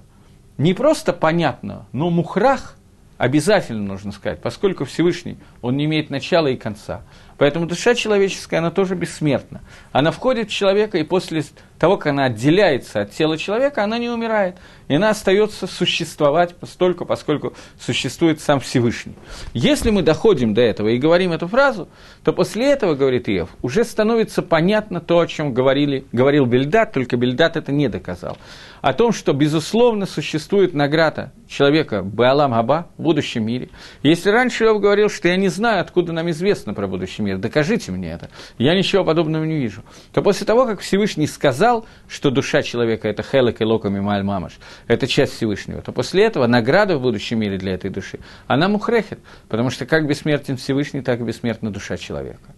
не 0.58 0.74
просто 0.74 1.14
понятно, 1.14 1.86
но 1.92 2.10
мухрах 2.10 2.78
обязательно 3.18 3.84
нужно 3.84 4.12
сказать, 4.12 4.42
поскольку 4.42 4.86
Всевышний, 4.86 5.38
он 5.62 5.78
не 5.78 5.86
имеет 5.86 6.10
начала 6.10 6.48
и 6.48 6.56
конца. 6.56 7.02
Поэтому 7.40 7.66
душа 7.66 7.96
человеческая, 7.96 8.58
она 8.58 8.70
тоже 8.70 8.96
бессмертна. 8.96 9.62
Она 9.94 10.12
входит 10.12 10.50
в 10.50 10.54
человека, 10.54 10.98
и 10.98 11.04
после 11.04 11.44
того, 11.80 11.96
как 11.96 12.08
она 12.08 12.26
отделяется 12.26 13.02
от 13.02 13.12
тела 13.12 13.38
человека, 13.38 13.84
она 13.84 13.98
не 13.98 14.10
умирает. 14.10 14.58
И 14.90 14.96
она 14.96 15.12
остается 15.12 15.66
существовать 15.66 16.56
постольку, 16.56 17.06
поскольку 17.06 17.54
существует 17.80 18.42
сам 18.42 18.60
Всевышний. 18.60 19.14
Если 19.54 19.90
мы 19.90 20.02
доходим 20.02 20.54
до 20.54 20.62
этого 20.62 20.90
и 20.90 20.98
говорим 20.98 21.32
эту 21.32 21.48
фразу, 21.48 21.88
то 22.24 22.34
после 22.34 22.72
этого, 22.72 22.96
говорит 22.96 23.30
Иов, 23.30 23.50
уже 23.62 23.86
становится 23.86 24.42
понятно 24.42 25.00
то, 25.00 25.20
о 25.20 25.28
чем 25.28 25.54
говорили, 25.54 26.06
говорил 26.12 26.46
Бельдат, 26.46 26.92
только 26.92 27.16
Бельдат 27.16 27.56
это 27.56 27.72
не 27.72 27.88
доказал. 27.88 28.38
О 28.82 28.94
том, 28.94 29.12
что, 29.12 29.34
безусловно, 29.34 30.06
существует 30.06 30.74
награда 30.74 31.34
человека 31.48 32.02
Баалам 32.02 32.54
Аба 32.54 32.88
в 32.98 33.04
будущем 33.04 33.46
мире. 33.46 33.70
Если 34.04 34.30
раньше 34.30 34.66
Иов 34.66 34.82
говорил, 34.82 35.10
что 35.10 35.28
я 35.28 35.38
не 35.38 35.50
знаю, 35.50 35.82
откуда 35.82 36.14
нам 36.14 36.30
известно 36.32 36.74
про 36.74 36.88
будущий 36.88 37.22
мир, 37.22 37.29
докажите 37.38 37.92
мне 37.92 38.12
это, 38.12 38.30
я 38.58 38.76
ничего 38.76 39.04
подобного 39.04 39.44
не 39.44 39.58
вижу, 39.58 39.84
то 40.14 40.22
после 40.22 40.46
того, 40.46 40.66
как 40.66 40.80
Всевышний 40.80 41.28
сказал, 41.28 41.86
что 42.08 42.32
душа 42.32 42.62
человека– 42.62 43.08
это 43.10 43.24
хелек 43.24 43.62
и 43.62 43.66
локом 43.66 43.98
и 43.98 44.00
мамаш, 44.00 44.54
это 44.88 45.08
часть 45.08 45.36
Всевышнего, 45.36 45.82
то 45.82 45.92
после 45.92 46.26
этого 46.26 46.48
награда 46.48 46.98
в 46.98 47.02
будущем 47.02 47.40
мире 47.40 47.58
для 47.58 47.74
этой 47.74 47.90
души, 47.90 48.20
она 48.48 48.68
мухрехет, 48.68 49.20
потому 49.48 49.70
что 49.70 49.86
как 49.86 50.08
бессмертен 50.08 50.58
Всевышний, 50.58 51.02
так 51.02 51.20
и 51.20 51.24
бессмертна 51.24 51.72
душа 51.72 51.98
человека. 51.98 52.54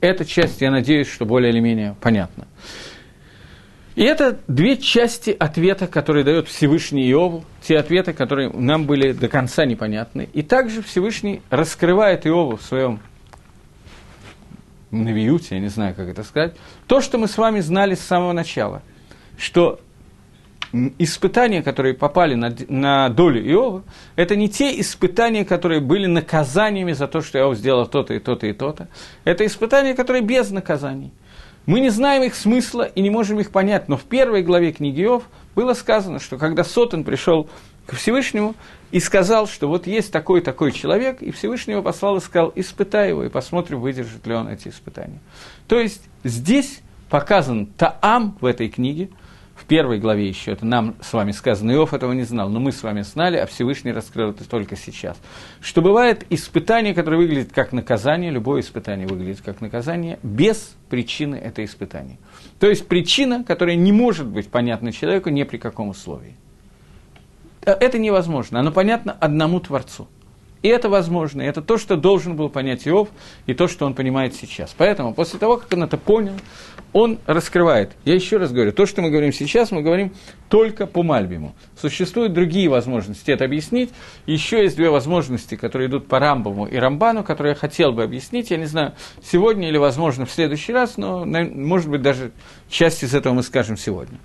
Эта 0.00 0.24
часть, 0.24 0.60
я 0.60 0.70
надеюсь, 0.70 1.08
что 1.08 1.24
более 1.24 1.50
или 1.50 1.60
менее 1.60 1.96
понятна. 2.00 2.46
И 3.96 4.02
это 4.02 4.38
две 4.46 4.76
части 4.76 5.34
ответа, 5.38 5.86
которые 5.86 6.22
дает 6.22 6.48
Всевышний 6.48 7.08
Иову, 7.08 7.44
те 7.62 7.78
ответы, 7.78 8.12
которые 8.12 8.50
нам 8.50 8.84
были 8.84 9.12
до 9.12 9.28
конца 9.28 9.64
непонятны. 9.64 10.28
И 10.34 10.42
также 10.42 10.82
Всевышний 10.82 11.40
раскрывает 11.48 12.26
Иову 12.26 12.56
в 12.56 12.62
своем 12.62 13.00
навиюте, 14.90 15.56
я 15.56 15.60
не 15.60 15.68
знаю, 15.68 15.94
как 15.94 16.08
это 16.08 16.22
сказать, 16.22 16.56
то, 16.86 17.00
что 17.00 17.18
мы 17.18 17.28
с 17.28 17.38
вами 17.38 17.60
знали 17.60 17.94
с 17.94 18.00
самого 18.00 18.32
начала, 18.32 18.82
что 19.38 19.80
испытания, 20.98 21.62
которые 21.62 21.94
попали 21.94 22.34
на, 22.34 22.54
на 22.68 23.08
долю 23.08 23.40
Иова, 23.46 23.82
это 24.16 24.36
не 24.36 24.48
те 24.48 24.78
испытания, 24.80 25.44
которые 25.44 25.80
были 25.80 26.06
наказаниями 26.06 26.92
за 26.92 27.08
то, 27.08 27.20
что 27.20 27.38
Иов 27.38 27.56
сделал 27.56 27.86
то-то 27.86 28.14
и 28.14 28.18
то-то 28.18 28.46
и 28.46 28.52
то-то. 28.52 28.88
Это 29.24 29.46
испытания, 29.46 29.94
которые 29.94 30.22
без 30.22 30.50
наказаний– 30.50 31.12
мы 31.66 31.80
не 31.80 31.90
знаем 31.90 32.22
их 32.22 32.36
смысла 32.36 32.84
и 32.84 33.02
не 33.02 33.10
можем 33.10 33.40
их 33.40 33.50
понять, 33.50 33.88
но 33.88 33.96
в 33.96 34.04
первой 34.04 34.42
главе 34.42 34.70
книги 34.70 35.02
Иов 35.02 35.24
было 35.56 35.74
сказано, 35.74 36.20
что 36.20 36.38
когда 36.38 36.62
Сотен 36.62 37.02
пришел 37.02 37.50
к 37.86 37.94
Всевышнему 37.94 38.54
и 38.90 39.00
сказал, 39.00 39.46
что 39.46 39.68
вот 39.68 39.86
есть 39.86 40.12
такой-такой 40.12 40.72
человек, 40.72 41.22
и 41.22 41.30
Всевышний 41.30 41.72
его 41.72 41.82
послал 41.82 42.16
и 42.16 42.20
сказал, 42.20 42.52
испытай 42.54 43.10
его, 43.10 43.24
и 43.24 43.28
посмотрим, 43.28 43.80
выдержит 43.80 44.26
ли 44.26 44.34
он 44.34 44.48
эти 44.48 44.68
испытания. 44.68 45.18
То 45.68 45.78
есть 45.78 46.02
здесь 46.24 46.80
показан 47.08 47.66
Таам 47.66 48.36
в 48.40 48.46
этой 48.46 48.68
книге– 48.68 49.10
в 49.56 49.64
первой 49.64 49.98
главе 49.98 50.28
еще, 50.28 50.52
это 50.52 50.66
нам 50.66 50.96
с 51.00 51.12
вами 51.14 51.32
сказано, 51.32 51.72
Иов 51.72 51.94
этого 51.94 52.12
не 52.12 52.24
знал, 52.24 52.50
но 52.50 52.60
мы 52.60 52.72
с 52.72 52.82
вами 52.82 53.00
знали, 53.00 53.38
а 53.38 53.46
Всевышний 53.46 53.90
раскрыл 53.90 54.30
это 54.30 54.48
только 54.48 54.76
сейчас. 54.76 55.16
Что 55.62 55.80
бывает 55.80 56.26
испытание, 56.28 56.94
которое 56.94 57.16
выглядит 57.16 57.52
как 57.52 57.72
наказание, 57.72 58.30
любое 58.30 58.60
испытание 58.60 59.06
выглядит 59.06 59.40
как 59.40 59.62
наказание, 59.62 60.18
без 60.22 60.76
причины 60.90 61.36
это 61.36 61.64
испытание. 61.64 62.18
То 62.60 62.68
есть 62.68 62.86
причина, 62.86 63.44
которая 63.44 63.76
не 63.76 63.92
может 63.92 64.26
быть 64.26 64.48
понятна 64.48 64.92
человеку 64.92 65.30
ни 65.30 65.42
при 65.42 65.56
каком 65.56 65.88
условии. 65.88 66.36
Э, 67.66 67.72
это 67.72 67.98
невозможно, 67.98 68.60
оно 68.60 68.72
понятно 68.72 69.16
одному 69.20 69.60
Творцу. 69.60 70.08
И 70.62 70.68
это 70.68 70.88
возможно, 70.88 71.42
и 71.42 71.44
это 71.44 71.62
то, 71.62 71.76
что 71.76 71.96
должен 71.96 72.34
был 72.34 72.48
понять 72.48 72.88
Иов, 72.88 73.08
и 73.46 73.54
то, 73.54 73.68
что 73.68 73.86
он 73.86 73.94
понимает 73.94 74.34
сейчас. 74.34 74.74
Поэтому, 74.76 75.14
после 75.14 75.38
того, 75.38 75.58
как 75.58 75.72
он 75.72 75.84
это 75.84 75.96
понял, 75.96 76.32
он 76.92 77.18
раскрывает. 77.26 77.92
Я 78.04 78.14
еще 78.14 78.38
раз 78.38 78.52
говорю, 78.52 78.72
то, 78.72 78.86
что 78.86 79.02
мы 79.02 79.10
говорим 79.10 79.32
сейчас, 79.32 79.70
мы 79.70 79.82
говорим 79.82 80.14
только 80.48 80.86
по 80.86 81.02
Мальбиму. 81.02 81.54
Существуют 81.78 82.32
другие 82.32 82.68
возможности 82.68 83.30
это 83.30 83.44
объяснить. 83.44 83.90
Еще 84.24 84.62
есть 84.62 84.76
две 84.76 84.88
возможности, 84.90 85.56
которые 85.56 85.88
идут 85.88 86.08
по 86.08 86.18
Рамбаму 86.18 86.66
и 86.66 86.76
Рамбану, 86.76 87.22
которые 87.22 87.52
я 87.52 87.56
хотел 87.56 87.92
бы 87.92 88.02
объяснить. 88.02 88.50
Я 88.50 88.56
не 88.56 88.66
знаю, 88.66 88.94
сегодня 89.22 89.68
или, 89.68 89.76
возможно, 89.76 90.24
в 90.24 90.32
следующий 90.32 90.72
раз, 90.72 90.96
но, 90.96 91.24
может 91.26 91.88
быть, 91.90 92.02
даже 92.02 92.32
часть 92.68 93.04
из 93.04 93.14
этого 93.14 93.34
мы 93.34 93.42
скажем 93.42 93.76
сегодня. 93.76 94.18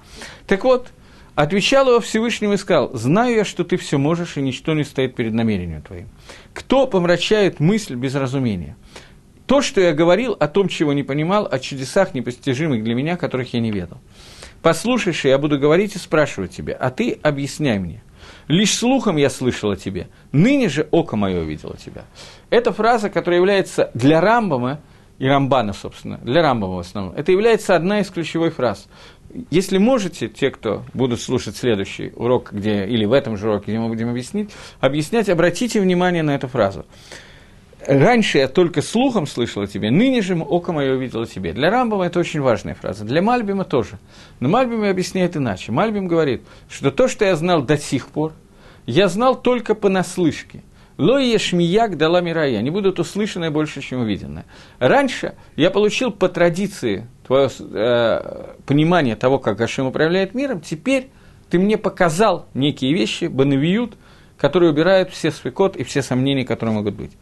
Так 0.47 0.63
вот, 0.63 0.88
Отвечал 1.36 1.88
его 1.88 2.00
Всевышнему 2.00 2.54
и 2.54 2.58
сказал, 2.58 2.91
«Знаю 2.94 3.36
я, 3.36 3.46
что 3.46 3.63
ты 3.63 3.78
все 3.78 3.98
можешь, 3.98 4.38
и 4.38 4.41
ничто 4.41 4.74
не 4.74 4.84
стоит 4.84 5.15
перед 5.15 5.34
намерением 5.34 5.82
твоим. 5.82 6.10
Кто 6.54 6.88
помрачает 6.88 7.60
мысль 7.60 7.96
без 7.96 8.15
разумения? 8.15 8.76
То, 9.48 9.62
что 9.62 9.82
я 9.82 9.94
говорил 9.94 10.36
о 10.39 10.48
том, 10.48 10.67
чего 10.67 10.94
не 10.94 11.04
понимал, 11.04 11.48
о 11.50 11.60
чудесах 11.60 12.13
непостижимых 12.13 12.84
для 12.84 12.96
меня, 12.96 13.17
которых 13.17 13.54
я 13.54 13.60
не 13.60 13.72
ведал. 13.72 14.00
Послушаешь, 14.62 15.26
я 15.26 15.38
буду 15.38 15.58
говорить 15.58 15.96
и 15.96 16.00
спрашивать 16.00 16.52
тебя, 16.52 16.76
а 16.80 16.89
ты 16.89 17.20
объясняй 17.22 17.80
мне. 17.80 18.04
Лишь 18.48 18.74
слухом 18.74 19.17
я 19.17 19.30
слышал 19.30 19.72
о 19.72 19.76
тебе, 19.76 20.08
ныне 20.32 20.70
же 20.70 20.88
око 20.91 21.16
мое 21.16 21.41
увидело 21.41 21.76
тебя. 21.78 22.05
Это 22.49 22.72
фраза, 22.72 23.10
которая 23.10 23.39
является 23.39 23.91
для 23.93 24.22
Рамбама, 24.22 24.80
и 25.18 25.28
Рамбана, 25.28 25.74
собственно, 25.74 26.18
для 26.18 26.41
Рамбама 26.41 26.76
в 26.76 26.80
основном, 26.80 27.14
это 27.16 27.32
является 27.32 27.76
одна 27.76 27.99
из 27.99 28.10
ключевых 28.10 28.55
фраз. 28.55 28.88
Если 29.49 29.77
можете, 29.77 30.27
те, 30.27 30.49
кто 30.51 30.84
будут 30.93 31.21
слушать 31.21 31.55
следующий 31.55 32.11
урок, 32.15 32.51
где, 32.51 32.86
или 32.86 33.05
в 33.05 33.13
этом 33.13 33.38
же 33.38 33.49
уроке, 33.49 33.65
где 33.67 33.79
мы 33.79 33.88
будем 33.88 34.09
объяснить, 34.09 34.51
объяснять, 34.79 35.29
обратите 35.29 35.79
внимание 35.79 36.23
на 36.23 36.36
эту 36.36 36.47
фразу. 36.47 36.86
Раньше 37.88 38.38
я 38.38 38.47
только 38.47 38.82
слухом 38.82 39.25
слышал 39.25 39.63
о 39.63 39.67
тебе, 39.67 39.89
ныне 39.89 40.21
же 40.21 40.38
око 40.38 40.71
мое 40.71 40.93
увидело 40.93 41.25
тебе. 41.25 41.51
Для 41.51 41.71
Рамбова 41.71 42.03
это 42.03 42.19
очень 42.19 42.41
важная 42.41 42.75
фраза, 42.75 43.05
для 43.05 43.21
Мальбима 43.21 43.63
тоже. 43.63 43.97
Но 44.39 44.49
Мальбим 44.49 44.84
объясняет 44.84 45.36
иначе. 45.36 45.71
Мальбим 45.71 46.07
говорит, 46.07 46.43
что 46.69 46.91
то, 46.91 47.07
что 47.07 47.25
я 47.25 47.36
знал 47.36 47.63
до 47.63 47.77
сих 47.77 48.07
пор, 48.07 48.34
я 48.86 49.07
знал 49.07 49.39
только 49.39 49.73
понаслышке. 49.73 50.61
Лоия 51.02 51.39
шмияк 51.39 51.97
дала 51.97 52.22
мирая, 52.22 52.60
они 52.60 52.70
будут 52.70 52.99
услышаны 52.99 53.49
больше, 53.49 53.82
чем 53.82 54.02
увиденное. 54.02 54.45
Раньше 54.78 55.34
я 55.56 55.72
получил 55.72 56.12
по 56.12 56.30
традиции 56.30 57.08
твое 57.26 57.49
э, 57.60 58.54
понимание 58.68 59.16
того, 59.16 59.39
как 59.39 59.58
Гашим 59.58 59.88
управляет 59.88 60.36
миром, 60.36 60.62
теперь 60.62 61.10
ты 61.49 61.58
мне 61.58 61.80
показал 61.80 62.45
некие 62.54 62.93
вещи, 62.93 63.26
банавиют, 63.26 63.95
которые 64.38 64.70
убирают 64.70 65.10
все 65.10 65.32
свекот 65.32 65.76
и 65.76 65.84
все 65.84 66.04
сомнения, 66.04 66.45
которые 66.45 66.76
могут 66.76 66.93
быть. 66.93 67.14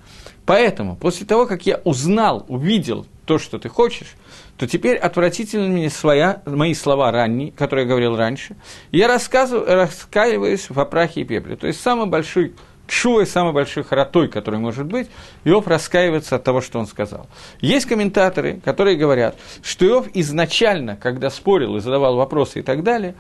Поэтому, 0.46 0.98
после 0.98 1.26
того, 1.26 1.46
как 1.46 1.66
я 1.66 1.80
узнал, 1.86 2.46
увидел 2.50 3.06
то, 3.26 3.38
что 3.38 3.60
ты 3.60 3.70
хочешь, 3.70 4.16
то 4.58 4.68
теперь 4.68 4.98
отвратительно 4.98 5.70
мне 5.70 5.90
своя, 5.90 6.42
мои 6.46 6.74
слова 6.74 7.14
ранние, 7.14 7.54
которые 7.54 7.86
я 7.86 7.90
говорил 7.90 8.18
раньше, 8.18 8.58
я 8.92 9.08
рассказываю, 9.08 9.74
раскаиваюсь 9.74 10.70
в 10.70 10.84
прахе 10.84 11.22
и 11.22 11.24
пепле. 11.24 11.56
То 11.56 11.68
есть 11.68 11.80
самый 11.80 12.08
большой 12.08 12.56
чувой, 12.90 13.26
самой 13.26 13.54
большой 13.54 13.84
хоротой, 13.84 14.28
который 14.28 14.60
может 14.60 14.86
быть, 14.86 15.10
Иов 15.44 15.68
раскаивается 15.68 16.36
от 16.36 16.44
того, 16.44 16.62
что 16.62 16.80
он 16.80 16.88
сказал. 16.88 17.28
Есть 17.62 17.86
комментаторы, 17.86 18.60
которые 18.64 18.98
говорят, 18.98 19.38
что 19.64 19.86
Иов 19.86 20.08
изначально, 20.14 20.96
когда 20.96 21.30
спорил 21.30 21.76
и 21.78 21.80
задавал 21.80 22.16
вопросы 22.16 22.60
и 22.60 22.62
так 22.62 22.84
далее, 22.84 23.16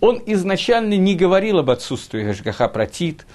он 0.00 0.22
изначально 0.26 0.94
не 0.94 1.16
говорил 1.16 1.58
об 1.58 1.70
отсутствии 1.70 2.22
Гашгаха 2.22 2.68
Протит, 2.68 3.26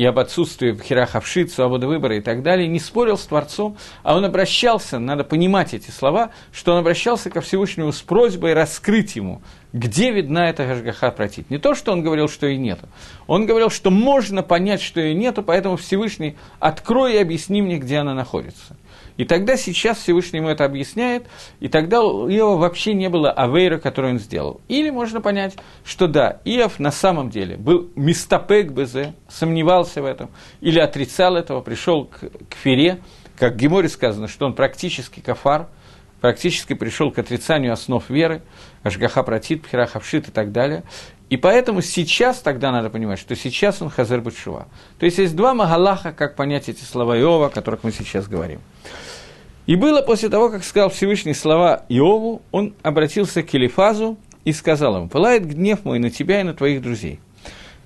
и 0.00 0.04
об 0.06 0.18
отсутствии 0.18 0.74
Хирахавшит, 0.74 1.52
свободы 1.52 1.86
выбора 1.86 2.16
и 2.16 2.22
так 2.22 2.42
далее, 2.42 2.66
не 2.66 2.80
спорил 2.80 3.18
с 3.18 3.26
Творцом, 3.26 3.76
а 4.02 4.16
он 4.16 4.24
обращался, 4.24 4.98
надо 4.98 5.24
понимать 5.24 5.74
эти 5.74 5.90
слова, 5.90 6.30
что 6.54 6.72
он 6.72 6.78
обращался 6.78 7.28
ко 7.28 7.42
Всевышнему 7.42 7.92
с 7.92 8.00
просьбой 8.00 8.54
раскрыть 8.54 9.16
ему, 9.16 9.42
где 9.74 10.10
видна 10.10 10.48
эта 10.48 10.64
Гашгаха 10.64 11.10
Протит. 11.10 11.50
Не 11.50 11.58
то, 11.58 11.74
что 11.74 11.92
он 11.92 12.02
говорил, 12.02 12.30
что 12.30 12.46
и 12.46 12.56
нету. 12.56 12.88
Он 13.26 13.44
говорил, 13.44 13.68
что 13.68 13.90
можно 13.90 14.42
понять, 14.42 14.80
что 14.80 15.02
и 15.02 15.12
нету, 15.12 15.42
поэтому 15.42 15.76
Всевышний 15.76 16.34
открой 16.60 17.16
и 17.16 17.18
объясни 17.18 17.60
мне, 17.60 17.76
где 17.76 17.98
она 17.98 18.14
находится. 18.14 18.78
И 19.16 19.24
тогда 19.24 19.56
сейчас 19.56 19.98
Всевышний 19.98 20.38
ему 20.38 20.48
это 20.48 20.64
объясняет, 20.64 21.26
и 21.60 21.68
тогда 21.68 22.02
у 22.02 22.28
Иова 22.28 22.58
вообще 22.58 22.94
не 22.94 23.08
было 23.08 23.30
авейра, 23.30 23.78
который 23.78 24.12
он 24.12 24.18
сделал. 24.18 24.60
Или 24.68 24.90
можно 24.90 25.20
понять, 25.20 25.56
что 25.84 26.06
да, 26.06 26.40
Иов 26.44 26.78
на 26.78 26.90
самом 26.90 27.30
деле 27.30 27.56
был 27.56 27.90
мистапек 27.96 28.72
БЗ, 28.72 29.14
сомневался 29.28 30.02
в 30.02 30.04
этом, 30.04 30.30
или 30.60 30.78
отрицал 30.78 31.36
этого, 31.36 31.60
пришел 31.60 32.06
к, 32.06 32.20
к 32.20 32.54
Фере, 32.62 33.00
как 33.38 33.54
в 33.54 33.56
Геморе 33.56 33.88
сказано, 33.88 34.28
что 34.28 34.46
он 34.46 34.54
практически 34.54 35.20
кафар, 35.20 35.68
практически 36.20 36.74
пришел 36.74 37.10
к 37.10 37.18
отрицанию 37.18 37.72
основ 37.72 38.08
веры, 38.10 38.42
Ашгаха 38.82 39.22
Пратит, 39.22 39.62
Пхирахавшит 39.62 40.28
и 40.28 40.30
так 40.30 40.52
далее. 40.52 40.84
И 41.30 41.36
поэтому 41.36 41.80
сейчас 41.80 42.40
тогда 42.40 42.72
надо 42.72 42.90
понимать, 42.90 43.20
что 43.20 43.36
сейчас 43.36 43.80
он 43.80 43.88
Хазар 43.88 44.20
Бутшува. 44.20 44.66
То 44.98 45.06
есть 45.06 45.18
есть 45.18 45.36
два 45.36 45.54
Магалаха, 45.54 46.12
как 46.12 46.34
понять 46.34 46.68
эти 46.68 46.82
слова 46.82 47.16
Иова, 47.16 47.46
о 47.46 47.50
которых 47.50 47.84
мы 47.84 47.92
сейчас 47.92 48.26
говорим. 48.26 48.60
И 49.66 49.76
было 49.76 50.02
после 50.02 50.28
того, 50.28 50.50
как 50.50 50.64
сказал 50.64 50.90
Всевышний 50.90 51.34
слова 51.34 51.84
Иову, 51.88 52.42
он 52.50 52.74
обратился 52.82 53.44
к 53.44 53.54
Елифазу 53.54 54.18
и 54.44 54.52
сказал 54.52 54.96
ему, 54.96 55.08
«Пылает 55.08 55.46
гнев 55.46 55.84
мой 55.84 56.00
на 56.00 56.10
тебя 56.10 56.40
и 56.40 56.42
на 56.42 56.52
твоих 56.52 56.82
друзей, 56.82 57.20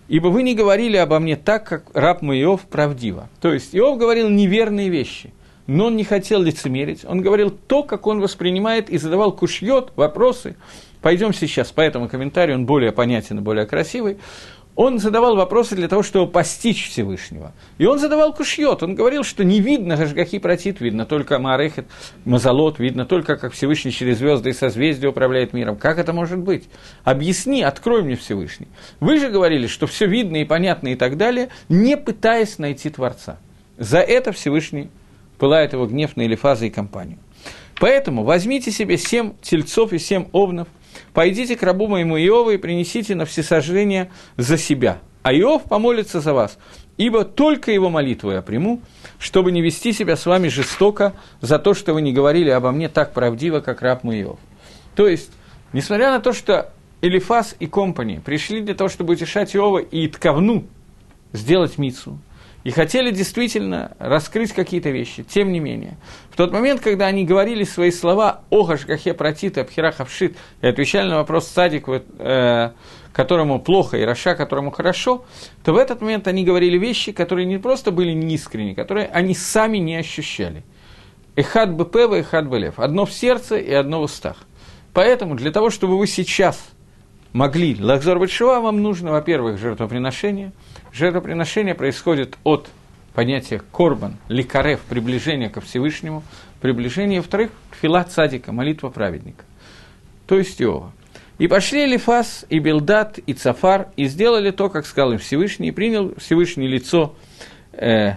ибо 0.09 0.29
вы 0.29 0.43
не 0.43 0.55
говорили 0.55 0.97
обо 0.97 1.19
мне 1.19 1.37
так, 1.37 1.69
как 1.69 1.85
раб 1.93 2.23
мой 2.23 2.41
Иов 2.41 2.63
правдиво». 2.63 3.29
То 3.43 3.53
есть 3.53 3.77
Иов 3.77 3.99
говорил 3.99 4.31
неверные 4.31 4.89
вещи, 4.89 5.35
но 5.67 5.87
он 5.87 5.97
не 5.97 6.05
хотел 6.05 6.41
лицемерить, 6.41 7.05
он 7.05 7.21
говорил 7.21 7.51
то, 7.51 7.83
как 7.83 8.07
он 8.07 8.21
воспринимает, 8.21 8.89
и 8.89 8.97
задавал 8.97 9.33
кушьет, 9.33 9.93
вопросы. 9.97 10.57
Пойдем 11.05 11.35
сейчас 11.35 11.71
по 11.71 11.83
этому 11.83 12.09
комментарию, 12.09 12.57
он 12.57 12.65
более 12.65 12.91
понятен 12.91 13.37
и 13.37 13.43
более 13.43 13.67
красивый 13.67 14.17
он 14.75 14.99
задавал 14.99 15.37
вопросы 15.37 15.77
для 15.77 15.87
того, 15.87 16.03
чтобы 16.03 16.33
постичь 16.33 16.89
Всевышнего. 16.89 17.53
И 17.77 17.85
он 17.85 17.99
задавал 17.99 18.33
кушьет, 18.33 18.83
он 18.83 18.95
говорил, 18.95 19.23
что 19.23 19.45
не 19.45 19.61
видно 19.61 19.97
Гашгахи 19.97 20.39
Протит, 20.39 20.81
видно 20.81 21.05
только 21.05 21.39
Маарехет, 21.39 21.87
Мазалот, 22.25 22.79
видно 22.79 23.05
только, 23.05 23.37
как 23.37 23.53
Всевышний 23.53 23.93
через 23.93 24.19
звезды 24.19 24.51
и 24.51 24.53
созвездия 24.55 25.09
управляет 25.09 25.53
миром. 25.53 25.77
Как 25.77 25.99
это 25.99 26.15
может 26.15 26.39
быть? 26.39 26.65
Объясни, 27.05 27.63
открой 27.63 28.03
мне 28.03 28.17
Всевышний. 28.17 28.67
Вы 28.99 29.21
же 29.21 29.29
говорили, 29.29 29.67
что 29.67 29.87
все 29.87 30.07
видно 30.07 30.39
и 30.39 30.45
понятно 30.45 30.89
и 30.89 30.97
так 30.97 31.19
далее, 31.19 31.51
не 31.69 31.99
пытаясь 31.99 32.59
найти 32.59 32.89
Творца. 32.89 33.39
За 33.77 33.99
это 33.99 34.33
Всевышний 34.33 34.89
пылает 35.39 35.75
его 35.75 35.87
гнев 35.87 36.17
на 36.17 36.23
Элифаза 36.23 36.65
и 36.65 36.71
компанию. 36.71 37.19
Поэтому 37.79 38.25
возьмите 38.25 38.73
себе 38.73 38.97
семь 38.97 39.35
тельцов 39.43 39.93
и 39.93 39.99
семь 39.99 40.29
овнов– 40.33 40.67
«Пойдите 41.13 41.57
к 41.57 41.63
рабу 41.63 41.87
моему 41.87 42.17
Иову 42.17 42.51
и 42.51 42.57
принесите 42.57 43.15
на 43.15 43.25
всесожжение 43.25 44.11
за 44.37 44.57
себя, 44.59 44.99
а 45.23 45.33
Иов 45.33 45.65
помолится 45.65 46.21
за 46.21 46.35
вас, 46.35 46.59
ибо 46.97 47.25
только 47.25 47.71
его 47.73 47.91
молитву 47.91 48.31
я 48.31 48.43
приму, 48.43 48.81
чтобы 49.19 49.53
не 49.53 49.63
вести 49.63 49.93
себя 49.93 50.17
с 50.17 50.27
вами 50.27 50.49
жестоко 50.49 51.15
за 51.41 51.59
то, 51.59 51.75
что 51.75 51.95
вы 51.95 52.03
не 52.03 52.13
говорили 52.13 52.51
обо 52.51 52.71
мне 52.71 52.89
так 52.89 53.13
правдиво, 53.13 53.61
как 53.61 53.83
раб 53.83 54.05
мой 54.05 54.21
Иов». 54.23 54.39
То 54.95 55.09
есть, 55.09 55.31
несмотря 55.73 56.11
на 56.11 56.21
то, 56.21 56.33
что 56.33 56.73
Элифас 57.03 57.55
и 57.59 57.67
компани 57.67 58.21
пришли 58.25 58.61
для 58.61 58.75
того, 58.75 58.89
чтобы 58.89 59.13
утешать 59.13 59.55
Иова 59.55 59.79
и 59.79 60.09
Ткавну 60.09 60.65
сделать 61.33 61.79
мицу, 61.79 62.19
и 62.65 62.71
хотели 62.71 63.11
действительно 63.11 63.95
раскрыть 63.99 64.53
какие-то 64.53 64.89
вещи. 64.89 65.23
Тем 65.23 65.53
не 65.53 65.61
менее, 65.61 65.99
в 66.31 66.37
тот 66.37 66.51
момент, 66.51 66.81
когда 66.81 67.07
они 67.07 67.25
говорили 67.25 67.63
свои 67.65 67.91
слова 67.91 68.41
о 68.49 68.65
Гашгахе 68.65 69.13
Протит 69.13 69.59
и 69.59 69.61
Абхирахавшит, 69.61 70.37
и 70.63 70.67
отвечали 70.67 71.11
на 71.11 71.19
вопрос 71.19 71.47
Садик, 71.47 71.85
э, 71.89 72.71
которому 73.13 73.61
плохо, 73.61 73.99
и 73.99 74.03
Раша, 74.03 74.35
которому 74.35 74.71
хорошо, 74.71 75.27
то 75.63 75.75
в 75.75 75.77
этот 75.77 76.01
момент 76.01 76.27
они 76.27 76.43
говорили 76.43 76.79
вещи, 76.79 77.13
которые 77.13 77.45
не 77.45 77.59
просто 77.59 77.93
были 77.93 78.13
неискренни, 78.13 78.73
которые 78.73 79.09
они 79.09 79.35
сами 79.35 79.77
не 79.77 79.97
ощущали. 79.97 80.65
Эхад 81.37 81.75
БП, 81.75 81.97
Эхад 81.97 82.49
БЛФ. 82.49 82.79
Одно 82.81 83.05
в 83.05 83.13
сердце 83.13 83.57
и 83.57 83.73
одно 83.73 84.01
в 84.01 84.05
устах. 84.05 84.39
Поэтому 84.95 85.35
для 85.35 85.51
того, 85.51 85.69
чтобы 85.69 85.99
вы 85.99 86.07
сейчас 86.07 86.71
могли 87.35 87.77
Лахзор 87.79 88.21
Бетшива, 88.21 88.61
вам 88.61 88.83
нужно, 88.83 89.11
во-первых, 89.11 89.59
жертвоприношение– 89.59 90.53
Жертвоприношение 90.95 91.75
происходит 91.75 92.39
от 92.45 92.69
понятия 93.15 93.61
корбан, 93.73 94.17
ликарев, 94.29 94.81
приближение 94.89 95.51
ко 95.51 95.61
Всевышнему, 95.61 96.23
приближение, 96.61 97.21
во-вторых, 97.21 97.51
филат 97.83 98.13
садика, 98.13 98.53
молитва 98.53 98.91
праведника, 98.91 99.45
то 100.29 100.39
есть 100.39 100.63
Иова. 100.63 100.93
И 101.39 101.49
пошли 101.49 101.85
Лифас, 101.87 102.47
и 102.49 102.61
Белдат, 102.61 103.19
и 103.19 103.33
Цафар, 103.35 103.89
и 103.97 104.05
сделали 104.05 104.53
то, 104.53 104.69
как 104.69 104.87
сказал 104.87 105.11
им 105.11 105.19
Всевышний, 105.19 105.69
и 105.69 105.73
принял 105.73 106.15
Всевышний 106.17 106.69
лицо 106.69 107.17
э, 107.73 108.13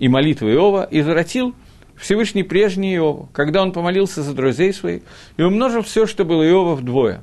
и 0.00 0.08
молитву 0.08 0.48
Иова, 0.50 0.88
и 0.90 0.98
извратил 0.98 1.54
Всевышний 1.94 2.42
прежний 2.42 2.96
Иова, 2.96 3.28
когда 3.32 3.62
он 3.62 3.70
помолился 3.70 4.24
за 4.24 4.34
друзей 4.34 4.72
своих, 4.72 5.02
и 5.36 5.42
умножил 5.42 5.82
все, 5.82 6.06
что 6.06 6.24
было 6.24 6.42
Иова 6.42 6.74
вдвое. 6.74 7.22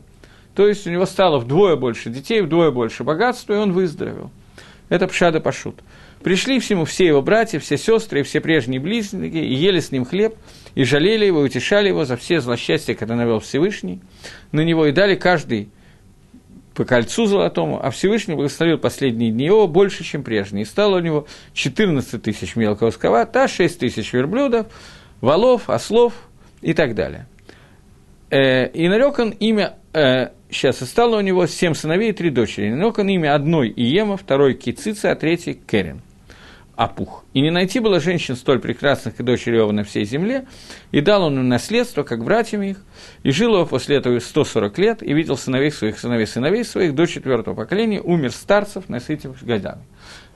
То 0.55 0.65
есть 0.65 0.87
у 0.87 0.91
него 0.91 1.05
стало 1.05 1.39
вдвое 1.39 1.75
больше 1.75 2.09
детей, 2.09 2.39
вдвое 2.39 2.71
больше 2.71 3.03
богатства, 3.03 3.53
и 3.53 3.57
он 3.57 3.73
выздоровел. 3.73 4.31
Это 4.89 5.07
Пшада 5.07 5.39
Пашут. 5.39 5.81
Пришли 6.23 6.59
всему 6.59 6.85
все 6.85 7.05
его 7.05 7.21
братья, 7.21 7.59
все 7.59 7.77
сестры 7.77 8.21
и 8.21 8.23
все 8.23 8.41
прежние 8.41 8.79
близнецы, 8.79 9.27
и 9.27 9.53
ели 9.53 9.79
с 9.79 9.91
ним 9.91 10.05
хлеб, 10.05 10.35
и 10.75 10.83
жалели 10.83 11.25
его, 11.25 11.41
и 11.41 11.45
утешали 11.45 11.89
его 11.89 12.05
за 12.05 12.17
все 12.17 12.39
злосчастья, 12.39 12.93
которые 12.93 13.25
навел 13.25 13.39
Всевышний 13.39 14.01
на 14.51 14.61
него, 14.61 14.85
и 14.85 14.91
дали 14.91 15.15
каждый 15.15 15.69
по 16.73 16.85
кольцу 16.85 17.25
золотому, 17.25 17.83
а 17.83 17.89
Всевышний 17.89 18.35
благословил 18.35 18.77
последние 18.77 19.31
дни 19.31 19.45
его 19.45 19.67
больше, 19.67 20.03
чем 20.03 20.23
прежние. 20.23 20.61
И 20.61 20.65
стало 20.65 20.97
у 20.97 20.99
него 20.99 21.25
14 21.53 22.21
тысяч 22.21 22.55
мелкого 22.55 22.91
скавата, 22.91 23.47
6 23.47 23.79
тысяч 23.79 24.13
верблюдов, 24.13 24.67
валов, 25.19 25.69
ослов 25.71 26.13
и 26.61 26.73
так 26.73 26.93
далее. 26.93 27.27
Э, 28.29 28.67
и 28.67 28.87
нарек 28.89 29.17
он 29.17 29.31
имя 29.31 29.77
э, 29.93 30.27
сейчас, 30.49 30.81
и 30.81 30.85
стало 30.85 31.17
у 31.17 31.21
него 31.21 31.47
семь 31.47 31.73
сыновей 31.73 32.09
и 32.09 32.13
три 32.13 32.29
дочери. 32.29 32.69
Нарек 32.69 32.99
он 32.99 33.09
имя 33.09 33.35
одной 33.35 33.69
Иема, 33.69 34.17
второй 34.17 34.53
Кицица, 34.53 35.11
а 35.11 35.15
третий 35.15 35.53
Керен. 35.53 36.01
Опух. 36.77 37.25
И 37.33 37.41
не 37.41 37.49
найти 37.49 37.79
было 37.79 37.99
женщин 37.99 38.35
столь 38.35 38.59
прекрасных 38.59 39.19
и 39.19 39.23
дочери 39.23 39.57
Иова 39.57 39.71
на 39.71 39.83
всей 39.83 40.05
земле, 40.05 40.45
и 40.91 41.01
дал 41.01 41.23
он 41.23 41.39
им 41.39 41.49
наследство, 41.49 42.03
как 42.03 42.23
братьям 42.23 42.61
их, 42.61 42.77
и 43.23 43.31
жил 43.31 43.55
его 43.55 43.65
после 43.65 43.97
этого 43.97 44.19
140 44.19 44.77
лет, 44.77 45.03
и 45.03 45.11
видел 45.11 45.37
сыновей 45.37 45.71
своих, 45.71 45.97
сыновей 45.99 46.27
сыновей 46.27 46.63
своих, 46.63 46.93
до 46.93 47.07
четвертого 47.07 47.55
поколения, 47.55 47.99
умер 47.99 48.31
старцев, 48.31 48.89
насытившись 48.89 49.43
годами. 49.43 49.81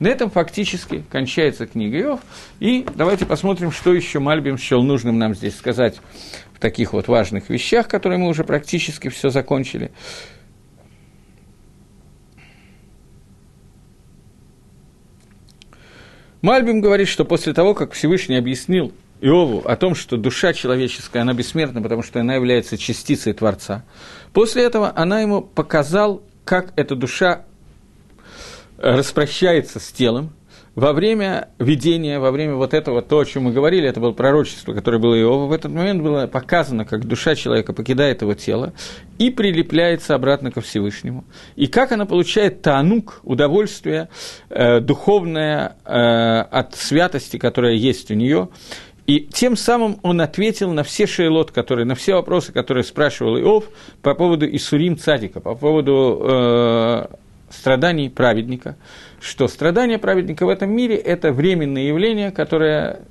На 0.00 0.08
этом 0.08 0.30
фактически 0.30 1.04
кончается 1.08 1.66
книга 1.66 1.98
Иов, 2.00 2.20
и 2.58 2.84
давайте 2.96 3.24
посмотрим, 3.24 3.70
что 3.70 3.94
еще 3.94 4.18
Мальбим 4.18 4.58
счел 4.58 4.82
нужным 4.82 5.18
нам 5.18 5.36
здесь 5.36 5.56
сказать 5.56 6.00
в 6.52 6.58
таких 6.58 6.92
вот 6.92 7.06
важных 7.06 7.50
вещах, 7.50 7.86
которые 7.86 8.18
мы 8.18 8.28
уже 8.28 8.42
практически 8.42 9.08
все 9.08 9.30
закончили. 9.30 9.92
Мальбим 16.42 16.80
говорит, 16.80 17.08
что 17.08 17.24
после 17.24 17.54
того, 17.54 17.72
как 17.74 17.92
Всевышний 17.92 18.36
объяснил 18.36 18.92
Иову 19.20 19.62
о 19.64 19.76
том, 19.76 19.94
что 19.94 20.16
душа 20.16 20.52
человеческая, 20.52 21.20
она 21.20 21.32
бессмертна, 21.32 21.80
потому 21.80 22.02
что 22.02 22.20
она 22.20 22.34
является 22.34 22.76
частицей 22.76 23.32
Творца, 23.32 23.84
после 24.32 24.64
этого 24.64 24.92
она 24.96 25.20
ему 25.20 25.40
показал, 25.40 26.22
как 26.44 26.72
эта 26.74 26.96
душа 26.96 27.44
распрощается 28.78 29.78
с 29.78 29.92
телом, 29.92 30.32
во 30.74 30.92
время 30.92 31.48
видения, 31.58 32.18
во 32.18 32.30
время 32.30 32.54
вот 32.54 32.72
этого, 32.72 33.02
то, 33.02 33.20
о 33.20 33.24
чем 33.24 33.44
мы 33.44 33.52
говорили, 33.52 33.86
это 33.86 34.00
было 34.00 34.12
пророчество, 34.12 34.72
которое 34.72 34.98
было 34.98 35.20
Иова, 35.20 35.46
в 35.46 35.52
этот 35.52 35.70
момент 35.70 36.02
было 36.02 36.26
показано, 36.26 36.84
как 36.84 37.06
душа 37.06 37.34
человека 37.34 37.72
покидает 37.72 38.22
его 38.22 38.34
тело 38.34 38.72
и 39.18 39.30
прилепляется 39.30 40.14
обратно 40.14 40.50
ко 40.50 40.60
Всевышнему. 40.60 41.24
И 41.56 41.66
как 41.66 41.92
она 41.92 42.06
получает 42.06 42.62
танук, 42.62 43.20
удовольствие 43.22 44.08
э, 44.48 44.80
духовное 44.80 45.76
э, 45.84 45.90
от 46.50 46.74
святости, 46.74 47.36
которая 47.36 47.74
есть 47.74 48.10
у 48.10 48.14
нее, 48.14 48.48
и 49.06 49.20
тем 49.20 49.56
самым 49.56 49.98
он 50.02 50.20
ответил 50.20 50.72
на 50.72 50.84
все 50.84 51.06
шейлот, 51.06 51.50
которые, 51.50 51.84
на 51.84 51.94
все 51.94 52.14
вопросы, 52.14 52.52
которые 52.52 52.84
спрашивал 52.84 53.36
Иов 53.38 53.64
по 54.00 54.14
поводу 54.14 54.46
Исурим 54.46 54.96
Цадика, 54.96 55.40
по 55.40 55.54
поводу 55.54 56.20
э, 56.22 57.06
страданий 57.52 58.08
праведника, 58.08 58.76
что 59.20 59.48
страдания 59.48 59.98
праведника 59.98 60.46
в 60.46 60.48
этом 60.48 60.70
мире– 60.70 60.96
это 60.96 61.32
временное 61.32 61.82
явление, 61.82 62.30
которое 62.30 63.02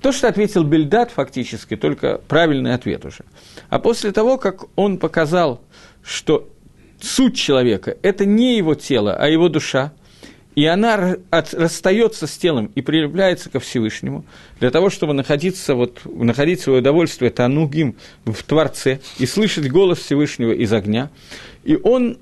то, 0.00 0.12
что 0.12 0.28
ответил 0.28 0.64
Бельдат, 0.64 1.12
фактически, 1.12 1.76
только 1.76 2.20
правильный 2.28 2.74
ответ 2.74 3.04
уже. 3.04 3.24
А 3.68 3.78
после 3.78 4.12
того, 4.12 4.36
как 4.36 4.64
он 4.76 4.98
показал, 4.98 5.62
что 6.02 6.48
суть 7.00 7.36
человека– 7.36 7.96
это 8.02 8.24
не 8.24 8.56
его 8.56 8.74
тело, 8.74 9.14
а 9.14 9.28
его 9.28 9.48
душа, 9.48 9.92
и 10.54 10.66
она 10.66 11.16
расстается 11.30 12.26
с 12.26 12.36
телом 12.36 12.70
и 12.74 12.82
прилепляется 12.82 13.48
ко 13.48 13.58
Всевышнему, 13.58 14.24
для 14.60 14.70
того, 14.70 14.90
чтобы 14.90 15.14
находиться, 15.14 15.74
вот, 15.74 16.00
находить 16.04 16.60
свое 16.60 16.80
удовольствие 16.80 17.30
Танугим 17.30 17.94
в 18.24 18.42
Творце 18.42 19.00
и 19.18 19.26
слышать 19.26 19.70
голос 19.70 20.00
Всевышнего 20.00 20.52
из 20.52 20.72
огня. 20.72 21.10
И 21.64 21.76
он 21.76 22.18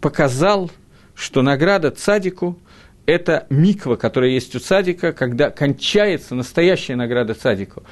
показал, 0.00 0.70
что 1.14 1.42
награда 1.42 1.90
цадику– 1.90 2.58
это 3.06 3.46
миква, 3.48 3.96
которая 3.96 4.30
есть 4.30 4.54
у 4.54 4.58
цадика, 4.58 5.12
когда 5.12 5.50
кончается 5.50 6.34
настоящая 6.34 6.94
награда 6.94 7.34
цадику. 7.34 7.82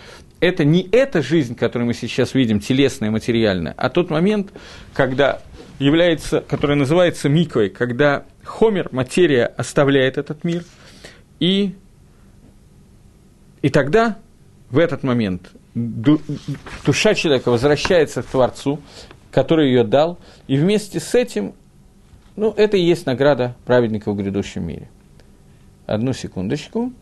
Это 0.41 0.65
не 0.65 0.87
эта 0.93 1.23
жизнь, 1.23 1.55
которую 1.55 1.87
мы 1.87 1.95
сейчас 1.95 2.35
видим, 2.35 2.61
телесная, 2.61 3.11
материальная, 3.11 3.73
а 3.79 3.89
тот 3.89 4.11
момент, 4.11 4.53
когда 4.93 5.41
является, 5.79 6.43
который 6.43 6.77
называется 6.77 7.29
миквой, 7.29 7.71
когда 7.71 8.25
хомер, 8.45 8.89
материя 8.93 9.47
оставляет 9.47 10.19
этот 10.19 10.45
мир, 10.45 10.65
и, 11.41 11.75
и 13.63 13.71
тогда 13.71 14.19
в 14.71 14.79
этот 14.79 15.03
момент 15.03 15.51
душа 15.75 17.15
человека 17.15 17.51
возвращается 17.51 18.23
к 18.23 18.27
Творцу, 18.27 18.81
который 19.31 19.69
ее 19.69 19.85
дал, 19.85 20.19
и 20.47 20.57
вместе 20.57 21.01
с 21.01 21.15
этим 21.15 21.55
ну, 22.37 22.55
это 22.57 22.77
и 22.77 22.83
есть 22.83 23.07
награда 23.07 23.55
праведника 23.65 24.13
в 24.13 24.17
грядущем 24.17 24.67
мире. 24.67 24.89
Одну 25.87 26.13
секундочку. 26.13 26.93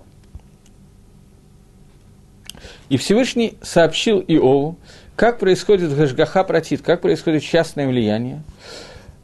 И 2.88 2.96
Всевышний 2.96 3.56
сообщил 3.62 4.20
Иову, 4.20 4.76
как 5.16 5.38
происходит 5.38 5.94
Гашгаха 5.94 6.44
протит, 6.44 6.82
как 6.82 7.00
происходит 7.00 7.42
частное 7.42 7.88
влияние 7.88 8.42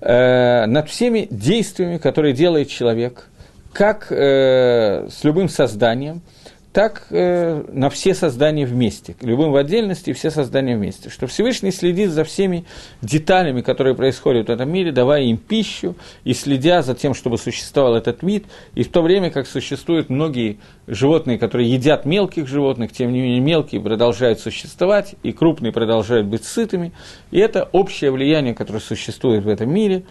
э, 0.00 0.66
над 0.66 0.88
всеми 0.88 1.28
действиями, 1.30 1.98
которые 1.98 2.32
делает 2.32 2.68
человек, 2.68 3.28
как 3.72 4.10
э, 4.10 5.08
с 5.10 5.24
любым 5.24 5.48
созданием– 5.48 6.22
так 6.72 7.08
э, 7.10 7.64
на 7.72 7.90
все 7.90 8.14
создания 8.14 8.64
вместе, 8.64 9.16
любым 9.22 9.50
в 9.50 9.56
отдельности, 9.56 10.12
все 10.12 10.30
создания 10.30 10.76
вместе. 10.76 11.10
Что 11.10 11.26
Всевышний 11.26 11.72
следит 11.72 12.10
за 12.10 12.22
всеми 12.22 12.64
деталями, 13.02 13.60
которые 13.60 13.96
происходят 13.96 14.48
в 14.48 14.50
этом 14.52 14.70
мире, 14.70 14.92
давая 14.92 15.22
им 15.22 15.36
пищу 15.36 15.96
и 16.22 16.32
следя 16.32 16.82
за 16.82 16.94
тем, 16.94 17.14
чтобы 17.14 17.38
существовал 17.38 17.96
этот 17.96 18.22
вид, 18.22 18.46
и 18.74 18.84
в 18.84 18.88
то 18.88 19.02
время 19.02 19.30
как 19.30 19.48
существуют 19.48 20.10
многие 20.10 20.58
животные, 20.86 21.38
которые 21.38 21.68
едят 21.70 22.04
мелких 22.04 22.46
животных, 22.46 22.92
тем 22.92 23.12
не 23.12 23.20
менее 23.20 23.40
мелкие 23.40 23.80
продолжают 23.80 24.38
существовать, 24.38 25.16
и 25.24 25.32
крупные 25.32 25.72
продолжают 25.72 26.28
быть 26.28 26.44
сытыми, 26.44 26.92
и 27.32 27.38
это 27.40 27.68
общее 27.72 28.12
влияние, 28.12 28.54
которое 28.54 28.80
существует 28.80 29.44
в 29.44 29.48
этом 29.48 29.72
мире, 29.72 30.04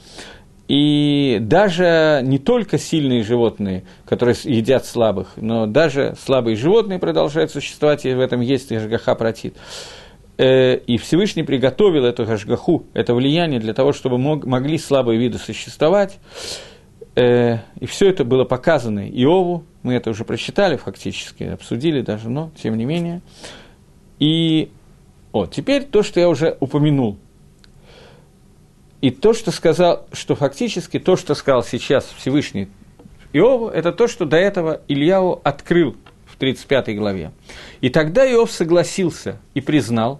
и 0.69 1.39
даже 1.41 2.21
не 2.23 2.37
только 2.37 2.77
сильные 2.77 3.23
животные, 3.23 3.83
которые 4.05 4.35
едят 4.43 4.85
слабых, 4.85 5.31
но 5.35 5.65
даже 5.65 6.15
слабые 6.23 6.55
животные 6.55 6.99
продолжают 6.99 7.49
существовать, 7.49 8.05
и 8.05 8.13
в 8.13 8.19
этом 8.19 8.39
есть 8.41 8.71
Гашгаха 8.71 9.15
протит. 9.15 9.57
Э, 10.37 10.77
и 10.77 10.99
Всевышний 10.99 11.41
приготовил 11.41 12.05
эту 12.05 12.23
Гашгаху, 12.23 12.85
это 12.93 13.15
влияние 13.15 13.59
для 13.59 13.73
того, 13.73 13.93
чтобы 13.93 14.19
мог, 14.19 14.45
могли 14.45 14.77
слабые 14.77 15.19
виды 15.19 15.39
существовать. 15.39 16.19
Э, 17.15 17.57
и 17.79 17.87
все 17.87 18.07
это 18.07 18.23
было 18.23 18.43
показано 18.43 19.09
Иову, 19.09 19.63
мы 19.81 19.95
это 19.95 20.11
уже 20.11 20.23
прочитали 20.23 20.77
фактически, 20.77 21.45
обсудили 21.45 22.01
даже, 22.01 22.29
но 22.29 22.51
тем 22.61 22.77
не 22.77 22.85
менее. 22.85 23.21
И 24.19 24.69
вот, 25.31 25.51
теперь 25.51 25.83
то, 25.83 26.03
что 26.03 26.19
я 26.19 26.29
уже 26.29 26.57
упомянул– 26.59 27.17
и 29.01 29.11
то, 29.11 29.33
что 29.33 29.51
сказал, 29.51 30.05
что 30.11 30.35
фактически 30.35 30.99
то, 30.99 31.15
что 31.15 31.33
сказал 31.35 31.63
сейчас 31.63 32.05
Всевышний 32.17 32.67
Иову, 33.31 33.67
это 33.67 33.91
то, 33.91 34.07
что 34.07 34.25
до 34.25 34.37
этого 34.37 34.81
Ильяу 34.87 35.39
открыл 35.43 35.95
в 36.25 36.35
35 36.37 36.97
главе. 36.97 37.31
И 37.81 37.89
тогда 37.89 38.29
Иов 38.29 38.51
согласился 38.51 39.39
и 39.53 39.61
признал, 39.61 40.19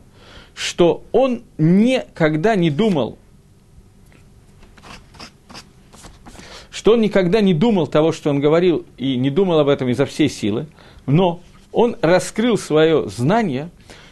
что 0.54 1.04
он 1.12 1.44
никогда 1.58 2.56
не 2.56 2.70
думал, 2.70 3.18
что 6.70 6.94
он 6.94 7.02
никогда 7.02 7.42
не 7.42 7.54
думал 7.54 7.88
того, 7.88 8.12
что 8.12 8.30
он 8.30 8.40
говорил, 8.40 8.86
и 8.98 9.18
не 9.18 9.30
думал 9.30 9.60
об 9.60 9.68
этом 9.68 9.90
изо 9.90 10.06
всей 10.06 10.30
силы, 10.30 10.68
но 11.06 11.42
он 11.72 11.98
раскрыл 12.02 12.58
свое 12.58 13.10
знание, 13.10 13.70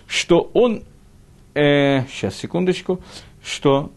что 0.08 0.50
он, 0.54 0.84
э, 1.54 2.04
сейчас, 2.10 2.36
секундочку, 2.36 3.02
что 3.44 3.92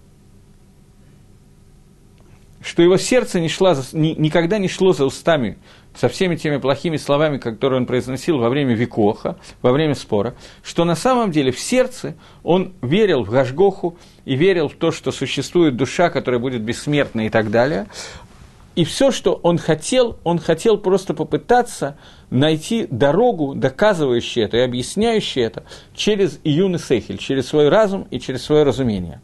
что 2.63 2.83
его 2.83 2.97
сердце 2.97 3.41
не 3.41 3.49
ни, 3.93 4.15
никогда 4.21 4.59
не 4.59 4.69
шло 4.69 4.93
за 4.93 5.07
устами 5.07 5.59
со 5.95 6.09
всеми 6.09 6.37
теми 6.37 6.59
плохими 6.59 6.97
словами, 6.97 7.39
которые 7.39 7.81
он 7.81 7.87
произносил 7.87 8.39
во 8.39 8.49
время 8.49 8.75
Викоха, 8.75 9.39
во 9.61 9.73
время 9.73 9.95
спора, 9.95 10.35
что 10.63 10.85
на 10.85 10.95
самом 10.95 11.31
деле 11.31 11.51
в 11.53 11.59
сердце 11.59 12.15
он 12.43 12.73
верил 12.81 13.25
в 13.25 13.31
Гашгоху 13.31 13.97
и 14.25 14.37
верил 14.37 14.69
в 14.69 14.75
то, 14.75 14.93
что 14.93 15.11
существует 15.11 15.77
душа, 15.77 16.11
которая 16.11 16.41
будет 16.41 16.63
бессмертна 16.63 17.27
и 17.27 17.31
так 17.31 17.51
далее. 17.51 17.87
И 18.77 18.85
все, 18.85 19.11
что 19.11 19.35
он 19.43 19.59
хотел, 19.59 20.19
он 20.23 20.39
хотел 20.39 20.79
просто 20.79 21.13
попытаться 21.13 21.99
найти 22.31 22.87
дорогу, 22.89 23.55
доказывающую 23.57 24.45
это 24.45 24.59
и 24.59 24.61
объясняющую 24.61 25.45
это 25.45 25.65
через 25.93 26.39
Июн 26.45 26.77
и 26.77 26.79
Сейхель, 26.79 27.19
через 27.19 27.49
свой 27.49 27.69
разум 27.69 28.07
и 28.11 28.21
через 28.21 28.45
свое 28.45 28.63
разумение. 28.63 29.21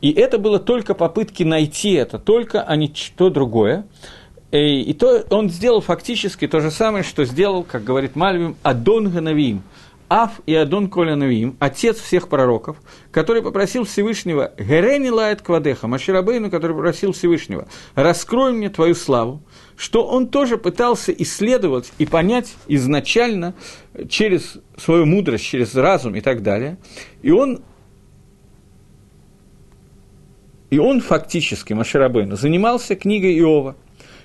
И 0.00 0.12
это 0.12 0.38
было 0.38 0.58
только 0.58 0.94
попытки 0.94 1.42
найти 1.42 1.92
это, 1.92 2.18
только, 2.18 2.62
а 2.62 2.76
не 2.76 2.92
что 2.94 3.30
другое. 3.30 3.86
И, 4.50 4.82
и 4.82 4.92
то 4.92 5.24
он 5.30 5.50
сделал 5.50 5.80
фактически 5.80 6.46
то 6.46 6.60
же 6.60 6.70
самое, 6.70 7.02
что 7.04 7.24
сделал, 7.24 7.64
как 7.64 7.84
говорит 7.84 8.14
Мальвим, 8.14 8.56
Адон 8.62 9.10
Ганавим, 9.10 9.62
Аф 10.08 10.40
и 10.46 10.54
Адон 10.54 10.90
Коля 10.90 11.16
Навим, 11.16 11.56
отец 11.58 11.98
всех 11.98 12.28
пророков, 12.28 12.76
который 13.10 13.42
попросил 13.42 13.84
Всевышнего, 13.84 14.52
Герени 14.58 15.08
лает 15.08 15.40
квадеха, 15.40 15.88
Маширабейну, 15.88 16.50
который 16.50 16.76
попросил 16.76 17.12
Всевышнего, 17.12 17.66
раскрой 17.94 18.52
мне 18.52 18.68
твою 18.68 18.94
славу, 18.94 19.42
что 19.76 20.06
он 20.06 20.28
тоже 20.28 20.58
пытался 20.58 21.10
исследовать 21.10 21.92
и 21.98 22.06
понять 22.06 22.54
изначально 22.68 23.54
через 24.08 24.58
свою 24.76 25.06
мудрость, 25.06 25.44
через 25.44 25.74
разум 25.74 26.14
и 26.14 26.20
так 26.20 26.42
далее. 26.42 26.76
И 27.22 27.30
он 27.30 27.62
и 30.74 30.78
он 30.78 31.00
фактически, 31.00 31.72
Маширабейну, 31.72 32.34
занимался 32.34 32.96
книгой 32.96 33.38
Иова, 33.38 33.76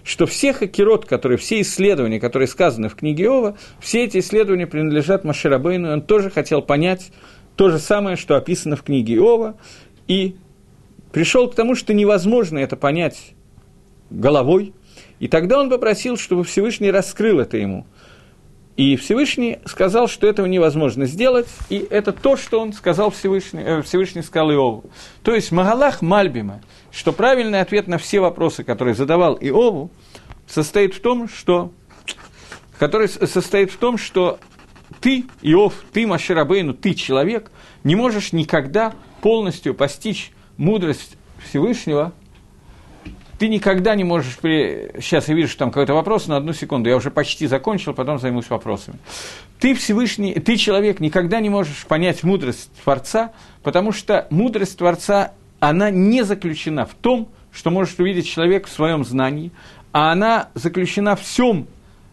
что 0.03 0.25
все 0.25 0.51
хакерот, 0.51 1.05
которые, 1.05 1.37
все 1.37 1.61
исследования, 1.61 2.19
которые 2.19 2.47
сказаны 2.47 2.89
в 2.89 2.95
книге 2.95 3.25
Иова, 3.25 3.55
все 3.79 4.05
эти 4.05 4.17
исследования 4.17 4.65
принадлежат 4.65 5.23
Маширабейну, 5.23 5.93
он 5.93 6.01
тоже 6.01 6.31
хотел 6.31 6.63
понять 6.63 7.11
то 7.55 7.69
же 7.69 7.77
самое, 7.77 8.15
что 8.17 8.35
описано 8.35 8.75
в 8.75 8.81
книге 8.81 9.17
Иова, 9.17 9.57
и 10.07 10.37
пришел 11.11 11.47
к 11.47 11.53
тому, 11.53 11.75
что 11.75 11.93
невозможно 11.93 12.57
это 12.57 12.75
понять 12.75 13.33
головой, 14.09 14.73
и 15.19 15.27
тогда 15.27 15.59
он 15.59 15.69
попросил, 15.69 16.17
чтобы 16.17 16.43
Всевышний 16.43 16.89
раскрыл 16.89 17.41
это 17.41 17.57
ему– 17.57 17.85
и 18.79 18.95
Всевышний 18.95 19.59
сказал, 19.65 20.07
что 20.07 20.25
этого 20.25 20.45
невозможно 20.45 21.05
сделать, 21.05 21.49
и 21.67 21.85
это 21.89 22.13
то, 22.13 22.37
что 22.37 22.61
он 22.61 22.71
сказал 22.71 23.11
Всевышний, 23.11 23.61
э, 23.61 23.81
Всевышний 23.81 24.21
сказал 24.21 24.51
Иову. 24.51 24.85
То 25.21 25.35
есть 25.35 25.51
Магалах 25.51 26.01
Мальбима, 26.01 26.61
что 26.89 27.11
правильный 27.11 27.59
ответ 27.59 27.89
на 27.89 27.97
все 27.97 28.21
вопросы, 28.21 28.63
которые 28.63 28.95
задавал 28.95 29.35
Иову, 29.35 29.91
состоит 30.47 30.93
в 30.93 31.01
том, 31.01 31.27
что, 31.27 31.73
который 32.77 33.09
состоит 33.09 33.69
в 33.69 33.75
том, 33.75 33.97
что 33.97 34.39
ты, 35.01 35.25
Иов, 35.41 35.73
ты, 35.91 36.07
Маширабейну, 36.07 36.73
ты, 36.73 36.93
человек, 36.93 37.51
не 37.83 37.97
можешь 37.97 38.31
никогда 38.31 38.93
полностью 39.19 39.73
постичь 39.73 40.31
мудрость 40.55 41.17
Всевышнего 41.49 42.13
ты 43.39 43.47
никогда 43.47 43.95
не 43.95 44.03
можешь... 44.03 44.37
При... 44.37 44.91
Сейчас 44.99 45.29
я 45.29 45.33
вижу, 45.33 45.47
что 45.47 45.59
там 45.59 45.71
какой-то 45.71 45.93
вопрос, 45.93 46.27
но 46.27 46.35
одну 46.35 46.53
секунду, 46.53 46.89
я 46.89 46.97
уже 46.97 47.09
почти 47.09 47.47
закончил, 47.47 47.93
потом 47.93 48.19
займусь 48.19 48.49
вопросами. 48.49 48.99
Ты 49.59 49.73
Всевышний, 49.73 50.33
ты 50.33 50.57
человек, 50.57 50.99
никогда 50.99 51.39
не 51.39 51.49
можешь 51.49 51.85
понять 51.87 52.23
мудрость 52.23 52.69
Творца, 52.83 53.31
потому 53.63 53.93
что 53.93 54.27
мудрость 54.29 54.77
Творца, 54.77 55.33
она 55.59 55.89
не 55.89 56.23
заключена 56.23 56.85
в 56.85 56.93
том, 56.93 57.29
что 57.51 57.71
может 57.71 57.99
увидеть 57.99 58.27
человек 58.27 58.67
в 58.67 58.71
своем 58.71 59.05
знании, 59.05 59.51
а 59.93 60.11
она 60.11 60.49
заключена 60.53 61.15
в 61.15 61.21
всем, 61.21 61.67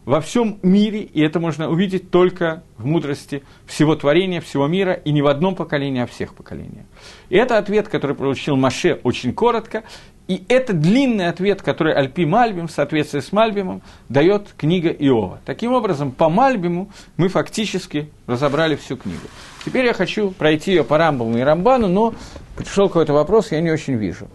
во 0.05 0.20
всем 0.20 0.61
мире, 0.62 1.01
и 1.01 1.20
это 1.20 1.41
можно 1.41 1.68
увидеть 1.68 2.12
только 2.12 2.62
в 2.79 2.87
мудрости 2.87 3.43
всего 3.66 3.97
творения, 3.97 4.41
всего 4.41 4.68
мира, 4.68 4.93
и 4.93 5.11
не 5.11 5.22
в 5.22 5.27
одном 5.27 5.57
поколении, 5.57 6.03
а 6.03 6.07
всех 6.07 6.35
поколениях. 6.35 6.87
И 7.29 7.37
это 7.37 7.59
ответ, 7.59 7.89
который 7.89 8.14
получил 8.14 8.55
Маше 8.55 9.01
очень 9.03 9.35
коротко, 9.35 9.83
и 10.29 10.45
это 10.49 10.72
длинный 10.72 11.29
ответ, 11.29 11.62
который 11.62 11.95
Альпи 11.95 12.27
Мальбим 12.27 12.66
в 12.66 12.72
соответствии 12.72 13.20
с 13.20 13.31
Мальбимом 13.33 13.83
дает 14.09 14.49
книга 14.57 14.91
Иова. 14.91 15.39
Таким 15.45 15.72
образом, 15.72 16.11
по 16.11 16.29
Мальбиму 16.29 16.91
мы 17.16 17.29
фактически 17.29 18.11
разобрали 18.27 18.74
всю 18.74 18.97
книгу. 18.97 19.20
Теперь 19.64 19.87
я 19.87 19.93
хочу 19.93 20.33
пройти 20.33 20.72
ее 20.72 20.85
по 20.85 20.99
Рамбаму 20.99 21.39
и 21.39 21.43
Рамбану, 21.43 21.87
но 21.87 22.14
пришел 22.57 22.89
какой-то 22.89 23.12
вопрос, 23.12 23.53
я 23.53 23.61
не 23.61 23.70
очень 23.70 23.95
вижу. 23.95 24.27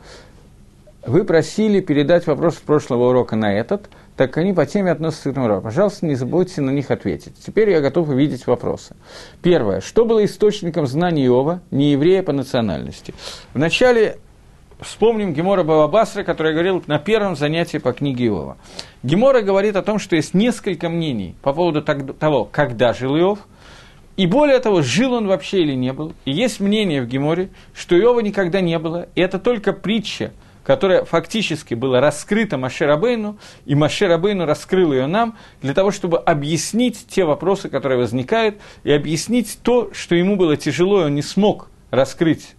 Вы 1.05 1.23
просили 1.23 1.81
передать 1.81 2.27
вопрос 2.27 2.55
с 2.57 2.59
прошлого 2.59 3.09
урока 3.09 3.35
на 3.35 3.51
этот, 3.51 3.89
так 4.15 4.37
они 4.37 4.53
по 4.53 4.67
теме 4.67 4.91
относятся 4.91 5.29
к 5.29 5.31
этому 5.31 5.47
уроку. 5.47 5.63
Пожалуйста, 5.63 6.05
не 6.05 6.15
забудьте 6.15 6.61
на 6.61 6.69
них 6.69 6.91
ответить. 6.91 7.33
Теперь 7.43 7.71
я 7.71 7.81
готов 7.81 8.09
увидеть 8.09 8.45
вопросы. 8.45 8.95
Первое. 9.41 9.81
Что 9.81 10.05
было 10.05 10.23
источником 10.23 10.85
знаний 10.85 11.25
Иова, 11.25 11.61
не 11.71 11.93
еврея 11.93 12.21
по 12.21 12.33
национальности? 12.33 13.15
В 13.53 13.57
начале 13.57 14.19
Вспомним 14.81 15.33
Гемора 15.33 15.63
Бабабасра, 15.63 16.23
который 16.23 16.53
говорил 16.53 16.83
на 16.87 16.97
первом 16.97 17.35
занятии 17.35 17.77
по 17.77 17.93
книге 17.93 18.25
Иова. 18.25 18.57
Гемора 19.03 19.41
говорит 19.41 19.75
о 19.75 19.83
том, 19.83 19.99
что 19.99 20.15
есть 20.15 20.33
несколько 20.33 20.89
мнений 20.89 21.35
по 21.43 21.53
поводу 21.53 21.83
того, 21.83 22.45
когда 22.45 22.91
жил 22.91 23.15
Иов, 23.15 23.39
и 24.17 24.25
более 24.25 24.57
того, 24.57 24.81
жил 24.81 25.13
он 25.13 25.27
вообще 25.27 25.61
или 25.61 25.75
не 25.75 25.93
был. 25.93 26.13
И 26.25 26.31
есть 26.31 26.59
мнение 26.59 27.03
в 27.03 27.07
Геморе, 27.07 27.49
что 27.75 27.95
Иова 27.95 28.21
никогда 28.21 28.59
не 28.59 28.79
было, 28.79 29.07
и 29.13 29.21
это 29.21 29.37
только 29.37 29.71
притча, 29.71 30.31
которая 30.63 31.05
фактически 31.05 31.75
была 31.75 32.01
раскрыта 32.01 32.57
Машерабейну, 32.57 33.37
и 33.67 33.75
Машерабейну 33.75 34.47
раскрыл 34.47 34.93
ее 34.93 35.05
нам 35.05 35.37
для 35.61 35.75
того, 35.75 35.91
чтобы 35.91 36.17
объяснить 36.17 37.05
те 37.07 37.23
вопросы, 37.23 37.69
которые 37.69 37.99
возникают, 37.99 38.55
и 38.83 38.91
объяснить 38.91 39.59
то, 39.61 39.91
что 39.93 40.15
ему 40.15 40.37
было 40.37 40.57
тяжело, 40.57 41.01
и 41.01 41.05
он 41.05 41.13
не 41.13 41.21
смог 41.21 41.69
раскрыть 41.91 42.55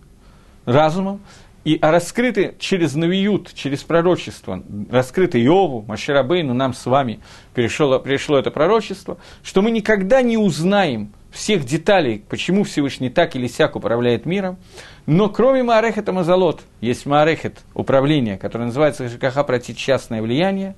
разумом, 0.64 1.20
и 1.64 1.78
а 1.80 1.90
раскрыты 1.90 2.54
через 2.58 2.94
Навиют, 2.94 3.54
через 3.54 3.82
пророчество, 3.82 4.62
раскрыты 4.90 5.40
Иову, 5.42 5.84
Маширабейну, 5.86 6.54
нам 6.54 6.74
с 6.74 6.86
вами 6.86 7.20
пришло, 7.54 7.98
пришло 8.00 8.38
это 8.38 8.50
пророчество, 8.50 9.18
что 9.42 9.62
мы 9.62 9.70
никогда 9.70 10.22
не 10.22 10.36
узнаем 10.36 11.12
всех 11.30 11.64
деталей, 11.64 12.22
почему 12.28 12.64
Всевышний 12.64 13.10
так 13.10 13.36
или 13.36 13.46
сяк 13.46 13.76
управляет 13.76 14.26
миром, 14.26 14.58
но 15.06 15.28
кроме 15.28 15.62
Маарехета 15.62 16.12
Мазалот, 16.12 16.62
есть 16.80 17.06
Маарехет 17.06 17.60
управления, 17.74 18.36
которое 18.36 18.66
называется 18.66 19.08
ЖКХ 19.08 19.46
против 19.46 19.76
частное 19.76 20.20
влияние, 20.20 20.74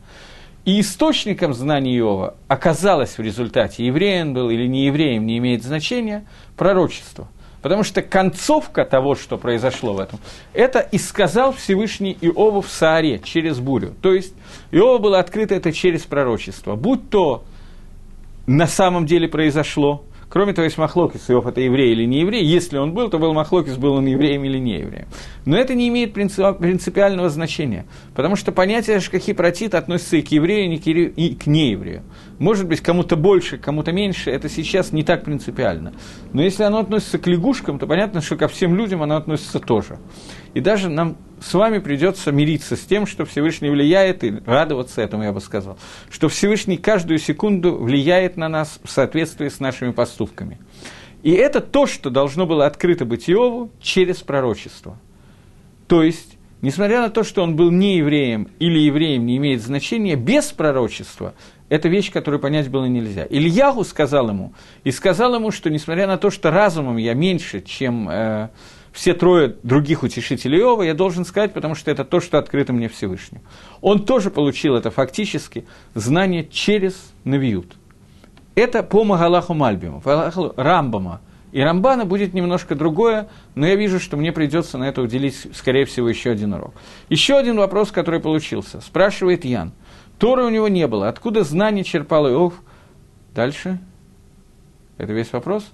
и 0.64 0.80
источником 0.80 1.52
знаний 1.52 1.98
Иова 1.98 2.36
оказалось 2.48 3.18
в 3.18 3.22
результате, 3.22 3.84
евреем 3.84 4.32
был 4.32 4.48
или 4.48 4.66
не 4.66 4.86
евреем, 4.86 5.26
не 5.26 5.38
имеет 5.38 5.62
значения, 5.62 6.24
пророчество. 6.56 7.28
Потому 7.64 7.82
что 7.82 8.02
концовка 8.02 8.84
того, 8.84 9.14
что 9.14 9.38
произошло 9.38 9.94
в 9.94 9.98
этом, 9.98 10.18
это 10.52 10.80
и 10.80 10.98
сказал 10.98 11.54
Всевышний 11.54 12.14
Иову 12.20 12.60
в 12.60 12.68
Сааре 12.68 13.18
через 13.20 13.58
бурю. 13.58 13.94
То 14.02 14.12
есть 14.12 14.34
Иова 14.70 14.98
было 14.98 15.18
открыто 15.18 15.54
это 15.54 15.72
через 15.72 16.02
пророчество. 16.02 16.76
Будь 16.76 17.08
то 17.08 17.44
на 18.46 18.66
самом 18.66 19.06
деле 19.06 19.28
произошло, 19.28 20.04
Кроме 20.34 20.52
того, 20.52 20.64
есть 20.64 20.78
Махлокис, 20.78 21.30
Иов 21.30 21.46
это 21.46 21.60
еврей 21.60 21.92
или 21.92 22.04
не 22.06 22.22
еврей. 22.22 22.44
Если 22.44 22.76
он 22.76 22.92
был, 22.92 23.08
то 23.08 23.20
был 23.20 23.32
Махлокис, 23.32 23.76
был 23.76 23.92
он 23.92 24.06
евреем 24.06 24.42
или 24.42 24.58
не 24.58 24.80
евреем. 24.80 25.06
Но 25.46 25.56
это 25.56 25.76
не 25.76 25.86
имеет 25.86 26.12
принципиального 26.12 27.28
значения, 27.28 27.86
потому 28.16 28.34
что 28.34 28.50
понятие 28.50 28.98
шкахи 28.98 29.32
протит 29.32 29.76
относится 29.76 30.16
и 30.16 30.22
к 30.22 30.32
еврею, 30.32 30.74
и 30.74 31.34
к 31.36 31.46
нееврею. 31.46 32.02
Может 32.40 32.66
быть, 32.66 32.80
кому-то 32.80 33.14
больше, 33.14 33.58
кому-то 33.58 33.92
меньше, 33.92 34.32
это 34.32 34.48
сейчас 34.48 34.90
не 34.90 35.04
так 35.04 35.22
принципиально. 35.24 35.92
Но 36.32 36.42
если 36.42 36.64
оно 36.64 36.80
относится 36.80 37.20
к 37.20 37.28
лягушкам, 37.28 37.78
то 37.78 37.86
понятно, 37.86 38.20
что 38.20 38.34
ко 38.36 38.48
всем 38.48 38.74
людям 38.74 39.04
оно 39.04 39.16
относится 39.16 39.60
тоже. 39.60 40.00
И 40.54 40.60
даже 40.60 40.88
нам 40.88 41.16
с 41.40 41.52
вами 41.52 41.78
придется 41.78 42.32
мириться 42.32 42.76
с 42.76 42.80
тем, 42.80 43.06
что 43.06 43.24
Всевышний 43.24 43.68
влияет, 43.68 44.24
и 44.24 44.34
радоваться 44.46 45.02
этому, 45.02 45.24
я 45.24 45.32
бы 45.32 45.40
сказал, 45.40 45.78
что 46.10 46.28
Всевышний 46.28 46.78
каждую 46.78 47.18
секунду 47.18 47.76
влияет 47.76 48.36
на 48.36 48.48
нас 48.48 48.80
в 48.82 48.90
соответствии 48.90 49.48
с 49.48 49.60
нашими 49.60 49.90
поступками. 49.90 50.58
И 51.22 51.32
это 51.32 51.60
то, 51.60 51.86
что 51.86 52.10
должно 52.10 52.46
было 52.46 52.66
открыто 52.66 53.04
быть 53.04 53.28
Иову 53.28 53.70
через 53.80 54.18
пророчество. 54.18 54.98
То 55.88 56.02
есть, 56.02 56.38
несмотря 56.62 57.00
на 57.00 57.10
то, 57.10 57.24
что 57.24 57.42
он 57.42 57.56
был 57.56 57.70
не 57.70 57.98
евреем 57.98 58.48
или 58.58 58.78
евреем 58.78 59.26
не 59.26 59.36
имеет 59.38 59.62
значения, 59.62 60.16
без 60.16 60.52
пророчества 60.52 61.34
это 61.68 61.88
вещь, 61.88 62.12
которую 62.12 62.40
понять 62.40 62.68
было 62.68 62.84
нельзя. 62.84 63.26
Ильягу 63.28 63.84
сказал 63.84 64.28
ему, 64.28 64.52
и 64.84 64.90
сказал 64.90 65.34
ему, 65.34 65.50
что 65.50 65.70
несмотря 65.70 66.06
на 66.06 66.18
то, 66.18 66.30
что 66.30 66.50
разумом 66.50 66.98
я 66.98 67.14
меньше, 67.14 67.62
чем 67.62 68.08
э, 68.08 68.50
все 68.94 69.12
трое 69.12 69.56
других 69.64 70.04
утешителей 70.04 70.60
Иова, 70.60 70.82
я 70.82 70.94
должен 70.94 71.24
сказать, 71.24 71.52
потому 71.52 71.74
что 71.74 71.90
это 71.90 72.04
то, 72.04 72.20
что 72.20 72.38
открыто 72.38 72.72
мне 72.72 72.88
Всевышним. 72.88 73.40
Он 73.80 74.04
тоже 74.04 74.30
получил 74.30 74.76
это 74.76 74.92
фактически 74.92 75.66
знание 75.94 76.46
через 76.46 77.12
Навиют. 77.24 77.74
Это 78.54 78.84
по 78.84 79.02
Магалаху 79.02 79.52
Мальбиму, 79.52 80.00
Рамбама. 80.56 81.20
И 81.50 81.60
Рамбана 81.60 82.04
будет 82.04 82.34
немножко 82.34 82.76
другое, 82.76 83.28
но 83.56 83.66
я 83.66 83.74
вижу, 83.74 83.98
что 83.98 84.16
мне 84.16 84.30
придется 84.30 84.78
на 84.78 84.84
это 84.84 85.02
уделить, 85.02 85.48
скорее 85.54 85.86
всего, 85.86 86.08
еще 86.08 86.30
один 86.30 86.54
урок. 86.54 86.74
Еще 87.08 87.36
один 87.36 87.56
вопрос, 87.56 87.90
который 87.90 88.20
получился. 88.20 88.80
Спрашивает 88.80 89.44
Ян. 89.44 89.72
Торы 90.20 90.44
у 90.44 90.50
него 90.50 90.68
не 90.68 90.86
было. 90.86 91.08
Откуда 91.08 91.42
знание 91.42 91.82
черпал 91.82 92.28
Иов? 92.28 92.54
Дальше. 93.34 93.80
Это 94.98 95.12
весь 95.12 95.32
вопрос 95.32 95.64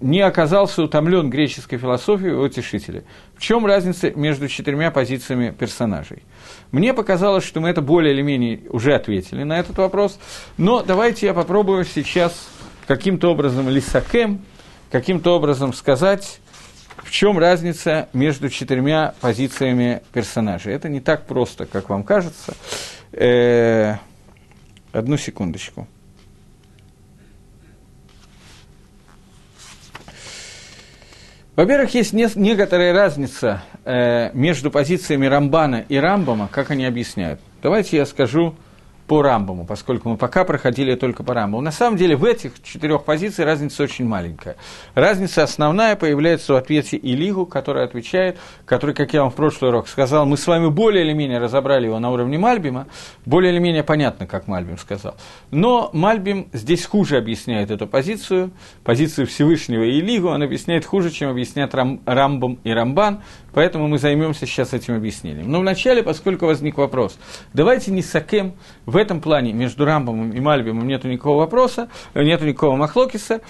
не 0.00 0.20
оказался 0.20 0.82
утомлен 0.82 1.28
греческой 1.30 1.78
философией 1.78 2.34
утешителя. 2.34 3.04
В 3.34 3.40
чем 3.40 3.66
разница 3.66 4.12
между 4.12 4.48
четырьмя 4.48 4.90
позициями 4.90 5.50
персонажей? 5.50 6.22
Мне 6.70 6.94
показалось, 6.94 7.44
что 7.44 7.60
мы 7.60 7.68
это 7.68 7.82
более 7.82 8.14
или 8.14 8.22
менее 8.22 8.60
уже 8.70 8.94
ответили 8.94 9.42
на 9.42 9.58
этот 9.58 9.78
вопрос, 9.78 10.18
но 10.56 10.82
давайте 10.82 11.26
я 11.26 11.34
попробую 11.34 11.84
сейчас 11.84 12.48
каким-то 12.86 13.30
образом 13.30 13.68
лисакем, 13.68 14.42
каким-то 14.90 15.34
образом 15.34 15.72
сказать, 15.72 16.40
в 16.98 17.10
чем 17.10 17.38
разница 17.38 18.08
между 18.12 18.48
четырьмя 18.48 19.14
позициями 19.20 20.02
персонажей. 20.12 20.74
Это 20.74 20.88
не 20.88 21.00
так 21.00 21.26
просто, 21.26 21.66
как 21.66 21.88
вам 21.88 22.04
кажется. 22.04 22.54
Э-э- 23.12 23.96
одну 24.92 25.16
секундочку. 25.16 25.88
Во-первых, 31.54 31.94
есть 31.94 32.14
не, 32.14 32.28
некоторая 32.34 32.94
разница 32.94 33.62
э, 33.84 34.30
между 34.32 34.70
позициями 34.70 35.26
Рамбана 35.26 35.84
и 35.86 35.96
Рамбама, 35.96 36.48
как 36.50 36.70
они 36.70 36.86
объясняют. 36.86 37.40
Давайте 37.62 37.98
я 37.98 38.06
скажу 38.06 38.54
по 39.06 39.22
Рамбаму, 39.22 39.64
поскольку 39.66 40.08
мы 40.08 40.16
пока 40.16 40.44
проходили 40.44 40.94
только 40.94 41.22
по 41.22 41.34
Рамбаму. 41.34 41.62
На 41.62 41.72
самом 41.72 41.96
деле 41.96 42.16
в 42.16 42.24
этих 42.24 42.62
четырех 42.62 43.04
позициях 43.04 43.46
разница 43.46 43.82
очень 43.82 44.06
маленькая. 44.06 44.56
Разница 44.94 45.42
основная 45.42 45.96
появляется 45.96 46.52
в 46.54 46.56
ответе 46.56 46.96
Илигу, 46.96 47.46
который 47.46 47.84
отвечает, 47.84 48.38
который, 48.64 48.94
как 48.94 49.12
я 49.12 49.22
вам 49.22 49.30
в 49.30 49.34
прошлый 49.34 49.70
урок 49.70 49.88
сказал, 49.88 50.26
мы 50.26 50.36
с 50.36 50.46
вами 50.46 50.68
более 50.68 51.04
или 51.04 51.12
менее 51.12 51.38
разобрали 51.38 51.86
его 51.86 51.98
на 51.98 52.10
уровне 52.10 52.38
Мальбима, 52.38 52.86
более 53.26 53.52
или 53.52 53.58
менее 53.58 53.82
понятно, 53.82 54.26
как 54.26 54.46
Мальбим 54.46 54.78
сказал. 54.78 55.16
Но 55.50 55.90
Мальбим 55.92 56.48
здесь 56.52 56.86
хуже 56.86 57.16
объясняет 57.16 57.70
эту 57.70 57.86
позицию, 57.86 58.50
позицию 58.84 59.26
Всевышнего 59.26 59.88
Илигу, 59.88 60.28
он 60.28 60.42
объясняет 60.42 60.84
хуже, 60.84 61.10
чем 61.10 61.30
объясняет 61.30 61.74
Рам, 61.74 62.00
Рамбам 62.06 62.58
и 62.64 62.70
Рамбан, 62.70 63.22
поэтому 63.52 63.88
мы 63.88 63.98
займемся 63.98 64.46
сейчас 64.46 64.72
этим 64.72 64.94
объяснением. 64.94 65.50
Но 65.50 65.60
вначале, 65.60 66.02
поскольку 66.02 66.46
возник 66.46 66.78
вопрос, 66.78 67.18
давайте 67.52 67.90
не 67.90 68.02
сакем 68.02 68.54
в 68.86 68.96
этом 68.96 69.20
плане 69.20 69.52
между 69.52 69.84
Рамбомом 69.84 70.32
и 70.32 70.40
Мальбимом 70.40 70.86
нету 70.86 71.08
никакого 71.08 71.38
вопроса, 71.38 71.88
нету 72.14 72.46
никакого 72.46 72.76
махлокиса. 72.76 73.40